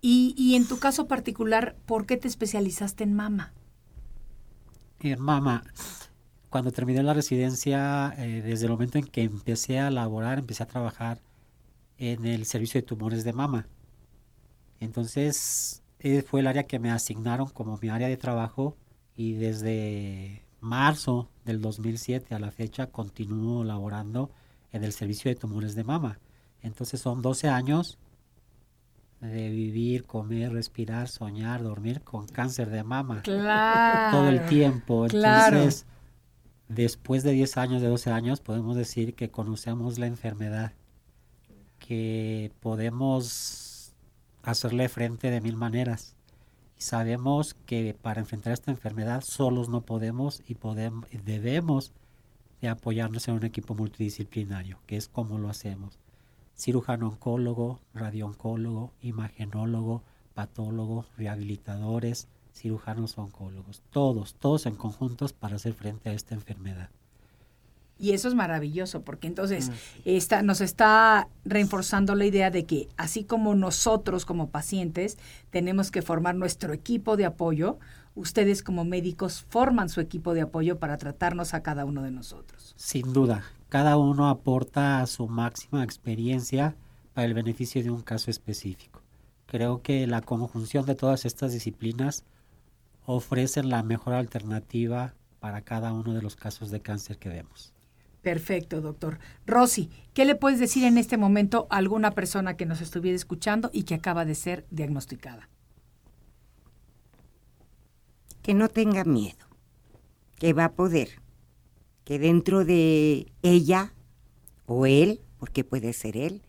Y, 0.01 0.36
y 0.38 0.56
en 0.56 0.68
tu 0.68 0.80
caso 0.80 1.08
particular, 1.08 1.76
¿por 1.86 2.06
qué 2.06 2.18
te 2.18 2.28
especializaste 2.28 3.04
en 3.04 3.14
mama? 3.14 3.54
Eh, 4.99 5.18
mama, 5.18 5.64
cuando 6.49 6.72
terminé 6.72 7.04
la 7.04 7.14
residencia, 7.14 8.14
eh, 8.18 8.41
desde 8.41 8.66
el 8.66 8.72
momento 8.72 8.97
en 8.97 9.06
que 9.06 9.24
empecé 9.24 9.80
a 9.80 9.91
laborar, 9.91 10.39
empecé 10.39 10.64
a 10.64 10.68
trabajar 10.68 11.20
en 11.97 12.26
el 12.26 12.45
servicio 12.45 12.80
de 12.80 12.88
tumores 12.88 13.24
de 13.24 13.34
mama. 13.34 13.68
Entonces, 14.80 15.82
fue 16.26 16.41
el 16.41 16.47
área 16.47 16.64
que 16.64 16.80
me 16.80 16.91
asignaron 16.91 17.47
como 17.47 17.78
mi 17.82 17.89
área 17.89 18.08
de 18.08 18.18
trabajo 18.18 18.76
y 19.16 19.34
desde 19.34 20.43
marzo 20.60 21.30
del 21.45 21.62
2007 21.62 22.36
a 22.36 22.39
la 22.39 22.51
fecha 22.51 22.88
continúo 22.88 23.64
laborando 23.64 24.32
en 24.72 24.84
el 24.84 24.91
servicio 24.91 25.30
de 25.30 25.36
tumores 25.36 25.76
de 25.76 25.84
mama. 25.84 26.20
Entonces 26.62 26.99
son 26.99 27.22
12 27.22 27.49
años 27.49 27.97
de 29.22 29.49
vivir, 29.49 30.06
comer, 30.06 30.51
respirar, 30.51 31.08
soñar, 31.08 31.64
dormir 31.64 32.01
con 32.01 32.28
cáncer 32.28 32.70
de 32.70 32.84
mama. 32.84 33.22
Claro. 33.22 34.18
Todo 34.18 34.30
el 34.30 34.45
tiempo. 34.47 35.06
Claro. 35.08 35.58
Entonces, 35.58 35.86
después 36.68 37.24
de 37.24 37.32
10 37.32 37.58
años, 37.58 37.82
de 37.82 37.88
12 37.88 38.12
años, 38.12 38.41
podemos 38.41 38.76
decir 38.76 39.16
que 39.16 39.30
conocemos 39.30 39.99
la 39.99 40.08
enfermedad, 40.08 40.74
que 41.80 42.51
podemos 42.60 43.72
hacerle 44.44 44.89
frente 44.89 45.32
de 45.32 45.41
mil 45.41 45.56
maneras. 45.56 46.16
Sabemos 46.78 47.56
que 47.66 47.96
para 48.00 48.20
enfrentar 48.20 48.54
esta 48.54 48.72
enfermedad 48.72 49.22
solos 49.22 49.70
no 49.70 49.82
podemos 49.82 50.44
y 50.48 50.56
podemos, 50.56 51.08
debemos 51.24 51.94
de 52.62 52.68
apoyarnos 52.68 53.28
en 53.28 53.36
un 53.36 53.46
equipo 53.46 53.74
multidisciplinario, 53.74 54.80
que 54.86 54.98
es 54.98 55.08
como 55.08 55.38
lo 55.38 55.50
hacemos. 55.50 55.98
Cirujano 56.56 57.08
oncólogo, 57.08 57.80
radiooncólogo, 57.94 58.91
imagenólogo, 59.02 60.04
patólogo, 60.34 61.06
rehabilitadores, 61.18 62.28
cirujanos 62.54 63.18
oncólogos, 63.18 63.82
todos, 63.91 64.36
todos 64.36 64.66
en 64.66 64.76
conjuntos 64.76 65.34
para 65.34 65.56
hacer 65.56 65.74
frente 65.74 66.10
a 66.10 66.14
esta 66.14 66.36
enfermedad. 66.36 66.89
Y 68.00 68.12
eso 68.12 68.28
es 68.28 68.36
maravilloso, 68.36 69.02
porque 69.04 69.28
entonces 69.28 69.72
está, 70.04 70.41
nos 70.41 70.62
está 70.62 71.28
reforzando 71.46 72.16
la 72.16 72.26
idea 72.26 72.50
de 72.52 72.66
que 72.66 72.89
así 72.98 73.24
como 73.24 73.56
nosotros 73.56 74.26
como 74.26 74.50
pacientes 74.50 75.18
tenemos 75.52 75.91
que 75.91 76.02
formar 76.02 76.36
nuestro 76.36 76.74
equipo 76.74 77.16
de 77.16 77.26
apoyo, 77.26 77.78
ustedes 78.16 78.64
como 78.64 78.84
médicos 78.84 79.46
forman 79.48 79.89
su 79.89 80.02
equipo 80.02 80.34
de 80.34 80.41
apoyo 80.41 80.80
para 80.80 80.98
tratarnos 80.98 81.54
a 81.54 81.64
cada 81.64 81.86
uno 81.86 82.02
de 82.02 82.12
nosotros. 82.12 82.74
Sin 82.78 83.14
duda, 83.14 83.44
cada 83.70 83.98
uno 83.98 84.28
aporta 84.28 85.06
su 85.06 85.28
máxima 85.28 85.84
experiencia 85.84 86.76
para 87.14 87.26
el 87.26 87.34
beneficio 87.34 87.84
de 87.84 87.91
un 87.91 88.02
caso 88.02 88.32
específico. 88.32 89.02
Creo 89.46 89.82
que 89.82 90.08
la 90.08 90.22
conjunción 90.22 90.86
de 90.86 90.96
todas 90.96 91.26
estas 91.26 91.54
disciplinas 91.54 92.24
ofrecen 93.06 93.70
la 93.70 93.84
mejor 93.84 94.14
alternativa 94.14 95.14
para 95.39 95.62
cada 95.62 95.94
uno 95.94 96.14
de 96.14 96.22
los 96.22 96.36
casos 96.36 96.72
de 96.72 96.82
cáncer 96.82 97.18
que 97.18 97.30
vemos. 97.30 97.74
Perfecto, 98.24 98.80
doctor. 98.80 99.19
Rosy, 99.45 99.89
¿qué 100.13 100.24
le 100.24 100.36
puedes 100.36 100.57
decir 100.57 100.86
en 100.86 100.97
este 100.97 101.17
momento 101.17 101.67
a 101.69 101.76
alguna 101.76 102.11
persona 102.11 102.55
que 102.55 102.65
nos 102.65 102.80
estuviera 102.80 103.17
escuchando 103.17 103.69
y 103.74 103.84
que 103.84 103.95
acaba 103.95 104.24
de 104.24 104.34
ser 104.34 104.65
diagnosticada? 104.71 105.49
Que 108.41 108.53
no 108.53 108.69
tenga 108.69 109.03
miedo, 109.03 109.45
que 110.39 110.53
va 110.53 110.65
a 110.65 110.71
poder, 110.71 111.21
que 112.05 112.17
dentro 112.17 112.63
de 112.63 113.28
ella 113.41 113.93
o 114.67 114.86
él, 114.86 115.19
porque 115.38 115.65
puede 115.65 115.91
ser 115.91 116.15
él, 116.15 116.43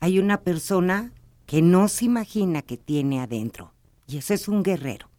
hay 0.00 0.18
una 0.18 0.40
persona 0.40 1.12
que 1.44 1.60
no 1.60 1.88
se 1.88 2.06
imagina 2.06 2.62
que 2.62 2.78
tiene 2.78 3.20
adentro. 3.20 3.74
Y 4.06 4.16
ese 4.16 4.32
es 4.32 4.48
un 4.48 4.62
guerrero. 4.62 5.10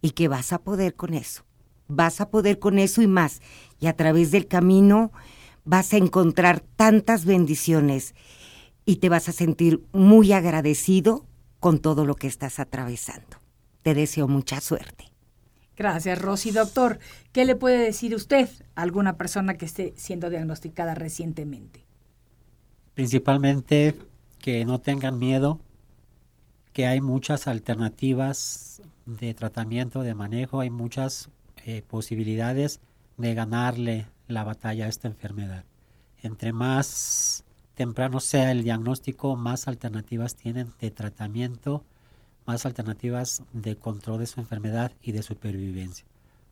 Y 0.00 0.12
que 0.12 0.28
vas 0.28 0.52
a 0.52 0.62
poder 0.62 0.94
con 0.94 1.12
eso. 1.12 1.42
Vas 1.88 2.20
a 2.20 2.30
poder 2.30 2.60
con 2.60 2.78
eso 2.78 3.02
y 3.02 3.08
más. 3.08 3.40
Y 3.80 3.88
a 3.88 3.96
través 3.96 4.30
del 4.30 4.46
camino 4.46 5.10
vas 5.64 5.92
a 5.92 5.96
encontrar 5.96 6.60
tantas 6.60 7.24
bendiciones 7.24 8.14
y 8.84 8.96
te 8.96 9.08
vas 9.08 9.28
a 9.28 9.32
sentir 9.32 9.84
muy 9.92 10.32
agradecido 10.32 11.26
con 11.60 11.78
todo 11.78 12.06
lo 12.06 12.16
que 12.16 12.26
estás 12.26 12.58
atravesando. 12.58 13.38
Te 13.82 13.94
deseo 13.94 14.28
mucha 14.28 14.60
suerte. 14.60 15.04
Gracias, 15.76 16.20
Rosy. 16.20 16.50
Doctor, 16.50 16.98
¿qué 17.32 17.44
le 17.44 17.56
puede 17.56 17.78
decir 17.78 18.14
usted 18.14 18.48
a 18.74 18.82
alguna 18.82 19.16
persona 19.16 19.56
que 19.56 19.64
esté 19.64 19.94
siendo 19.96 20.28
diagnosticada 20.28 20.94
recientemente? 20.94 21.84
Principalmente 22.94 23.96
que 24.38 24.64
no 24.64 24.80
tengan 24.80 25.18
miedo, 25.18 25.60
que 26.72 26.86
hay 26.86 27.00
muchas 27.00 27.46
alternativas 27.46 28.82
de 29.06 29.32
tratamiento, 29.34 30.02
de 30.02 30.14
manejo, 30.14 30.60
hay 30.60 30.70
muchas 30.70 31.30
eh, 31.64 31.82
posibilidades 31.86 32.80
de 33.16 33.34
ganarle 33.34 34.06
la 34.30 34.44
batalla 34.44 34.86
a 34.86 34.88
esta 34.88 35.08
enfermedad. 35.08 35.64
Entre 36.22 36.52
más 36.52 37.44
temprano 37.74 38.20
sea 38.20 38.50
el 38.50 38.62
diagnóstico, 38.62 39.36
más 39.36 39.68
alternativas 39.68 40.36
tienen 40.36 40.72
de 40.80 40.90
tratamiento, 40.90 41.84
más 42.46 42.66
alternativas 42.66 43.42
de 43.52 43.76
control 43.76 44.20
de 44.20 44.26
su 44.26 44.40
enfermedad 44.40 44.92
y 45.02 45.12
de 45.12 45.22
supervivencia. 45.22 46.04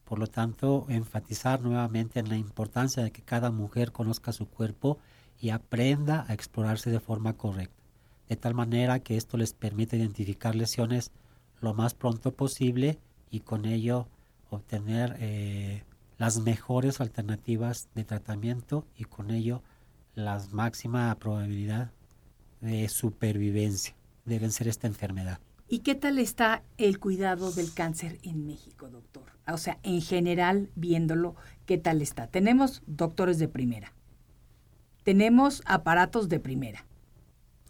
Por 0.05 0.19
lo 0.19 0.27
tanto, 0.27 0.87
enfatizar 0.89 1.61
nuevamente 1.61 2.19
en 2.19 2.31
la 2.31 2.37
importancia 2.37 3.03
de 3.03 3.11
que 3.11 3.21
cada 3.21 3.51
mujer 3.51 3.93
conozca 3.93 4.33
su 4.33 4.49
cuerpo 4.49 4.99
y 5.39 5.51
aprenda 5.51 6.25
a 6.29 6.35
explorarse 6.35 6.91
de 6.91 7.01
forma 7.01 7.35
correcta, 7.35 7.83
de 8.29 8.37
tal 8.37 8.55
manera 8.55 9.01
que 9.01 9.17
esto 9.17 9.37
les 9.37 9.53
permite 9.53 9.97
identificar 9.97 10.55
lesiones 10.55 11.13
lo 11.61 11.75
más 11.75 11.95
pronto 11.95 12.33
posible 12.33 12.99
y 13.31 13.41
con 13.41 13.67
ello 13.67 14.09
obtener 14.51 15.17
eh, 15.21 15.83
las 16.19 16.41
mejores 16.41 17.01
alternativas 17.01 17.89
de 17.95 18.05
tratamiento 18.05 18.85
y 18.97 19.05
con 19.05 19.31
ello 19.31 19.63
la 20.15 20.43
máxima 20.51 21.15
probabilidad 21.19 21.93
de 22.61 22.89
supervivencia 22.89 23.95
de 24.25 24.39
vencer 24.41 24.67
esta 24.67 24.89
enfermedad. 24.89 25.39
¿Y 25.69 25.81
qué 25.81 25.95
tal 25.95 26.19
está 26.19 26.63
el 26.77 26.99
cuidado 26.99 27.53
del 27.53 27.73
cáncer 27.73 28.19
en 28.23 28.47
México, 28.47 28.89
doctor? 28.89 29.25
O 29.47 29.59
sea, 29.59 29.79
en 29.83 30.01
general, 30.01 30.71
viéndolo, 30.75 31.37
¿qué 31.67 31.79
tal 31.79 32.03
está? 32.03 32.27
Tenemos 32.27 32.83
doctores 32.87 33.39
de 33.39 33.49
primera. 33.49 33.93
Tenemos 35.05 35.63
aparatos 35.67 36.29
de 36.29 36.41
primera. 36.41 36.85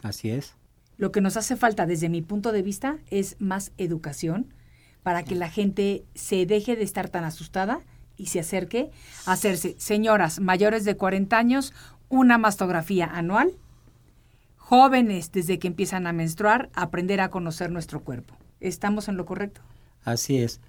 Así 0.03 0.31
es. 0.31 0.57
Lo 0.97 1.13
que 1.13 1.21
nos 1.21 1.37
hace 1.37 1.57
falta 1.57 1.87
desde 1.87 2.09
mi 2.09 2.23
punto 2.23 2.51
de 2.51 2.63
vista 2.63 2.99
es 3.11 3.37
más 3.41 3.73
educación 3.79 4.55
para 5.03 5.23
que 5.25 5.35
la 5.35 5.51
gente 5.51 6.05
se 6.15 6.47
deje 6.47 6.77
de 6.77 6.85
estar 6.85 7.09
tan 7.09 7.25
asustada 7.25 7.83
y 8.19 8.27
se 8.27 8.41
acerque 8.41 8.91
a 9.25 9.33
hacerse, 9.33 9.77
señoras 9.79 10.41
mayores 10.41 10.85
de 10.85 10.97
40 10.97 11.39
años, 11.39 11.73
una 12.11 12.37
mastografía 12.37 13.07
anual, 13.07 13.53
jóvenes 14.57 15.33
desde 15.33 15.59
que 15.59 15.69
empiezan 15.69 16.07
a 16.07 16.13
menstruar, 16.13 16.69
aprender 16.75 17.21
a 17.23 17.31
conocer 17.31 17.71
nuestro 17.71 18.03
cuerpo. 18.03 18.37
¿Estamos 18.61 19.09
en 19.09 19.17
lo 19.17 19.25
correcto? 19.25 19.63
Así 20.05 20.39
es. 20.39 20.61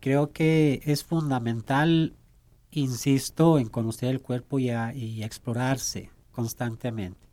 Creo 0.00 0.32
que 0.32 0.80
es 0.84 1.04
fundamental, 1.04 2.16
insisto, 2.70 3.58
en 3.58 3.68
conocer 3.68 4.08
el 4.08 4.22
cuerpo 4.22 4.58
y, 4.58 4.70
a, 4.70 4.94
y 4.94 5.22
explorarse 5.22 6.10
constantemente, 6.32 7.28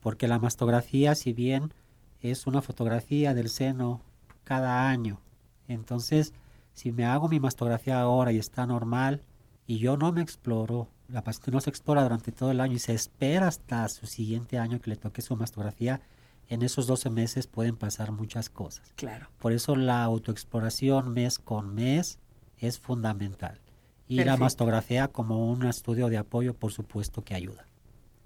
porque 0.00 0.28
la 0.28 0.38
mastografía, 0.38 1.14
si 1.14 1.32
bien 1.32 1.72
es 2.20 2.46
una 2.46 2.60
fotografía 2.60 3.32
del 3.32 3.48
seno 3.48 4.02
cada 4.44 4.90
año, 4.90 5.20
entonces 5.68 6.34
si 6.74 6.92
me 6.92 7.04
hago 7.04 7.28
mi 7.28 7.40
mastografía 7.40 8.00
ahora 8.00 8.32
y 8.32 8.38
está 8.38 8.66
normal 8.66 9.22
y 9.66 9.78
yo 9.78 9.96
no 9.96 10.12
me 10.12 10.22
exploro, 10.22 10.88
la 11.08 11.22
paciente 11.22 11.50
no 11.50 11.60
se 11.60 11.70
explora 11.70 12.02
durante 12.02 12.32
todo 12.32 12.50
el 12.50 12.60
año 12.60 12.74
y 12.74 12.78
se 12.78 12.94
espera 12.94 13.48
hasta 13.48 13.88
su 13.88 14.06
siguiente 14.06 14.58
año 14.58 14.80
que 14.80 14.90
le 14.90 14.96
toque 14.96 15.22
su 15.22 15.36
mastografía, 15.36 16.00
en 16.48 16.62
esos 16.62 16.86
12 16.86 17.10
meses 17.10 17.46
pueden 17.46 17.76
pasar 17.76 18.12
muchas 18.12 18.50
cosas. 18.50 18.92
Claro. 18.96 19.28
Por 19.38 19.52
eso 19.52 19.76
la 19.76 20.02
autoexploración 20.02 21.12
mes 21.12 21.38
con 21.38 21.74
mes 21.74 22.18
es 22.58 22.78
fundamental. 22.78 23.60
Y 24.08 24.24
la 24.24 24.36
mastografía 24.36 25.08
como 25.08 25.50
un 25.50 25.64
estudio 25.64 26.08
de 26.08 26.18
apoyo, 26.18 26.52
por 26.54 26.70
supuesto 26.70 27.24
que 27.24 27.34
ayuda. 27.34 27.64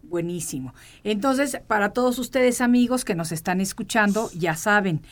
Buenísimo. 0.02 0.74
Entonces, 1.04 1.60
para 1.66 1.92
todos 1.92 2.18
ustedes 2.18 2.60
amigos 2.60 3.04
que 3.04 3.14
nos 3.14 3.30
están 3.30 3.60
escuchando, 3.60 4.30
ya 4.32 4.56
saben, 4.56 5.02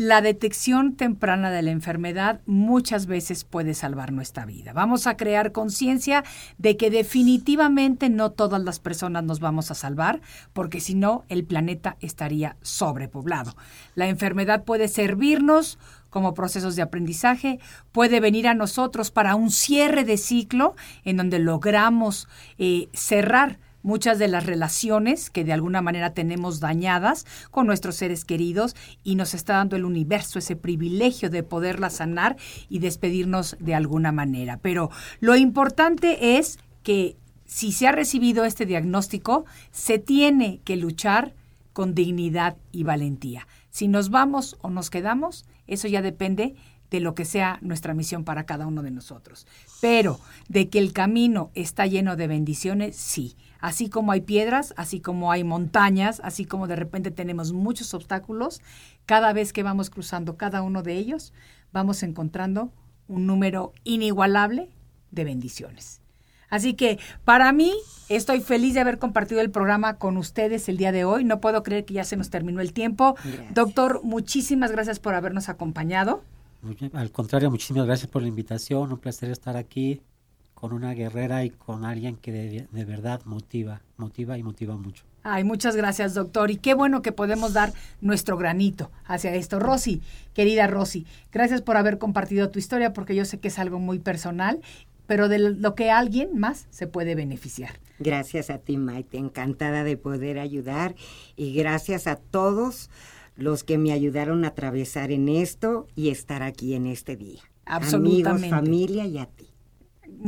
la 0.00 0.22
detección 0.22 0.94
temprana 0.96 1.50
de 1.50 1.60
la 1.60 1.72
enfermedad 1.72 2.40
muchas 2.46 3.04
veces 3.04 3.44
puede 3.44 3.74
salvar 3.74 4.12
nuestra 4.12 4.46
vida. 4.46 4.72
Vamos 4.72 5.06
a 5.06 5.18
crear 5.18 5.52
conciencia 5.52 6.24
de 6.56 6.78
que 6.78 6.88
definitivamente 6.88 8.08
no 8.08 8.30
todas 8.30 8.62
las 8.62 8.80
personas 8.80 9.24
nos 9.24 9.40
vamos 9.40 9.70
a 9.70 9.74
salvar, 9.74 10.22
porque 10.54 10.80
si 10.80 10.94
no, 10.94 11.24
el 11.28 11.44
planeta 11.44 11.98
estaría 12.00 12.56
sobrepoblado. 12.62 13.54
La 13.94 14.08
enfermedad 14.08 14.64
puede 14.64 14.88
servirnos 14.88 15.78
como 16.08 16.32
procesos 16.32 16.76
de 16.76 16.82
aprendizaje, 16.82 17.60
puede 17.92 18.20
venir 18.20 18.48
a 18.48 18.54
nosotros 18.54 19.10
para 19.10 19.34
un 19.34 19.50
cierre 19.50 20.04
de 20.04 20.16
ciclo 20.16 20.76
en 21.04 21.18
donde 21.18 21.40
logramos 21.40 22.26
eh, 22.56 22.88
cerrar 22.94 23.58
muchas 23.82 24.18
de 24.18 24.28
las 24.28 24.46
relaciones 24.46 25.30
que 25.30 25.44
de 25.44 25.52
alguna 25.52 25.82
manera 25.82 26.14
tenemos 26.14 26.60
dañadas 26.60 27.26
con 27.50 27.66
nuestros 27.66 27.96
seres 27.96 28.24
queridos 28.24 28.76
y 29.04 29.14
nos 29.14 29.34
está 29.34 29.54
dando 29.54 29.76
el 29.76 29.84
universo 29.84 30.38
ese 30.38 30.56
privilegio 30.56 31.30
de 31.30 31.42
poderlas 31.42 31.94
sanar 31.94 32.36
y 32.68 32.78
despedirnos 32.78 33.56
de 33.60 33.74
alguna 33.74 34.12
manera. 34.12 34.58
Pero 34.62 34.90
lo 35.20 35.36
importante 35.36 36.38
es 36.38 36.58
que 36.82 37.16
si 37.46 37.72
se 37.72 37.88
ha 37.88 37.92
recibido 37.92 38.44
este 38.44 38.64
diagnóstico, 38.64 39.44
se 39.72 39.98
tiene 39.98 40.60
que 40.64 40.76
luchar 40.76 41.34
con 41.72 41.94
dignidad 41.94 42.56
y 42.72 42.84
valentía. 42.84 43.46
Si 43.70 43.88
nos 43.88 44.10
vamos 44.10 44.56
o 44.60 44.70
nos 44.70 44.90
quedamos, 44.90 45.46
eso 45.66 45.88
ya 45.88 46.02
depende 46.02 46.54
de 46.90 47.00
lo 47.00 47.14
que 47.14 47.24
sea 47.24 47.58
nuestra 47.62 47.94
misión 47.94 48.24
para 48.24 48.44
cada 48.44 48.66
uno 48.66 48.82
de 48.82 48.90
nosotros. 48.90 49.46
Pero 49.80 50.20
de 50.48 50.68
que 50.68 50.78
el 50.78 50.92
camino 50.92 51.50
está 51.54 51.86
lleno 51.86 52.16
de 52.16 52.26
bendiciones, 52.26 52.96
sí. 52.96 53.36
Así 53.60 53.90
como 53.90 54.12
hay 54.12 54.22
piedras, 54.22 54.74
así 54.76 55.00
como 55.00 55.30
hay 55.30 55.44
montañas, 55.44 56.20
así 56.24 56.44
como 56.44 56.66
de 56.66 56.76
repente 56.76 57.10
tenemos 57.10 57.52
muchos 57.52 57.92
obstáculos, 57.94 58.60
cada 59.06 59.32
vez 59.32 59.52
que 59.52 59.62
vamos 59.62 59.90
cruzando 59.90 60.36
cada 60.36 60.62
uno 60.62 60.82
de 60.82 60.94
ellos, 60.94 61.32
vamos 61.72 62.02
encontrando 62.02 62.72
un 63.06 63.26
número 63.26 63.72
inigualable 63.84 64.70
de 65.10 65.24
bendiciones. 65.24 66.00
Así 66.48 66.74
que 66.74 66.98
para 67.24 67.52
mí 67.52 67.72
estoy 68.08 68.40
feliz 68.40 68.74
de 68.74 68.80
haber 68.80 68.98
compartido 68.98 69.40
el 69.40 69.50
programa 69.50 69.98
con 69.98 70.16
ustedes 70.16 70.68
el 70.68 70.76
día 70.76 70.90
de 70.90 71.04
hoy. 71.04 71.24
No 71.24 71.40
puedo 71.40 71.62
creer 71.62 71.84
que 71.84 71.94
ya 71.94 72.04
se 72.04 72.16
nos 72.16 72.28
terminó 72.28 72.60
el 72.60 72.72
tiempo. 72.72 73.14
Doctor, 73.54 74.00
muchísimas 74.02 74.72
gracias 74.72 74.98
por 74.98 75.14
habernos 75.14 75.48
acompañado. 75.48 76.24
Al 76.92 77.10
contrario, 77.10 77.50
muchísimas 77.50 77.86
gracias 77.86 78.10
por 78.10 78.22
la 78.22 78.28
invitación. 78.28 78.92
Un 78.92 78.98
placer 78.98 79.30
estar 79.30 79.56
aquí 79.56 80.02
con 80.60 80.74
una 80.74 80.92
guerrera 80.92 81.42
y 81.44 81.50
con 81.50 81.86
alguien 81.86 82.16
que 82.16 82.32
de, 82.32 82.84
verdad 82.84 83.22
motiva, 83.24 83.80
motiva 83.96 84.36
y 84.36 84.42
motiva 84.42 84.76
mucho. 84.76 85.04
Ay, 85.22 85.42
muchas 85.42 85.74
gracias, 85.74 86.14
doctor. 86.14 86.50
Y 86.50 86.56
qué 86.56 86.74
bueno 86.74 87.00
que 87.00 87.12
podemos 87.12 87.54
dar 87.54 87.72
nuestro 88.02 88.36
granito 88.36 88.90
hacia 89.06 89.34
esto. 89.34 89.58
Rosy, 89.58 90.02
querida 90.34 90.66
Rosy, 90.66 91.06
gracias 91.32 91.62
por 91.62 91.78
haber 91.78 91.98
compartido 91.98 92.50
tu 92.50 92.58
historia 92.58 92.92
porque 92.92 93.14
yo 93.14 93.24
sé 93.24 93.38
que 93.38 93.48
es 93.48 93.58
algo 93.58 93.78
muy 93.78 93.98
personal, 93.98 94.60
pero 95.06 95.28
de 95.28 95.38
lo 95.38 95.74
que 95.74 95.90
alguien 95.90 96.38
más 96.38 96.66
se 96.70 96.86
puede 96.86 97.14
beneficiar. 97.14 97.80
Gracias 97.98 98.50
a 98.50 98.58
ti, 98.58 98.76
Maite. 98.76 99.16
Encantada 99.16 99.82
de 99.82 99.96
poder 99.96 100.38
ayudar 100.38 100.94
y 101.36 101.54
gracias 101.54 102.06
a 102.06 102.16
todos 102.16 102.90
los 103.40 103.64
que 103.64 103.78
me 103.78 103.92
ayudaron 103.92 104.44
a 104.44 104.48
atravesar 104.48 105.10
en 105.10 105.28
esto 105.28 105.86
y 105.94 106.10
estar 106.10 106.42
aquí 106.42 106.74
en 106.74 106.86
este 106.86 107.16
día. 107.16 107.40
Absolutamente. 107.64 108.46
Amigos, 108.46 108.60
familia 108.60 109.06
y 109.06 109.18
a 109.18 109.26
ti. 109.26 109.50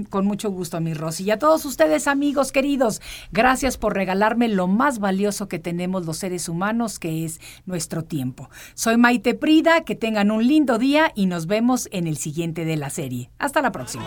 Con 0.09 0.27
mucho 0.27 0.51
gusto, 0.51 0.81
mi 0.81 0.95
Rosy. 0.95 1.25
Y 1.25 1.31
a 1.33 1.39
todos 1.39 1.65
ustedes, 1.65 2.07
amigos 2.07 2.53
queridos, 2.53 3.03
gracias 3.31 3.77
por 3.77 3.95
regalarme 3.95 4.49
lo 4.49 4.67
más 4.67 5.01
valioso 5.01 5.49
que 5.49 5.59
tenemos 5.59 6.07
los 6.07 6.17
seres 6.17 6.49
humanos, 6.49 6.99
que 6.99 7.25
es 7.25 7.41
nuestro 7.67 8.03
tiempo. 8.03 8.49
Soy 8.75 8.97
Maite 8.97 9.35
Prida, 9.35 9.85
que 9.85 9.95
tengan 9.95 10.31
un 10.31 10.47
lindo 10.47 10.79
día 10.79 11.13
y 11.15 11.27
nos 11.27 11.47
vemos 11.47 11.89
en 11.93 12.07
el 12.07 12.17
siguiente 12.17 12.65
de 12.65 12.77
la 12.77 12.91
serie. 12.91 13.31
Hasta 13.39 13.61
la 13.61 13.73
próxima. 13.73 14.05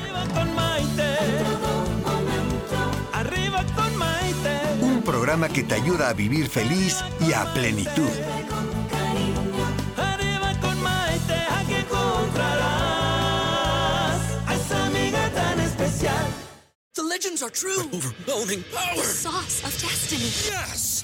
Un 4.81 5.01
programa 5.03 5.49
que 5.49 5.63
te 5.63 5.75
ayuda 5.75 6.09
a 6.09 6.13
vivir 6.13 6.47
feliz 6.47 7.03
y 7.27 7.33
a 7.33 7.45
plenitud. 7.53 8.09
The 16.95 17.03
legends 17.03 17.43
are 17.43 17.49
true. 17.49 17.81
overwhelming 17.93 18.63
power! 18.73 18.95
The 18.95 19.03
sauce 19.03 19.63
of 19.63 19.81
destiny. 19.81 20.31
Yes! 20.51 21.03